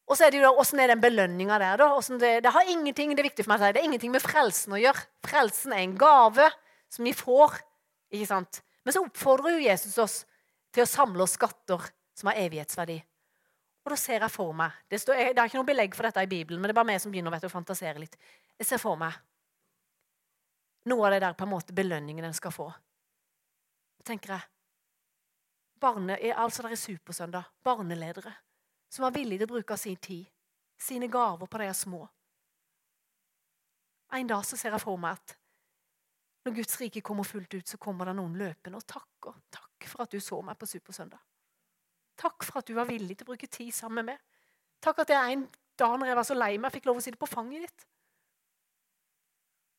Og 0.06 0.14
så 0.14 0.26
er 0.26 0.30
det 0.30 0.38
jo 0.38 0.44
da, 0.46 0.52
Åssen 0.62 0.78
er 0.82 0.92
den 0.92 1.02
belønninga 1.02 1.58
der, 1.58 1.80
da? 1.82 1.88
Det, 1.98 2.30
det, 2.44 2.52
har 2.54 2.70
ingenting 2.70 3.14
det 3.14 3.24
er 3.24 3.30
viktig 3.30 3.46
for 3.46 3.54
meg 3.54 3.58
å 3.58 3.64
si, 3.64 3.74
det 3.74 3.82
er 3.82 3.88
ingenting 3.88 4.14
med 4.14 4.22
frelsen 4.22 4.76
å 4.76 4.78
gjøre. 4.78 5.02
Frelsen 5.26 5.74
er 5.74 5.82
en 5.82 5.96
gave 5.98 6.46
som 6.92 7.04
vi 7.04 7.14
får 7.16 7.58
Ikke 8.14 8.28
sant? 8.28 8.60
Men 8.86 8.94
så 8.94 9.02
oppfordrer 9.02 9.56
jo 9.56 9.64
Jesus 9.64 9.96
oss 9.98 10.20
til 10.70 10.84
å 10.84 10.88
samle 10.88 11.24
oss 11.24 11.34
skatter 11.34 11.88
som 12.14 12.30
har 12.30 12.38
evighetsverdi. 12.38 13.00
Og 13.82 13.90
da 13.90 13.98
ser 13.98 14.22
jeg 14.22 14.30
for 14.30 14.54
meg 14.54 14.76
Det, 14.90 15.00
står, 15.02 15.32
det 15.34 15.42
er 15.42 15.50
ikke 15.50 15.58
noe 15.58 15.66
belegg 15.66 15.96
for 15.98 16.06
dette 16.06 16.22
i 16.22 16.30
Bibelen, 16.30 16.60
men 16.60 16.70
det 16.70 16.74
er 16.74 16.78
bare 16.78 16.90
meg 16.92 17.02
som 17.02 17.10
begynner 17.10 17.34
vet, 17.34 17.48
å 17.48 17.50
fantasere 17.50 18.02
litt. 18.02 18.14
Jeg 18.58 18.70
ser 18.70 18.82
for 18.82 18.98
meg 19.00 19.14
noe 20.86 21.06
av 21.06 21.16
det 21.16 21.22
der 21.26 21.34
på 21.34 21.46
en 21.46 21.50
måte 21.50 21.74
belønningen 21.74 22.28
en 22.28 22.36
skal 22.36 22.54
få. 22.54 22.68
tenker 24.06 24.36
jeg 24.36 24.46
barne, 25.82 26.16
altså 26.34 26.62
det 26.62 26.72
er 26.72 26.80
Supersøndag. 26.80 27.48
Barneledere 27.64 28.32
som 28.88 29.02
var 29.02 29.14
villige 29.14 29.42
til 29.42 29.50
å 29.50 29.54
bruke 29.54 29.76
sin 29.76 29.96
tid, 29.96 30.26
sine 30.78 31.08
gaver, 31.10 31.46
på 31.46 31.58
de 31.58 31.72
små. 31.74 32.06
En 34.14 34.30
dag 34.30 34.44
så 34.46 34.56
ser 34.56 34.72
jeg 34.72 34.80
for 34.80 35.00
meg 35.00 35.18
at 35.18 35.34
når 36.46 36.54
Guds 36.60 36.76
rike 36.78 37.02
kommer 37.02 37.26
fullt 37.26 37.54
ut, 37.58 37.66
så 37.66 37.78
kommer 37.82 38.06
det 38.06 38.14
noen 38.18 38.36
løpende 38.38 38.78
og 38.78 38.86
takker. 38.86 39.34
Takk 39.50 39.88
for 39.90 40.04
at 40.04 40.12
du 40.14 40.22
så 40.22 40.38
meg 40.46 40.58
på 40.60 40.68
Supersøndag. 40.70 41.18
Takk 42.16 42.46
for 42.46 42.60
at 42.60 42.68
du 42.68 42.76
var 42.76 42.88
villig 42.88 43.18
til 43.18 43.26
å 43.26 43.32
bruke 43.32 43.48
tid 43.50 43.74
sammen 43.74 44.04
med 44.04 44.14
meg. 44.14 44.44
Takk 44.84 45.02
at 45.02 45.12
jeg 45.12 45.32
en 45.34 45.44
dag 45.76 45.96
når 45.98 46.12
jeg 46.12 46.18
var 46.20 46.28
så 46.28 46.36
lei 46.36 46.52
meg, 46.60 46.72
fikk 46.72 46.86
lov 46.88 47.00
å 47.00 47.04
sitte 47.04 47.20
på 47.20 47.28
fanget 47.28 47.66
ditt. 47.66 47.86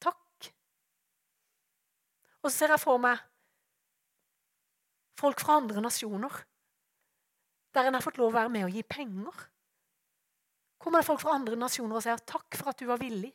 Takk. 0.04 0.52
Og 2.44 2.50
så 2.52 2.56
ser 2.58 2.76
jeg 2.76 2.84
for 2.84 3.02
meg 3.02 3.24
folk 5.18 5.40
fra 5.42 5.58
andre 5.58 5.82
nasjoner 5.82 6.44
der 7.74 7.88
en 7.88 7.98
har 7.98 8.04
fått 8.04 8.20
lov 8.20 8.32
å 8.32 8.38
være 8.38 8.52
med 8.54 8.68
og 8.68 8.74
gi 8.74 8.84
penger. 8.90 9.46
Kommer 10.82 11.02
det 11.02 11.08
folk 11.08 11.22
fra 11.22 11.36
andre 11.38 11.58
nasjoner 11.60 11.98
og 11.98 12.04
sier 12.06 12.22
takk 12.26 12.58
for 12.58 12.72
at 12.72 12.80
du 12.80 12.88
var 12.90 13.02
villig 13.02 13.32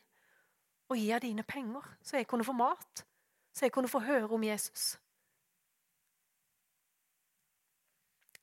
å 0.91 0.99
gi 0.99 1.09
av 1.15 1.23
dine 1.23 1.45
penger, 1.47 1.85
så 2.03 2.19
jeg 2.19 2.29
kunne 2.31 2.47
få 2.47 2.55
mat, 2.57 3.05
så 3.53 3.67
jeg 3.67 3.73
kunne 3.73 3.91
få 3.91 4.01
høre 4.03 4.31
om 4.33 4.45
Jesus. 4.45 4.97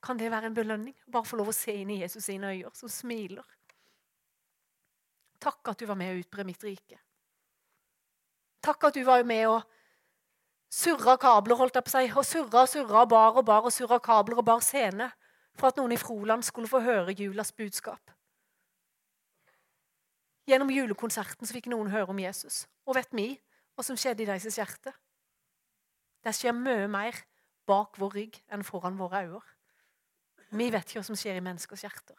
Kan 0.03 0.19
det 0.19 0.31
være 0.31 0.45
en 0.45 0.55
belønning? 0.55 0.95
Bare 1.11 1.27
få 1.27 1.39
lov 1.39 1.51
å 1.51 1.55
se 1.55 1.73
inn 1.75 1.89
i 1.91 1.99
Jesus 2.01 2.29
sine 2.29 2.53
øyne, 2.53 2.71
som 2.73 2.89
smiler. 2.89 3.45
Takk 5.39 5.71
at 5.71 5.79
du 5.79 5.87
var 5.87 5.99
med 5.99 6.13
å 6.13 6.19
utbre 6.19 6.45
mitt 6.47 6.63
rike. 6.63 6.99
Takk 8.63 8.89
at 8.89 8.95
du 8.95 9.03
var 9.07 9.23
med 9.27 9.47
å 9.47 9.59
surre 10.71 11.15
kabler, 11.19 11.57
holdt 11.59 11.79
jeg 11.79 11.87
på 11.87 11.91
å 11.91 11.95
si, 11.95 12.11
og 12.11 12.27
surra 12.27 12.63
og 12.63 12.71
surra 12.71 13.05
bar 13.09 13.39
og 13.39 13.45
bar 13.47 13.67
og 13.67 13.73
surra 13.73 13.99
kabler 14.03 14.39
og 14.39 14.47
bar 14.47 14.63
scene 14.63 15.09
for 15.57 15.71
at 15.71 15.79
noen 15.79 15.95
i 15.95 15.99
Froland 15.99 16.45
skulle 16.47 16.71
få 16.71 16.81
høre 16.83 17.15
julas 17.17 17.51
budskap. 17.55 18.11
Gjennom 20.49 20.71
julekonserten 20.73 21.45
så 21.45 21.55
fikk 21.55 21.69
noen 21.71 21.91
høre 21.93 22.09
om 22.09 22.19
Jesus. 22.19 22.63
Og 22.87 22.97
vet 22.97 23.11
vi 23.13 23.33
hva 23.79 23.85
som 23.87 23.97
skjedde 23.99 24.25
i 24.25 24.27
deres 24.27 24.57
hjerte? 24.59 24.91
Det 26.19 26.33
skjer 26.35 26.51
mye 26.51 26.87
mer 26.91 27.15
bak 27.69 27.95
vår 28.01 28.15
rygg 28.17 28.39
enn 28.51 28.65
foran 28.67 28.97
våre 28.99 29.23
øyne. 29.23 29.39
Vi 30.49 30.67
vet 30.73 30.89
ikke 30.89 30.99
hva 30.99 31.07
som 31.07 31.17
skjer 31.19 31.37
i 31.39 31.43
menneskers 31.45 31.85
hjerter. 31.85 32.17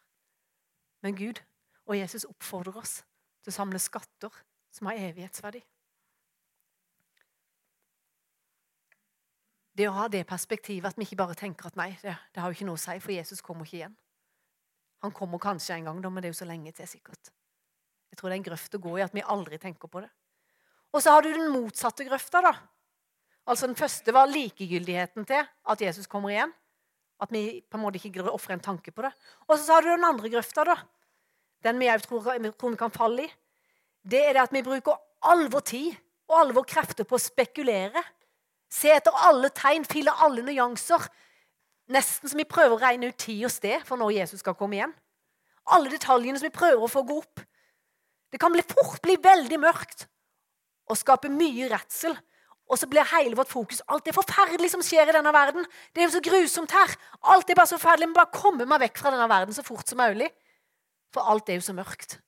Men 1.05 1.19
Gud 1.19 1.43
og 1.85 1.99
Jesus 1.99 2.25
oppfordrer 2.29 2.79
oss 2.81 3.01
til 3.43 3.53
å 3.53 3.57
samle 3.57 3.81
skatter 3.83 4.33
som 4.73 4.89
har 4.89 5.01
evighetsverdi. 5.11 5.61
Det 9.77 9.89
å 9.89 9.97
ha 9.97 10.07
det 10.13 10.23
perspektivet 10.29 10.93
at 10.93 10.99
vi 10.99 11.07
ikke 11.09 11.19
bare 11.21 11.37
tenker 11.39 11.69
at 11.69 11.77
nei, 11.79 11.91
det, 12.03 12.15
det 12.33 12.41
har 12.41 12.53
jo 12.53 12.57
ikke 12.57 12.69
noe 12.69 12.79
å 12.79 12.81
si, 12.81 12.97
for 13.03 13.15
Jesus 13.15 13.45
kommer 13.45 13.69
ikke 13.69 13.83
igjen. 13.83 13.99
Han 15.05 15.13
kommer 15.17 15.41
kanskje 15.41 15.77
en 15.77 15.89
gang, 15.89 16.01
da, 16.05 16.13
men 16.13 16.23
det 16.23 16.31
er 16.31 16.35
jo 16.35 16.41
så 16.43 16.49
lenge 16.49 16.73
til, 16.77 16.89
sikkert. 16.89 17.33
Jeg 18.13 18.21
tror 18.21 18.29
det 18.29 18.37
er 18.37 18.41
en 18.43 18.49
grøft 18.51 18.77
å 18.77 18.83
gå 18.83 18.97
i 18.99 19.05
at 19.05 19.15
vi 19.17 19.25
aldri 19.25 19.61
tenker 19.63 19.89
på 19.89 20.03
det. 20.05 20.11
Og 20.91 21.03
så 21.03 21.15
har 21.15 21.23
du 21.23 21.33
den 21.33 21.51
motsatte 21.53 22.07
grøfta, 22.07 22.43
da. 22.45 22.55
Altså 23.47 23.67
Den 23.67 23.77
første 23.79 24.15
var 24.15 24.31
likegyldigheten 24.31 25.27
til 25.27 25.43
at 25.43 25.83
Jesus 25.83 26.07
kommer 26.11 26.31
igjen. 26.31 26.53
At 27.21 27.33
vi 27.33 27.63
på 27.69 27.77
en 27.77 27.85
måte 27.85 28.01
ikke 28.01 28.13
gidder 28.15 28.31
å 28.33 28.39
ofre 28.39 28.55
en 28.57 28.65
tanke 28.65 28.93
på 28.95 29.05
det. 29.05 29.11
Og 29.49 29.59
så 29.59 29.77
har 29.77 29.85
du 29.85 29.91
den 29.93 30.07
andre 30.07 30.31
grøfta, 30.33 30.65
da. 30.65 30.77
Den 31.65 31.81
vi 31.81 31.91
òg 31.93 32.03
tror, 32.07 32.25
tror, 32.25 32.71
vi 32.73 32.81
kan 32.81 32.95
falle 32.95 33.27
i. 33.27 33.33
Det 34.01 34.23
er 34.25 34.37
det 34.37 34.47
at 34.47 34.55
vi 34.55 34.65
bruker 34.65 34.97
all 35.29 35.45
vår 35.53 35.67
tid 35.69 35.99
og 36.31 36.39
alle 36.39 36.57
våre 36.57 36.71
krefter 36.71 37.05
på 37.05 37.19
å 37.19 37.23
spekulere 37.23 38.03
Se 38.71 38.87
etter 38.95 39.17
alle 39.27 39.49
tegn, 39.51 39.83
fille 39.83 40.13
alle 40.23 40.45
nyanser. 40.47 41.09
Nesten 41.91 42.31
som 42.31 42.39
vi 42.39 42.47
prøver 42.47 42.77
å 42.77 42.79
regne 42.79 43.09
ut 43.11 43.19
tid 43.19 43.43
og 43.49 43.51
sted 43.51 43.83
for 43.83 43.99
når 43.99 44.13
Jesus 44.21 44.45
skal 44.45 44.55
komme 44.55 44.79
igjen. 44.79 44.93
Alle 45.75 45.91
detaljene 45.91 46.39
som 46.39 46.47
vi 46.47 46.55
prøver 46.55 46.85
å 46.87 46.91
få 46.91 47.03
gå 47.03 47.17
opp. 47.19 47.43
Det 48.31 48.39
kan 48.39 48.55
bli 48.55 48.63
fort 48.63 49.03
bli 49.03 49.17
veldig 49.19 49.59
mørkt 49.59 50.07
og 50.91 50.99
skape 50.99 51.31
mye 51.33 51.71
redsel. 51.71 52.17
Og 52.71 52.79
så 52.79 52.87
blir 52.87 53.07
hele 53.17 53.35
vårt 53.39 53.51
fokus 53.51 53.83
alt 53.91 54.07
det 54.07 54.15
forferdelige 54.15 54.71
som 54.77 54.83
skjer 54.85 55.11
i 55.11 55.15
denne 55.17 55.33
verden. 55.35 55.67
Det 55.91 56.03
er 56.03 56.07
jo 56.07 56.15
så 56.15 56.23
grusomt 56.23 56.75
her. 56.75 56.93
Alt 57.33 57.51
er 57.51 57.59
bare 57.59 57.71
så 57.71 57.79
forferdelig. 57.81 58.11
Må 58.13 58.21
bare 58.21 58.35
komme 58.35 58.67
meg 58.69 58.85
vekk 58.85 59.01
fra 59.03 59.11
denne 59.15 59.27
verden 59.31 59.57
så 59.57 59.65
fort 59.67 59.91
som 59.91 59.99
mulig. 59.99 60.29
For 61.11 61.27
alt 61.27 61.51
er 61.51 61.59
jo 61.59 61.67
så 61.67 61.75
mørkt. 61.75 62.21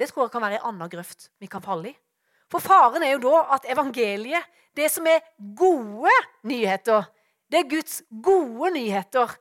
Det 0.00 0.08
tror 0.08 0.26
jeg 0.26 0.32
kan 0.32 0.44
være 0.44 0.60
en 0.60 0.68
annen 0.70 0.92
grøft 0.92 1.28
vi 1.40 1.48
kan 1.52 1.64
falle 1.64 1.92
i. 1.92 1.96
For 2.52 2.62
faren 2.62 3.02
er 3.02 3.16
jo 3.16 3.24
da 3.24 3.42
at 3.56 3.66
evangeliet, 3.68 4.44
det 4.76 4.88
som 4.92 5.06
er 5.08 5.24
gode 5.56 6.12
nyheter, 6.46 7.08
det 7.50 7.60
er 7.60 7.70
Guds 7.70 8.02
gode 8.22 8.70
nyheter. 8.76 9.32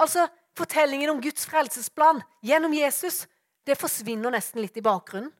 Altså 0.00 0.26
fortellingen 0.58 1.12
om 1.12 1.22
Guds 1.22 1.46
frelsesplan 1.46 2.22
gjennom 2.44 2.74
Jesus, 2.74 3.24
det 3.64 3.78
forsvinner 3.80 4.34
nesten 4.34 4.62
litt 4.64 4.76
i 4.76 4.84
bakgrunnen. 4.84 5.32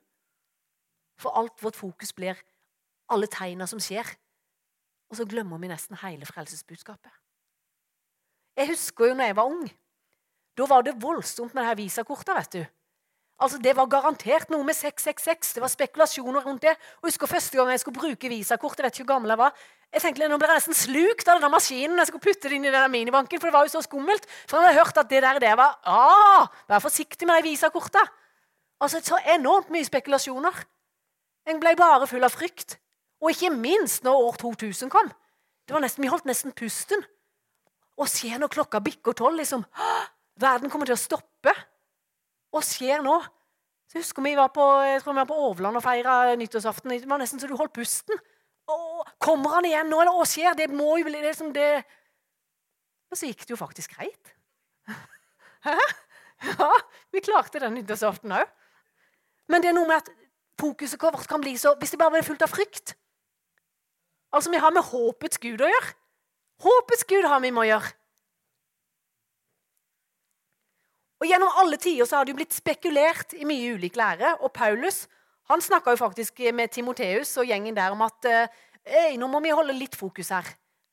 For 1.21 1.35
alt 1.37 1.63
vårt 1.63 1.75
fokus 1.79 2.13
blir 2.13 2.39
alle 3.11 3.27
tegna 3.31 3.67
som 3.69 3.79
skjer. 3.79 4.07
Og 5.11 5.19
så 5.19 5.25
glemmer 5.29 5.61
vi 5.61 5.69
nesten 5.69 5.99
hele 6.01 6.25
frelsesbudskapet. 6.25 7.11
Jeg 8.55 8.71
husker 8.71 9.11
jo 9.11 9.17
når 9.17 9.31
jeg 9.31 9.37
var 9.37 9.51
ung. 9.51 9.67
Da 10.55 10.65
var 10.71 10.85
det 10.87 10.95
voldsomt 11.01 11.53
med 11.53 11.63
det 11.63 11.69
her 11.69 11.79
visakortet. 11.83 12.35
vet 12.35 12.53
du. 12.53 12.65
Altså, 13.39 13.57
Det 13.57 13.75
var 13.75 13.85
garantert 13.85 14.49
noe 14.49 14.63
med 14.63 14.73
666. 14.75 15.53
Det 15.53 15.61
var 15.61 15.67
spekulasjoner 15.67 16.41
rundt 16.45 16.61
det. 16.61 16.75
Og 17.01 17.09
husker 17.09 17.27
Første 17.27 17.57
gang 17.57 17.69
jeg 17.69 17.79
skulle 17.79 17.99
bruke 17.99 18.29
visakort, 18.29 18.77
jeg 18.77 18.83
vet 18.83 18.99
ikke 18.99 19.03
hvor 19.03 19.13
gammel 19.13 19.29
jeg 19.29 19.37
var, 19.37 19.53
jeg 19.93 20.01
tenkte, 20.01 20.27
Nå 20.27 20.37
ble 20.37 20.47
jeg 20.47 20.59
nesten 20.59 20.75
slukt 20.75 21.27
av 21.27 21.39
denne 21.39 21.51
maskinen. 21.51 21.97
Jeg 21.99 22.07
skulle 22.07 22.23
putte 22.23 22.49
det 22.49 22.57
inn 22.57 22.65
i 22.67 22.71
denne 22.71 22.91
minibanken, 22.91 23.39
for 23.39 23.47
det 23.47 23.53
var 23.55 23.67
jo 23.67 23.71
så 23.75 23.81
skummelt. 23.85 24.25
For 24.47 24.59
jeg 24.59 24.67
hadde 24.67 24.79
hørt 24.79 24.97
at 24.97 25.09
det 25.09 25.21
der 25.23 25.39
det 25.39 25.57
var 25.57 25.79
ah, 25.83 26.47
Vær 26.67 26.83
forsiktig 26.83 27.27
med 27.27 27.43
de 27.43 27.49
visakortene. 27.49 28.03
Altså, 28.81 28.99
Så 28.99 29.19
enormt 29.35 29.69
mye 29.71 29.85
spekulasjoner. 29.87 30.65
Jeg 31.45 31.59
ble 31.61 31.75
bare 31.77 32.07
full 32.09 32.25
av 32.25 32.33
frykt. 32.33 32.77
Og 33.21 33.31
ikke 33.31 33.51
minst 33.53 34.03
når 34.05 34.23
år 34.29 34.39
2000 34.41 34.91
kom. 34.93 35.11
Nesten, 35.81 36.03
Vi 36.03 36.11
holdt 36.11 36.27
nesten 36.29 36.53
pusten. 36.53 37.01
Og 37.97 38.09
skjer 38.11 38.39
når 38.41 38.51
klokka 38.53 38.81
bikker 38.83 39.15
tolv? 39.15 39.37
Liksom, 39.39 39.63
verden 40.41 40.69
kommer 40.69 40.89
til 40.89 40.97
å 40.97 40.99
stoppe. 40.99 41.53
Hva 42.51 42.61
skjer 42.65 43.03
nå? 43.05 43.15
Så 43.91 44.01
husker 44.01 44.25
vi 44.25 44.33
var 44.35 44.49
på, 44.53 44.63
jeg 44.83 45.01
tror 45.03 45.13
vi 45.13 45.21
var 45.21 45.29
på 45.29 45.37
Overland 45.47 45.79
og 45.79 45.85
feira 45.85 46.35
nyttårsaften. 46.39 46.91
Det 46.91 47.09
var 47.09 47.21
nesten 47.21 47.39
så 47.39 47.47
du 47.47 47.55
holdt 47.55 47.75
pusten. 47.75 48.17
Å, 48.65 48.77
kommer 49.21 49.59
han 49.59 49.67
igjen 49.69 49.91
nå, 49.91 50.01
eller 50.01 50.17
hva 50.17 50.25
skjer? 50.27 50.57
Det 50.57 50.67
må 50.73 50.97
jo 50.99 51.05
bli 51.07 51.21
det 51.21 51.35
som 51.37 51.51
det 51.53 51.83
Og 53.13 53.19
så 53.19 53.29
gikk 53.29 53.45
det 53.45 53.53
jo 53.53 53.59
faktisk 53.59 53.93
greit. 53.95 54.33
Hæ? 55.67 55.77
Ja, 56.45 56.71
vi 57.13 57.21
klarte 57.23 57.61
den 57.63 57.77
nyttårsaften 57.77 58.33
òg. 58.35 58.49
Men 59.47 59.61
det 59.61 59.69
er 59.69 59.77
noe 59.77 59.87
med 59.87 60.01
at 60.01 60.09
fokuset 60.59 61.01
vårt 61.01 61.27
kan 61.27 61.41
bli 61.43 61.57
så 61.57 61.75
Hvis 61.79 61.91
det 61.91 61.99
bare 61.99 62.15
blir 62.15 62.25
fullt 62.27 62.45
av 62.45 62.51
frykt 62.51 62.95
Altså, 64.35 64.51
vi 64.51 64.59
har 64.59 64.73
med 64.75 64.83
håpets 64.83 65.39
Gud 65.39 65.61
å 65.63 65.67
gjøre. 65.69 65.93
Håpets 66.59 67.05
Gud 67.07 67.23
har 67.23 67.39
vi 67.39 67.53
med 67.55 67.61
å 67.61 67.69
gjøre. 67.69 67.91
Og 71.23 71.29
Gjennom 71.29 71.61
alle 71.61 71.79
tider 71.79 72.09
så 72.09 72.17
har 72.17 72.27
det 72.27 72.33
jo 72.33 72.39
blitt 72.41 72.57
spekulert 72.57 73.31
i 73.37 73.47
mye 73.47 73.77
ulik 73.77 73.95
lære. 73.95 74.33
Og 74.43 74.51
Paulus 74.51 75.05
han 75.47 75.63
snakka 75.63 75.93
jo 75.93 76.01
faktisk 76.01 76.41
med 76.57 76.73
Timoteus 76.73 77.31
og 77.39 77.47
gjengen 77.47 77.77
der 77.77 77.95
om 77.95 78.03
at 78.03 78.27
Ei, 78.85 79.15
nå 79.17 79.29
må 79.31 79.39
vi 79.41 79.53
holde 79.55 79.73
litt 79.73 79.95
fokus 79.97 80.29
her. 80.35 80.45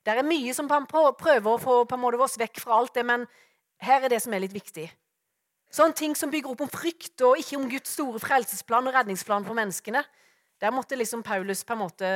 Det 0.02 0.14
er 0.14 0.26
mye 0.26 0.54
som 0.56 0.70
prøver 0.70 1.50
å 1.50 1.58
få 1.60 1.82
på 1.84 1.96
en 1.96 2.02
måte 2.02 2.20
oss 2.24 2.38
vekk 2.40 2.62
fra 2.62 2.78
alt 2.78 2.94
det, 2.96 3.04
men 3.06 3.26
her 3.82 4.06
er 4.06 4.12
det 4.12 4.22
som 4.24 4.32
er 4.32 4.42
litt 4.46 4.54
viktig. 4.54 4.86
Sånne 5.72 5.96
ting 5.96 6.12
som 6.18 6.30
bygger 6.32 6.52
opp 6.52 6.66
om 6.66 6.70
frykt 6.72 7.22
og 7.24 7.38
ikke 7.40 7.56
om 7.56 7.68
Guds 7.70 7.94
store 7.96 8.20
frelsesplan 8.20 8.88
og 8.90 8.96
redningsplan 8.96 9.46
for 9.46 9.56
menneskene. 9.56 10.02
Der 10.60 10.74
måtte 10.74 10.98
liksom 10.98 11.24
Paulus 11.24 11.64
på 11.64 11.72
en 11.72 11.80
måte 11.80 12.08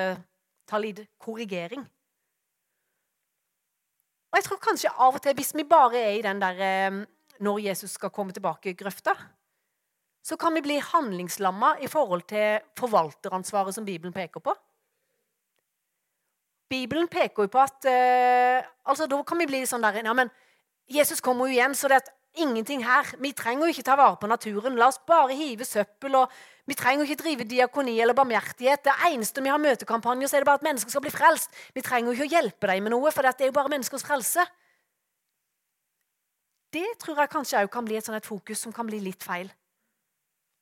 ta 0.69 0.81
litt 0.83 1.07
korrigering. 1.23 1.87
Og 4.29 4.39
jeg 4.39 4.45
tror 4.45 4.61
kanskje 4.61 4.93
av 4.93 5.17
og 5.17 5.23
til, 5.25 5.37
hvis 5.39 5.55
vi 5.57 5.65
bare 5.65 6.03
er 6.03 6.19
i 6.19 6.25
den 6.27 6.43
der 6.43 6.61
eh, 6.61 7.01
når 7.41 7.63
Jesus 7.71 7.97
skal 7.97 8.13
komme 8.13 8.35
tilbake 8.37 8.75
i 8.75 8.77
grøfta, 8.77 9.15
så 10.27 10.37
kan 10.37 10.53
vi 10.55 10.65
bli 10.65 10.77
handlingslamma 10.83 11.77
i 11.81 11.89
forhold 11.89 12.27
til 12.29 12.61
forvalteransvaret 12.77 13.77
som 13.77 13.87
Bibelen 13.87 14.13
peker 14.13 14.43
på. 14.43 14.53
Bibelen 16.69 17.09
peker 17.09 17.47
jo 17.47 17.53
på 17.53 17.63
at 17.63 17.87
eh, 17.87 18.67
altså 18.85 19.07
Da 19.07 19.21
kan 19.23 19.39
vi 19.39 19.47
bli 19.47 19.63
sånn 19.71 19.85
der 19.87 20.03
ja, 20.03 20.13
men 20.13 20.33
Jesus 20.91 21.23
kommer 21.23 21.47
jo 21.47 21.55
igjen, 21.55 21.75
så 21.79 21.89
det 21.89 22.01
er 22.01 22.16
ingenting 22.43 22.85
her. 22.85 23.09
Vi 23.23 23.33
trenger 23.37 23.67
jo 23.67 23.73
ikke 23.73 23.85
ta 23.87 23.97
vare 23.99 24.19
på 24.21 24.29
naturen. 24.31 24.77
La 24.79 24.91
oss 24.91 25.01
bare 25.07 25.37
hive 25.37 25.67
søppel 25.67 26.15
og 26.23 26.37
Vi 26.67 26.75
trenger 26.75 27.05
jo 27.05 27.07
ikke 27.07 27.23
drive 27.23 27.45
diakoni 27.47 27.93
eller 28.03 28.15
barmhjertighet. 28.19 28.81
Det 28.83 28.95
eneste 29.07 29.39
vi 29.39 29.53
har 29.53 29.61
møtekampanjer, 29.63 30.27
så 30.27 30.35
er 30.35 30.43
det 30.43 30.49
bare 30.49 30.59
at 30.59 30.65
mennesker 30.67 30.91
skal 30.91 31.05
bli 31.05 31.13
frelst. 31.15 31.53
Vi 31.77 31.83
trenger 31.87 32.11
jo 32.11 32.17
ikke 32.17 32.27
å 32.27 32.33
hjelpe 32.33 32.67
dem 32.67 32.83
med 32.83 32.91
noe, 32.91 33.13
for 33.15 33.23
det 33.23 33.39
er 33.39 33.53
jo 33.53 33.55
bare 33.55 33.71
menneskers 33.71 34.03
frelse. 34.03 34.43
Det 36.75 36.89
tror 36.99 37.21
jeg 37.23 37.31
kanskje 37.31 37.61
òg 37.63 37.71
kan 37.71 37.87
bli 37.87 37.95
et, 37.95 38.03
sånt 38.03 38.19
et 38.19 38.27
fokus 38.27 38.65
som 38.67 38.75
kan 38.75 38.91
bli 38.91 38.99
litt 38.99 39.23
feil. 39.23 39.47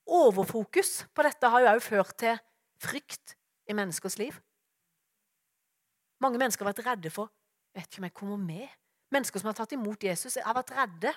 Overfokus 0.04 1.06
på 1.16 1.24
dette 1.24 1.52
har 1.54 1.64
jo 1.64 1.72
òg 1.72 1.80
ført 1.86 2.12
til 2.20 2.36
frykt 2.84 3.32
i 3.64 3.72
menneskers 3.72 4.18
liv. 4.20 4.36
Mange 6.20 6.36
mennesker 6.36 6.68
har 6.68 6.74
vært 6.74 6.84
redde 6.84 7.14
for 7.16 7.32
vet 7.74 7.88
ikke 7.88 8.02
om 8.02 8.08
jeg 8.08 8.16
kommer 8.16 8.40
med. 8.40 8.68
Mennesker 9.14 9.42
som 9.42 9.50
har 9.50 9.58
tatt 9.58 9.74
imot 9.74 10.06
Jesus, 10.06 10.38
har 10.42 10.56
vært 10.56 10.72
redde. 10.76 11.12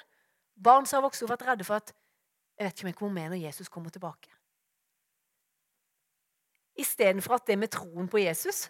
Barn 0.64 0.86
som 0.86 0.98
har 0.98 1.08
vokst 1.08 1.24
opp, 1.24 1.32
vært 1.36 1.46
redde 1.48 1.68
for 1.68 1.80
at 1.80 1.94
jeg 2.58 2.66
vet 2.66 2.74
ikke 2.74 2.86
om 2.86 2.90
jeg 2.90 2.98
kommer 2.98 3.22
med 3.22 3.30
når 3.34 3.44
Jesus 3.46 3.70
kommer 3.70 3.94
tilbake. 3.94 4.32
Istedenfor 6.78 7.38
at 7.38 7.48
det 7.50 7.58
med 7.58 7.72
troen 7.74 8.10
på 8.10 8.22
Jesus 8.22 8.68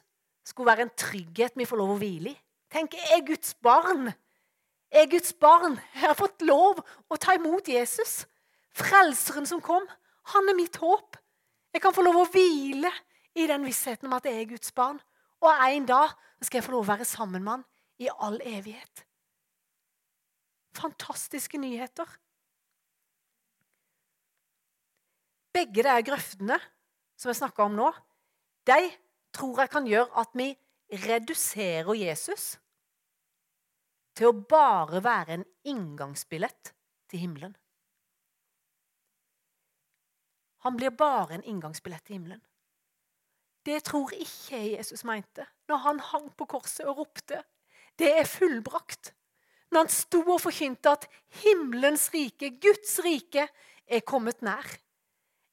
skulle 0.48 0.72
være 0.72 0.88
en 0.88 0.96
trygghet 0.96 1.56
vi 1.60 1.68
får 1.68 1.80
lov 1.80 1.96
å 1.96 2.00
hvile 2.00 2.32
i. 2.32 2.38
Tenk, 2.72 2.98
jeg 3.00 3.16
er 3.16 3.26
Guds 3.28 3.54
barn. 3.64 4.12
Jeg 4.92 5.06
er 5.06 5.12
Guds 5.12 5.34
barn. 5.40 5.78
Jeg 5.96 6.04
har 6.04 6.18
fått 6.20 6.44
lov 6.44 6.82
å 6.84 7.20
ta 7.20 7.36
imot 7.36 7.68
Jesus. 7.72 8.26
Frelseren 8.76 9.48
som 9.48 9.64
kom, 9.64 9.88
han 10.34 10.52
er 10.52 10.58
mitt 10.58 10.76
håp. 10.84 11.16
Jeg 11.72 11.84
kan 11.84 11.96
få 11.96 12.04
lov 12.04 12.22
å 12.22 12.28
hvile 12.32 12.92
i 13.38 13.48
den 13.48 13.64
vissheten 13.68 14.10
om 14.10 14.18
at 14.18 14.28
jeg 14.28 14.42
er 14.42 14.52
Guds 14.52 14.72
barn. 14.76 15.00
Og 15.44 15.52
en 15.52 15.88
dag 15.88 16.16
skal 16.44 16.60
jeg 16.60 16.68
få 16.68 16.76
lov 16.76 16.88
å 16.88 16.92
være 16.92 17.08
sammen 17.08 17.44
med 17.44 17.58
han 17.58 17.68
i 18.04 18.12
all 18.12 18.40
evighet. 18.44 19.07
Fantastiske 20.78 21.58
nyheter. 21.58 22.08
Begge 25.58 25.84
de 25.84 25.96
grøftene 26.06 26.60
som 27.18 27.32
jeg 27.32 27.40
snakka 27.40 27.66
om 27.66 27.78
nå, 27.78 27.90
de 28.70 28.92
tror 29.34 29.64
jeg 29.64 29.74
kan 29.74 29.88
gjøre 29.90 30.22
at 30.22 30.36
vi 30.38 30.52
reduserer 31.08 31.98
Jesus 31.98 32.58
til 34.18 34.30
å 34.30 34.38
bare 34.50 35.02
være 35.06 35.38
en 35.38 35.48
inngangsbillett 35.68 36.74
til 37.10 37.26
himmelen. 37.26 37.56
Han 40.66 40.78
blir 40.78 40.94
bare 40.98 41.38
en 41.38 41.46
inngangsbillett 41.46 42.06
til 42.06 42.18
himmelen. 42.18 42.42
Det 43.66 43.82
tror 43.84 44.14
ikke 44.16 44.58
jeg 44.58 44.78
Jesus 44.78 45.04
mente 45.08 45.46
når 45.68 45.84
han 45.84 46.02
hang 46.12 46.32
på 46.40 46.48
korset 46.48 46.88
og 46.88 47.04
ropte 47.04 47.44
'Det 47.98 48.12
er 48.20 48.28
fullbrakt'. 48.30 49.17
Når 49.72 49.84
han 49.84 49.92
sto 49.92 50.22
og 50.24 50.42
forkynte 50.42 50.94
at 50.96 51.08
himmelens 51.44 52.08
rike, 52.14 52.54
Guds 52.62 53.00
rike, 53.04 53.48
er 53.88 54.06
kommet 54.08 54.42
nær. 54.44 54.68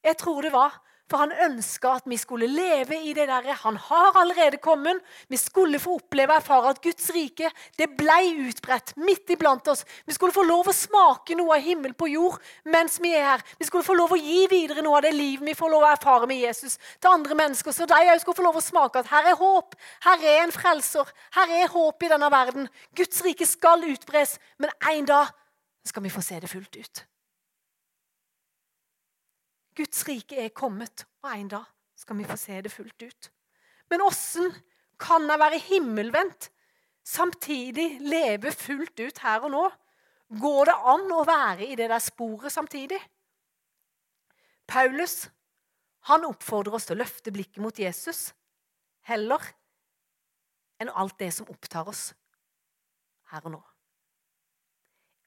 Jeg 0.05 0.19
tror 0.21 0.43
det 0.43 0.53
var 0.55 0.77
for 1.15 1.23
han 1.23 1.35
ønska 1.47 1.93
at 2.01 2.09
vi 2.11 2.17
skulle 2.19 2.49
leve 2.51 2.97
i 3.07 3.13
det 3.15 3.29
derre. 3.31 3.55
Han 3.63 3.77
har 3.79 4.17
allerede 4.19 4.59
kommet. 4.59 4.99
Vi 5.31 5.39
skulle 5.39 5.79
få 5.79 6.01
oppleve 6.01 6.35
og 6.35 6.43
erfare 6.43 6.73
at 6.75 6.81
Guds 6.83 7.07
rike 7.15 7.53
det 7.79 7.87
ble 7.95 8.17
utbredt 8.49 8.97
midt 8.99 9.31
iblant 9.31 9.71
oss. 9.71 9.85
Vi 10.09 10.17
skulle 10.17 10.35
få 10.35 10.43
lov 10.43 10.73
å 10.73 10.75
smake 10.75 11.37
noe 11.39 11.55
av 11.55 11.63
himmel 11.63 11.95
på 11.95 12.11
jord 12.11 12.43
mens 12.67 12.99
vi 12.99 13.15
er 13.15 13.29
her. 13.29 13.47
Vi 13.61 13.69
skulle 13.69 13.87
få 13.87 13.95
lov 13.95 14.17
å 14.17 14.19
gi 14.19 14.49
videre 14.51 14.83
noe 14.83 14.99
av 14.99 15.07
det 15.07 15.15
livet 15.15 15.47
vi 15.47 15.55
får 15.55 15.71
lov 15.77 15.87
å 15.87 15.93
erfare 15.93 16.27
med 16.27 16.43
Jesus 16.43 16.81
til 16.99 17.13
andre 17.13 17.39
mennesker. 17.45 17.71
Så 17.71 17.87
de 17.87 18.03
òg 18.03 18.19
skulle 18.25 18.41
få 18.43 18.49
lov 18.49 18.59
å 18.59 18.67
smake 18.67 19.05
at 19.05 19.15
her 19.15 19.31
er 19.31 19.39
håp, 19.39 19.79
her 20.09 20.29
er 20.35 20.43
en 20.49 20.57
frelser, 20.59 21.15
her 21.39 21.59
er 21.63 21.71
håp 21.71 22.03
i 22.03 22.11
denne 22.11 22.35
verden. 22.35 22.71
Guds 22.99 23.23
rike 23.23 23.47
skal 23.47 23.87
utbres, 23.87 24.41
men 24.59 24.75
en 24.91 25.11
dag 25.15 25.31
skal 25.87 26.03
vi 26.03 26.11
få 26.11 26.27
se 26.27 26.43
det 26.43 26.51
fullt 26.51 26.83
ut. 26.83 27.07
Guds 29.75 30.05
rike 30.09 30.39
er 30.39 30.55
kommet, 30.55 31.07
og 31.23 31.31
en 31.35 31.51
dag 31.51 31.65
skal 31.99 32.19
vi 32.19 32.27
få 32.29 32.37
se 32.39 32.61
det 32.63 32.73
fullt 32.73 33.03
ut. 33.03 33.31
Men 33.91 34.05
åssen 34.07 34.53
kan 35.01 35.27
jeg 35.29 35.41
være 35.41 35.63
himmelvendt, 35.67 36.51
samtidig 37.05 37.99
leve 38.01 38.53
fullt 38.55 39.01
ut 39.01 39.19
her 39.25 39.45
og 39.45 39.53
nå? 39.53 39.65
Går 40.41 40.71
det 40.71 40.77
an 40.95 41.11
å 41.13 41.25
være 41.29 41.67
i 41.67 41.77
det 41.79 41.91
der 41.91 42.03
sporet 42.03 42.55
samtidig? 42.55 43.01
Paulus 44.67 45.27
han 46.09 46.25
oppfordrer 46.29 46.77
oss 46.77 46.89
til 46.89 46.99
å 46.99 47.03
løfte 47.03 47.33
blikket 47.33 47.63
mot 47.65 47.79
Jesus 47.81 48.31
heller 49.09 49.41
enn 50.81 50.93
alt 50.93 51.17
det 51.21 51.31
som 51.37 51.49
opptar 51.53 51.89
oss 51.89 52.11
her 53.33 53.45
og 53.45 53.57
nå. 53.57 53.63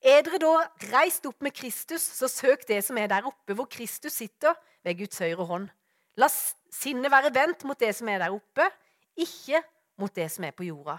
Er 0.07 0.21
dere 0.23 0.39
da 0.39 0.51
reist 0.93 1.25
opp 1.27 1.41
med 1.43 1.51
Kristus, 1.51 2.03
så 2.15 2.29
søk 2.31 2.63
det 2.69 2.79
som 2.85 2.97
er 2.99 3.09
der 3.11 3.25
oppe, 3.27 3.51
hvor 3.57 3.67
Kristus 3.67 4.15
sitter 4.15 4.55
ved 4.85 4.95
Guds 5.01 5.19
høyre 5.19 5.47
hånd. 5.49 5.65
La 6.17 6.29
sinnet 6.31 7.11
være 7.11 7.33
vendt 7.35 7.65
mot 7.67 7.79
det 7.79 7.91
som 7.97 8.07
er 8.07 8.21
der 8.23 8.35
oppe, 8.35 8.69
ikke 9.19 9.59
mot 9.99 10.13
det 10.15 10.29
som 10.31 10.45
er 10.47 10.55
på 10.55 10.63
jorda. 10.69 10.95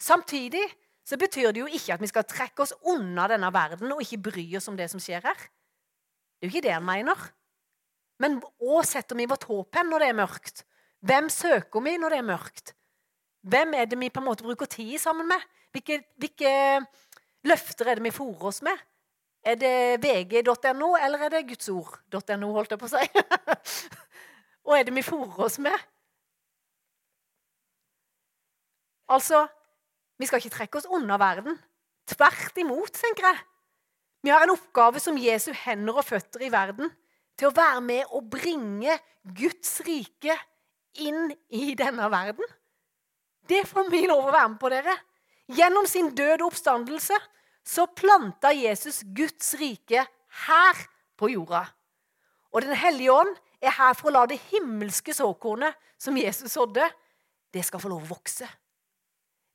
Samtidig 0.00 0.62
så 1.04 1.18
betyr 1.18 1.50
det 1.50 1.64
jo 1.64 1.66
ikke 1.66 1.96
at 1.96 2.04
vi 2.04 2.10
skal 2.12 2.28
trekke 2.28 2.62
oss 2.62 2.76
unna 2.86 3.26
denne 3.32 3.50
verden 3.52 3.90
og 3.96 4.04
ikke 4.04 4.22
bry 4.30 4.46
oss 4.60 4.70
om 4.70 4.78
det 4.78 4.86
som 4.92 5.02
skjer 5.02 5.26
her. 5.26 5.46
Det 6.38 6.46
er 6.46 6.52
jo 6.52 6.54
ikke 6.54 6.66
det 6.68 6.76
han 6.76 6.86
mener. 6.86 7.26
Men 8.22 8.38
hva 8.60 8.84
setter 8.86 9.18
vi 9.18 9.26
vårt 9.28 9.48
håp 9.48 9.74
hen 9.74 9.90
når 9.90 10.04
det 10.04 10.12
er 10.12 10.20
mørkt? 10.20 10.64
Hvem 11.02 11.32
søker 11.32 11.82
vi 11.82 11.96
når 11.98 12.14
det 12.14 12.22
er 12.22 12.30
mørkt? 12.30 12.74
Hvem 13.50 13.74
er 13.74 13.88
det 13.90 13.98
vi 13.98 14.12
på 14.12 14.22
en 14.22 14.28
måte 14.28 14.44
bruker 14.44 14.68
tid 14.70 15.00
sammen 15.00 15.26
med? 15.28 15.42
Hvilke, 15.72 16.02
hvilke 16.20 16.52
løfter 17.48 17.90
er 17.90 17.98
det 17.98 18.06
vi 18.08 18.14
fòrer 18.14 18.50
oss 18.50 18.60
med? 18.66 18.86
Er 19.40 19.56
det 19.56 20.02
vg.no, 20.02 20.92
eller 21.00 21.24
er 21.24 21.32
det 21.32 21.46
gudsord.no, 21.48 22.50
holdt 22.52 22.74
jeg 22.74 22.80
på 22.80 22.88
å 22.88 22.92
si? 22.92 23.04
Og 24.68 24.76
er 24.76 24.84
det 24.84 24.94
vi 24.94 25.04
fòrer 25.04 25.46
oss 25.46 25.56
med? 25.62 25.86
Altså, 29.10 29.46
vi 30.20 30.28
skal 30.28 30.42
ikke 30.42 30.54
trekke 30.58 30.80
oss 30.80 30.90
unna 30.92 31.16
verden. 31.18 31.56
Tvert 32.10 32.58
imot, 32.60 32.92
tenker 32.94 33.30
jeg. 33.30 33.40
Vi 34.20 34.32
har 34.32 34.44
en 34.44 34.52
oppgave 34.52 35.00
som 35.00 35.18
Jesu 35.18 35.50
hender 35.56 35.96
og 35.96 36.04
føtter 36.04 36.44
i 36.44 36.52
verden 36.52 36.90
til 37.40 37.48
å 37.48 37.56
være 37.56 37.80
med 37.80 38.12
og 38.12 38.28
bringe 38.28 38.98
Guds 39.24 39.78
rike 39.86 40.36
inn 41.00 41.30
i 41.48 41.72
denne 41.78 42.10
verden. 42.12 42.44
Det 43.48 43.64
får 43.68 43.88
vi 43.90 44.04
lov 44.06 44.28
å 44.28 44.34
være 44.34 44.50
med 44.52 44.60
på, 44.60 44.70
dere. 44.72 44.96
Gjennom 45.50 45.86
sin 45.88 46.12
døde 46.14 46.44
oppstandelse 46.46 47.16
så 47.66 47.86
planta 47.86 48.52
Jesus 48.54 49.02
Guds 49.02 49.54
rike 49.58 50.04
her 50.46 50.82
på 51.18 51.30
jorda. 51.32 51.64
Og 52.54 52.62
Den 52.62 52.76
hellige 52.78 53.12
ånd 53.12 53.34
er 53.62 53.74
her 53.74 53.96
for 53.98 54.10
å 54.10 54.14
la 54.14 54.26
det 54.30 54.40
himmelske 54.50 55.14
såkornet 55.14 55.74
som 56.00 56.16
Jesus 56.16 56.54
sådde, 56.54 56.86
det 57.50 57.64
skal 57.66 57.82
få 57.82 57.90
lov 57.90 58.06
å 58.06 58.12
vokse. 58.14 58.46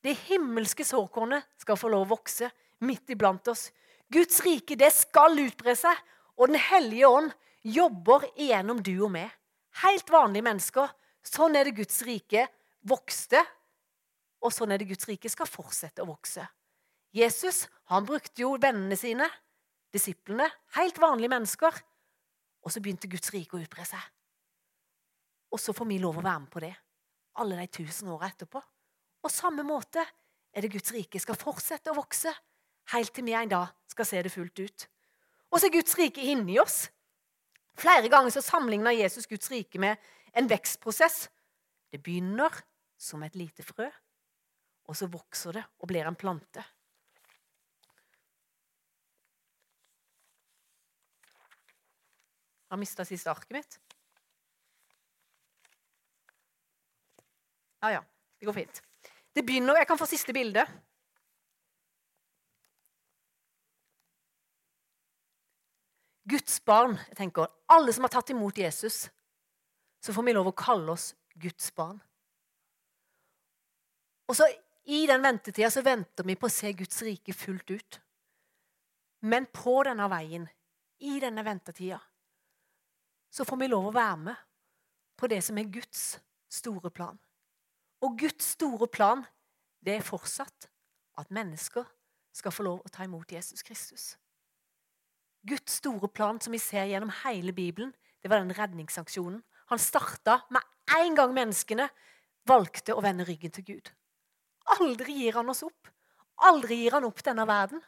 Det 0.04 0.14
himmelske 0.28 0.86
såkornet 0.86 1.48
skal 1.58 1.80
få 1.80 1.90
lov 1.90 2.06
å 2.06 2.16
vokse 2.18 2.52
midt 2.86 3.16
iblant 3.16 3.48
oss. 3.50 3.70
Guds 4.12 4.44
rike 4.46 4.78
det 4.78 4.92
skal 4.94 5.40
utbre 5.42 5.74
seg, 5.80 5.96
og 6.36 6.52
Den 6.52 6.60
hellige 6.60 7.08
ånd 7.08 7.32
jobber 7.64 8.28
igjennom 8.36 8.84
du 8.84 8.94
og 9.00 9.14
meg. 9.16 9.32
Helt 9.82 10.10
vanlige 10.12 10.46
mennesker. 10.46 10.92
Sånn 11.26 11.56
er 11.56 11.66
det 11.66 11.80
Guds 11.80 12.04
rike 12.06 12.46
vokste 12.86 13.42
og 14.46 14.54
sånn 14.54 14.76
er 14.76 14.82
det 14.82 14.90
Guds 14.92 15.08
rike 15.10 15.32
skal 15.32 15.50
fortsette 15.50 16.04
å 16.04 16.10
vokse. 16.10 16.46
Jesus 17.16 17.66
han 17.92 18.06
brukte 18.06 18.44
jo 18.44 18.54
vennene 18.62 18.98
sine, 19.00 19.28
disiplene, 19.96 20.48
helt 20.78 20.98
vanlige 21.02 21.32
mennesker. 21.32 21.78
Og 22.66 22.74
så 22.74 22.82
begynte 22.82 23.10
Guds 23.10 23.30
rike 23.34 23.58
å 23.58 23.62
utbre 23.62 23.86
seg. 23.88 24.02
Og 25.54 25.62
så 25.62 25.74
får 25.76 25.88
vi 25.90 26.02
lov 26.02 26.18
å 26.20 26.26
være 26.26 26.42
med 26.44 26.52
på 26.52 26.64
det 26.64 26.74
alle 27.42 27.58
de 27.60 27.68
tusen 27.82 28.12
åra 28.14 28.30
etterpå. 28.32 28.62
Og 29.26 29.34
samme 29.34 29.64
måte 29.68 30.04
er 30.56 30.64
det 30.64 30.72
Guds 30.72 30.94
rike 30.96 31.20
skal 31.20 31.38
fortsette 31.40 31.92
å 31.92 31.98
vokse 31.98 32.32
helt 32.94 33.14
til 33.16 33.26
vi 33.28 33.36
en 33.36 33.52
dag 33.52 33.74
skal 33.92 34.08
se 34.08 34.22
det 34.24 34.34
fullt 34.34 34.62
ut. 34.62 34.86
Og 35.52 35.60
så 35.60 35.68
er 35.68 35.76
Guds 35.76 35.98
rike 36.00 36.24
inni 36.24 36.58
oss. 36.62 36.86
Flere 37.76 38.10
ganger 38.12 38.32
så 38.32 38.44
sammenligna 38.44 38.94
Jesus 38.96 39.28
Guds 39.28 39.50
rike 39.52 39.82
med 39.82 40.00
en 40.36 40.48
vekstprosess. 40.52 41.26
Det 41.92 42.02
begynner 42.04 42.54
som 43.00 43.24
et 43.24 43.36
lite 43.36 43.64
frø, 43.68 43.90
og 44.86 44.98
så 44.98 45.10
vokser 45.10 45.58
det 45.58 45.64
og 45.82 45.90
blir 45.90 46.08
en 46.08 46.18
plante. 46.18 46.64
Jeg 52.66 52.74
har 52.74 52.82
mista 52.82 53.06
siste 53.06 53.30
arket 53.30 53.54
mitt. 53.56 53.78
Ja, 57.86 57.92
ja. 58.00 58.02
Det 58.40 58.48
går 58.50 58.58
fint. 58.58 58.82
Det 59.36 59.44
begynner 59.46 59.78
Jeg 59.78 59.88
kan 59.88 59.98
få 59.98 60.08
siste 60.10 60.34
bilde. 60.34 60.66
Guds 66.26 66.58
barn. 66.66 66.98
jeg 67.08 67.18
tenker, 67.18 67.48
Alle 67.70 67.94
som 67.94 68.04
har 68.04 68.10
tatt 68.10 68.30
imot 68.30 68.58
Jesus, 68.58 69.10
så 70.02 70.14
får 70.14 70.24
vi 70.26 70.34
lov 70.34 70.50
å 70.50 70.58
kalle 70.58 70.92
oss 70.92 71.14
Guds 71.38 71.72
barn. 71.72 72.02
Og 74.28 74.36
så 74.36 74.48
i 74.86 75.06
den 75.08 75.22
ventetida 75.22 75.72
så 75.72 75.82
venter 75.82 76.28
vi 76.28 76.36
på 76.38 76.46
å 76.46 76.54
se 76.54 76.72
Guds 76.78 77.02
rike 77.06 77.34
fullt 77.34 77.72
ut. 77.72 78.00
Men 79.26 79.48
på 79.50 79.80
denne 79.88 80.06
veien, 80.12 80.46
i 81.02 81.18
denne 81.20 81.44
ventetida, 81.46 81.98
så 83.34 83.46
får 83.48 83.58
vi 83.64 83.70
lov 83.72 83.90
å 83.90 83.96
være 83.96 84.20
med 84.28 84.44
på 85.18 85.30
det 85.32 85.42
som 85.44 85.58
er 85.58 85.72
Guds 85.74 86.04
store 86.52 86.92
plan. 86.94 87.18
Og 88.06 88.20
Guds 88.20 88.54
store 88.54 88.88
plan, 88.92 89.26
det 89.82 89.98
er 89.98 90.06
fortsatt 90.06 90.70
at 91.18 91.34
mennesker 91.34 91.88
skal 92.36 92.54
få 92.54 92.68
lov 92.68 92.86
å 92.86 92.92
ta 92.92 93.08
imot 93.08 93.32
Jesus 93.32 93.64
Kristus. 93.66 94.14
Guds 95.46 95.80
store 95.80 96.10
plan 96.10 96.40
som 96.42 96.54
vi 96.54 96.62
ser 96.62 96.88
gjennom 96.90 97.14
hele 97.24 97.54
Bibelen, 97.56 97.94
det 98.22 98.30
var 98.30 98.42
den 98.42 98.54
redningsaksjonen. 98.58 99.42
Han 99.70 99.82
starta 99.82 100.44
med 100.54 100.62
en 100.98 101.18
gang 101.18 101.34
menneskene 101.34 101.90
valgte 102.46 102.94
å 102.94 103.02
vende 103.02 103.26
ryggen 103.26 103.54
til 103.54 103.66
Gud. 103.74 103.92
Aldri 104.80 105.14
gir 105.22 105.38
han 105.38 105.50
oss 105.50 105.64
opp. 105.66 105.92
Aldri 106.48 106.82
gir 106.84 106.98
han 106.98 107.06
opp 107.08 107.22
denne 107.24 107.46
verden. 107.48 107.82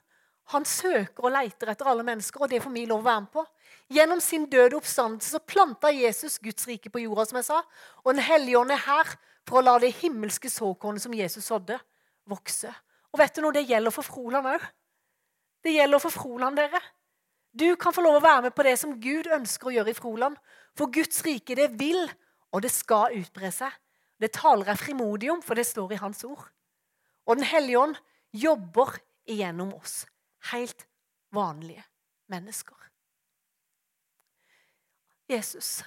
Han 0.54 0.64
søker 0.64 1.26
og 1.28 1.34
leter 1.36 1.74
etter 1.74 1.90
alle 1.92 2.06
mennesker, 2.08 2.46
og 2.46 2.52
det 2.52 2.62
får 2.64 2.72
vi 2.72 2.86
lov 2.88 3.02
å 3.02 3.08
være 3.10 3.24
med 3.26 3.32
på. 3.34 3.44
Gjennom 3.92 4.22
sin 4.24 4.46
døde 4.48 4.78
oppstandelse 4.78 5.34
så 5.36 5.42
planta 5.44 5.92
Jesus 5.92 6.38
Guds 6.40 6.68
rike 6.70 6.92
på 6.92 7.02
jorda, 7.04 7.26
som 7.28 7.40
jeg 7.42 7.48
sa. 7.50 7.62
Og 8.06 8.14
Den 8.14 8.24
hellige 8.24 8.62
ånd 8.62 8.72
er 8.72 8.84
her 8.86 9.16
for 9.48 9.60
å 9.60 9.66
la 9.66 9.78
det 9.84 9.96
himmelske 10.00 10.52
såkornet 10.52 11.04
som 11.04 11.16
Jesus 11.16 11.50
sådde, 11.50 11.80
vokse. 12.28 12.72
Og 13.12 13.20
vet 13.20 13.36
du 13.36 13.44
noe, 13.44 13.56
det 13.56 13.68
gjelder 13.68 13.92
for 13.92 14.08
Froland 14.08 14.48
òg. 14.54 14.64
Det 15.64 15.74
gjelder 15.76 16.00
for 16.00 16.16
Froland, 16.16 16.60
dere. 16.60 16.80
Du 17.58 17.76
kan 17.80 17.96
få 17.96 18.04
lov 18.06 18.20
å 18.20 18.24
være 18.24 18.48
med 18.48 18.56
på 18.56 18.64
det 18.68 18.76
som 18.80 18.96
Gud 19.02 19.28
ønsker 19.34 19.68
å 19.68 19.76
gjøre 19.80 19.92
i 19.92 19.98
Froland. 19.98 20.38
For 20.78 20.92
Guds 20.94 21.24
rike, 21.26 21.56
det 21.58 21.72
vil, 21.80 22.06
og 22.54 22.64
det 22.64 22.72
skal 22.72 23.16
utbre 23.18 23.52
seg. 23.52 23.74
Det 24.22 24.32
taler 24.36 24.72
jeg 24.72 24.84
frimodig 24.84 25.32
om, 25.34 25.42
for 25.44 25.58
det 25.58 25.66
står 25.68 25.96
i 25.96 26.00
Hans 26.02 26.24
ord. 26.28 26.46
Og 27.28 27.38
Den 27.38 27.48
hellige 27.48 27.80
ånd 27.80 27.96
jobber 28.32 28.96
igjennom 29.28 29.74
oss. 29.76 30.06
Helt 30.52 30.88
vanlige 31.36 31.84
mennesker. 32.32 32.76
Jesus, 35.28 35.84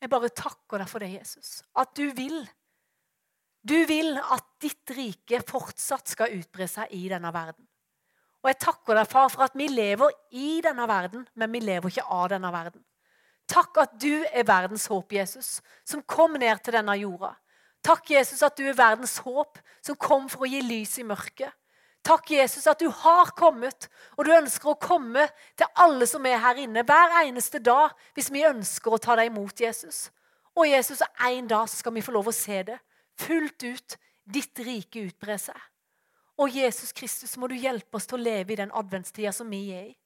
jeg 0.00 0.08
bare 0.08 0.30
takker 0.32 0.80
deg 0.80 0.88
for 0.88 1.04
det, 1.04 1.10
Jesus. 1.18 1.58
At 1.76 1.92
du 1.98 2.06
vil. 2.16 2.40
Du 3.60 3.76
vil 3.84 4.14
at 4.16 4.46
ditt 4.62 4.94
rike 4.96 5.42
fortsatt 5.44 6.14
skal 6.14 6.38
utbre 6.38 6.68
seg 6.70 6.94
i 6.96 7.08
denne 7.12 7.32
verden. 7.34 7.66
Og 8.38 8.52
jeg 8.52 8.60
takker 8.62 8.94
deg, 8.94 9.08
far, 9.10 9.28
for 9.32 9.44
at 9.48 9.56
vi 9.58 9.66
lever 9.68 10.14
i 10.38 10.60
denne 10.64 10.86
verden, 10.88 11.26
men 11.34 11.52
vi 11.52 11.60
lever 11.60 11.90
ikke 11.90 12.06
av 12.06 12.28
denne 12.32 12.52
verden. 12.54 12.84
Takk 13.48 13.80
at 13.82 13.96
du 14.00 14.22
er 14.28 14.46
verdens 14.46 14.86
håp, 14.92 15.12
Jesus, 15.12 15.58
som 15.84 16.04
kom 16.06 16.36
ned 16.38 16.62
til 16.62 16.76
denne 16.76 16.94
jorda. 17.00 17.32
Takk, 17.84 18.10
Jesus, 18.12 18.42
at 18.46 18.56
du 18.58 18.66
er 18.68 18.76
verdens 18.78 19.16
håp, 19.24 19.58
som 19.84 19.96
kom 19.96 20.28
for 20.30 20.44
å 20.44 20.50
gi 20.50 20.60
lys 20.64 20.98
i 21.00 21.06
mørket. 21.06 21.54
Takk, 22.06 22.30
Jesus, 22.30 22.66
at 22.70 22.80
du 22.80 22.88
har 22.88 23.32
kommet, 23.36 23.88
og 24.16 24.24
du 24.24 24.32
ønsker 24.32 24.70
å 24.70 24.78
komme 24.80 25.26
til 25.58 25.68
alle 25.82 26.06
som 26.08 26.24
er 26.28 26.38
her 26.40 26.60
inne, 26.62 26.84
hver 26.86 27.18
eneste 27.24 27.60
dag, 27.60 27.92
hvis 28.16 28.30
vi 28.32 28.46
ønsker 28.48 28.94
å 28.94 29.00
ta 29.02 29.16
deg 29.18 29.32
imot, 29.32 29.60
Jesus. 29.60 30.06
Og 30.56 30.70
Jesus, 30.70 31.02
en 31.26 31.50
dag 31.50 31.66
skal 31.70 31.94
vi 31.94 32.04
få 32.04 32.14
lov 32.14 32.30
å 32.30 32.34
se 32.34 32.62
det 32.70 32.78
fullt 33.18 33.66
ut, 33.66 33.98
ditt 34.28 34.60
rike 34.62 35.02
utbre 35.08 35.38
seg. 35.40 35.58
Og 36.38 36.54
Jesus 36.54 36.92
Kristus, 36.94 37.34
må 37.36 37.48
du 37.50 37.56
hjelpe 37.58 37.98
oss 37.98 38.06
til 38.06 38.20
å 38.20 38.22
leve 38.22 38.54
i 38.54 38.58
den 38.60 38.72
adventstida 38.76 39.32
som 39.34 39.48
vi 39.50 39.64
er 39.74 39.88
i. 39.88 39.96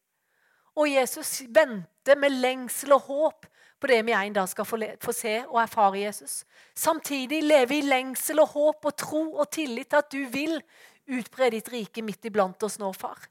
Og 0.81 0.89
Jesus 0.89 1.43
venter 1.53 2.17
med 2.17 2.39
lengsel 2.41 2.95
og 2.97 3.09
håp 3.11 3.49
på 3.83 3.91
det 3.91 3.99
vi 4.07 4.15
en 4.15 4.37
dag 4.37 4.49
skal 4.49 4.67
få, 4.69 4.79
få 5.03 5.15
se 5.17 5.35
og 5.49 5.59
erfare 5.63 6.05
Jesus. 6.05 6.43
Samtidig 6.75 7.43
leve 7.43 7.79
i 7.79 7.85
lengsel 7.85 8.41
og 8.43 8.55
håp 8.55 8.89
og 8.91 8.97
tro 8.97 9.23
og 9.35 9.51
tillit 9.53 9.91
til 9.91 10.01
at 10.01 10.13
du 10.15 10.23
vil 10.31 10.61
utbre 11.11 11.51
ditt 11.51 11.69
rike 11.73 12.05
midt 12.07 12.31
iblant 12.31 12.63
oss 12.63 12.79
nå, 12.79 12.93
far. 12.95 13.27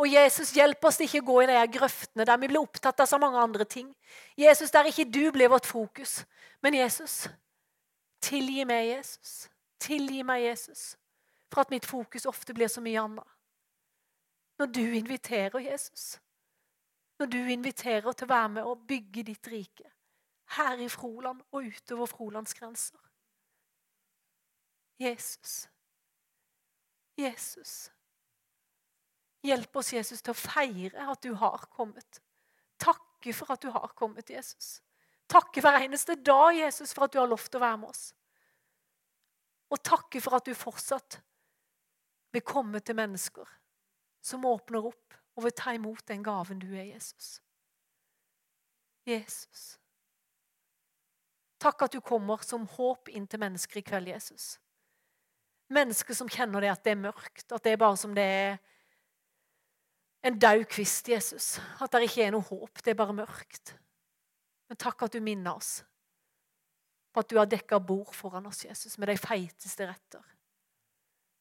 Og 0.00 0.08
Jesus, 0.08 0.54
hjelp 0.56 0.82
oss 0.88 0.98
til 0.98 1.06
ikke 1.06 1.20
å 1.22 1.28
gå 1.28 1.36
i 1.42 1.50
de 1.52 1.60
grøftene 1.76 2.26
der 2.26 2.40
vi 2.40 2.48
blir 2.50 2.64
opptatt 2.64 3.04
av 3.04 3.10
så 3.10 3.20
mange 3.20 3.38
andre 3.38 3.68
ting. 3.68 3.92
Jesus, 4.40 4.72
der 4.72 4.88
ikke 4.88 5.06
du 5.06 5.28
blir 5.30 5.52
vårt 5.52 5.68
fokus. 5.68 6.22
Men 6.64 6.74
Jesus, 6.80 7.28
tilgi 8.24 8.64
meg, 8.66 8.88
Jesus. 8.96 9.46
Tilgi 9.82 10.24
meg, 10.26 10.48
Jesus 10.48 10.94
for 11.52 11.60
at 11.60 11.70
mitt 11.70 11.86
fokus 11.86 12.26
ofte 12.26 12.54
blir 12.54 12.68
så 12.68 12.80
mye 12.80 13.00
annet. 13.00 13.28
Når 14.58 14.66
du 14.66 14.84
inviterer 14.96 15.58
Jesus, 15.58 16.20
når 17.22 17.30
du 17.30 17.38
inviterer 17.54 18.14
til 18.16 18.26
å 18.26 18.32
være 18.32 18.50
med 18.56 18.66
og 18.66 18.86
bygge 18.88 19.22
ditt 19.28 19.48
rike 19.52 19.86
her 20.56 20.80
i 20.82 20.88
Froland 20.90 21.38
og 21.54 21.68
utover 21.70 22.08
Frolands 22.10 22.54
grenser. 22.58 22.98
Jesus. 24.98 25.68
Jesus. 27.18 27.74
Hjelp 29.46 29.78
oss, 29.78 29.92
Jesus, 29.94 30.22
til 30.22 30.34
å 30.34 30.38
feire 30.38 31.06
at 31.14 31.22
du 31.22 31.30
har 31.38 31.62
kommet. 31.70 32.18
Takke 32.82 33.34
for 33.38 33.54
at 33.54 33.62
du 33.62 33.70
har 33.70 33.94
kommet, 33.98 34.30
Jesus. 34.30 34.80
Takke 35.30 35.62
hver 35.62 35.78
eneste 35.86 36.18
dag, 36.18 36.50
Jesus, 36.58 36.90
for 36.90 37.06
at 37.06 37.14
du 37.14 37.22
har 37.22 37.30
lovt 37.30 37.54
å 37.54 37.62
være 37.62 37.80
med 37.84 37.94
oss. 37.94 38.04
Og 39.70 39.78
takke 39.78 40.20
for 40.20 40.40
at 40.40 40.50
du 40.50 40.58
fortsatt 40.58 41.22
vil 42.34 42.44
komme 42.46 42.82
til 42.82 42.98
mennesker 42.98 43.58
som 44.22 44.50
åpner 44.50 44.90
opp 44.90 45.21
og 45.36 45.46
vil 45.46 45.54
ta 45.56 45.74
imot 45.76 46.04
den 46.08 46.24
gaven 46.24 46.60
du 46.60 46.68
er, 46.74 46.90
Jesus. 46.92 47.40
Jesus. 49.08 49.78
Takk 51.62 51.86
at 51.86 51.94
du 51.94 52.00
kommer 52.02 52.42
som 52.46 52.66
håp 52.66 53.08
inn 53.12 53.26
til 53.30 53.40
mennesker 53.42 53.80
i 53.80 53.84
kveld, 53.86 54.10
Jesus. 54.10 54.56
Mennesker 55.72 56.16
som 56.16 56.30
kjenner 56.30 56.64
det 56.64 56.72
at 56.72 56.82
det 56.84 56.94
er 56.96 57.04
mørkt, 57.04 57.46
at 57.48 57.62
det 57.64 57.72
er 57.72 57.80
bare 57.80 57.98
som 57.98 58.14
det 58.16 58.26
er 58.26 58.58
en 60.26 60.38
daud 60.38 60.66
kvist, 60.70 61.08
Jesus. 61.08 61.56
At 61.82 61.94
det 61.94 62.06
ikke 62.06 62.26
er 62.26 62.34
noe 62.34 62.46
håp, 62.46 62.82
det 62.82 62.92
er 62.92 62.98
bare 62.98 63.16
mørkt. 63.16 63.74
Men 64.68 64.78
takk 64.80 65.06
at 65.06 65.16
du 65.16 65.22
minner 65.24 65.56
oss 65.56 65.80
på 67.12 67.20
at 67.20 67.28
du 67.28 67.36
har 67.36 67.48
dekka 67.50 67.76
bord 67.84 68.14
foran 68.16 68.46
oss, 68.48 68.64
Jesus, 68.64 68.96
med 68.98 69.10
de 69.10 69.18
feiteste 69.20 69.84
retter. 69.84 70.22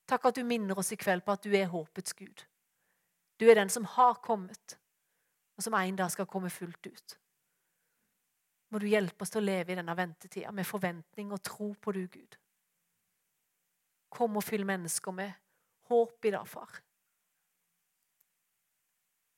Takk 0.10 0.26
at 0.28 0.40
du 0.40 0.44
minner 0.44 0.78
oss 0.78 0.92
i 0.92 1.00
kveld 1.00 1.24
på 1.24 1.32
at 1.32 1.46
du 1.46 1.54
er 1.56 1.70
håpets 1.72 2.14
Gud. 2.18 2.44
Du 3.42 3.50
er 3.50 3.58
den 3.58 3.70
som 3.74 3.86
har 3.86 4.20
kommet, 4.22 4.78
og 5.58 5.64
som 5.66 5.74
en 5.74 5.96
dag 5.98 6.12
skal 6.14 6.28
komme 6.30 6.50
fullt 6.54 6.88
ut. 6.88 7.18
Må 8.70 8.80
du 8.80 8.86
hjelpe 8.86 9.26
oss 9.26 9.34
til 9.34 9.42
å 9.42 9.48
leve 9.48 9.74
i 9.74 9.78
denne 9.80 9.96
ventetida 9.98 10.52
med 10.54 10.68
forventning 10.70 11.34
og 11.34 11.42
tro 11.44 11.72
på 11.74 11.94
du, 11.98 12.04
Gud. 12.08 12.38
Kom 14.14 14.38
og 14.38 14.46
fyll 14.46 14.64
mennesker 14.68 15.16
med 15.16 15.34
håp 15.90 16.30
i 16.30 16.34
dag, 16.36 16.46
far. 16.48 16.78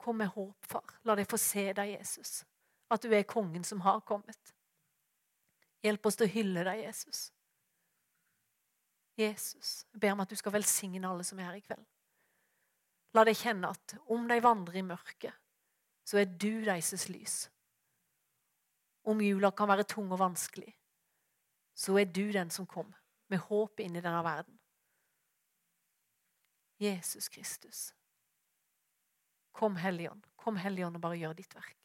Kom 0.04 0.20
med 0.20 0.34
håp, 0.36 0.68
far. 0.68 0.98
La 1.08 1.16
dem 1.16 1.30
få 1.30 1.40
se 1.40 1.70
deg, 1.72 1.96
Jesus. 1.96 2.44
At 2.92 3.08
du 3.08 3.16
er 3.16 3.24
kongen 3.24 3.64
som 3.64 3.82
har 3.88 4.04
kommet. 4.04 4.54
Hjelp 5.84 6.06
oss 6.06 6.20
til 6.20 6.28
å 6.28 6.34
hylle 6.36 6.68
deg, 6.68 6.84
Jesus. 6.90 7.30
Jesus, 9.18 9.86
jeg 9.94 10.02
ber 10.02 10.12
om 10.12 10.24
at 10.26 10.30
du 10.30 10.36
skal 10.36 10.58
velsigne 10.60 11.08
alle 11.08 11.24
som 11.24 11.40
er 11.40 11.52
her 11.52 11.62
i 11.62 11.64
kveld. 11.64 11.93
La 13.14 13.24
dem 13.28 13.38
kjenne 13.38 13.70
at 13.70 13.96
om 14.12 14.26
de 14.30 14.40
vandrer 14.42 14.80
i 14.82 14.86
mørket, 14.86 15.34
så 16.04 16.20
er 16.24 16.26
du 16.30 16.64
deres 16.66 17.08
lys. 17.12 17.36
Om 19.04 19.22
jula 19.22 19.52
kan 19.52 19.70
være 19.70 19.86
tung 19.88 20.12
og 20.12 20.22
vanskelig, 20.22 20.74
så 21.76 21.98
er 22.00 22.10
du 22.10 22.26
den 22.32 22.50
som 22.54 22.68
kom 22.70 22.94
med 23.30 23.42
håp 23.50 23.82
inn 23.84 23.98
i 23.98 24.04
denne 24.04 24.24
verden. 24.26 24.58
Jesus 26.82 27.30
Kristus. 27.30 27.94
Kom, 29.54 29.76
Helligånd. 29.76 30.26
Kom, 30.36 30.58
Helligånd, 30.58 30.98
og 30.98 31.04
bare 31.06 31.20
gjør 31.22 31.38
ditt 31.38 31.54
verk. 31.56 31.78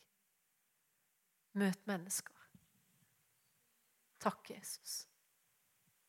Møt 1.59 1.85
mennesker. 1.87 2.35
Takk, 4.19 4.51
Jesus. 4.51 5.05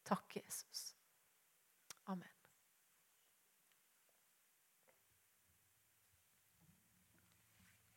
Takk, 0.07 0.39
Jesus. 0.39 0.98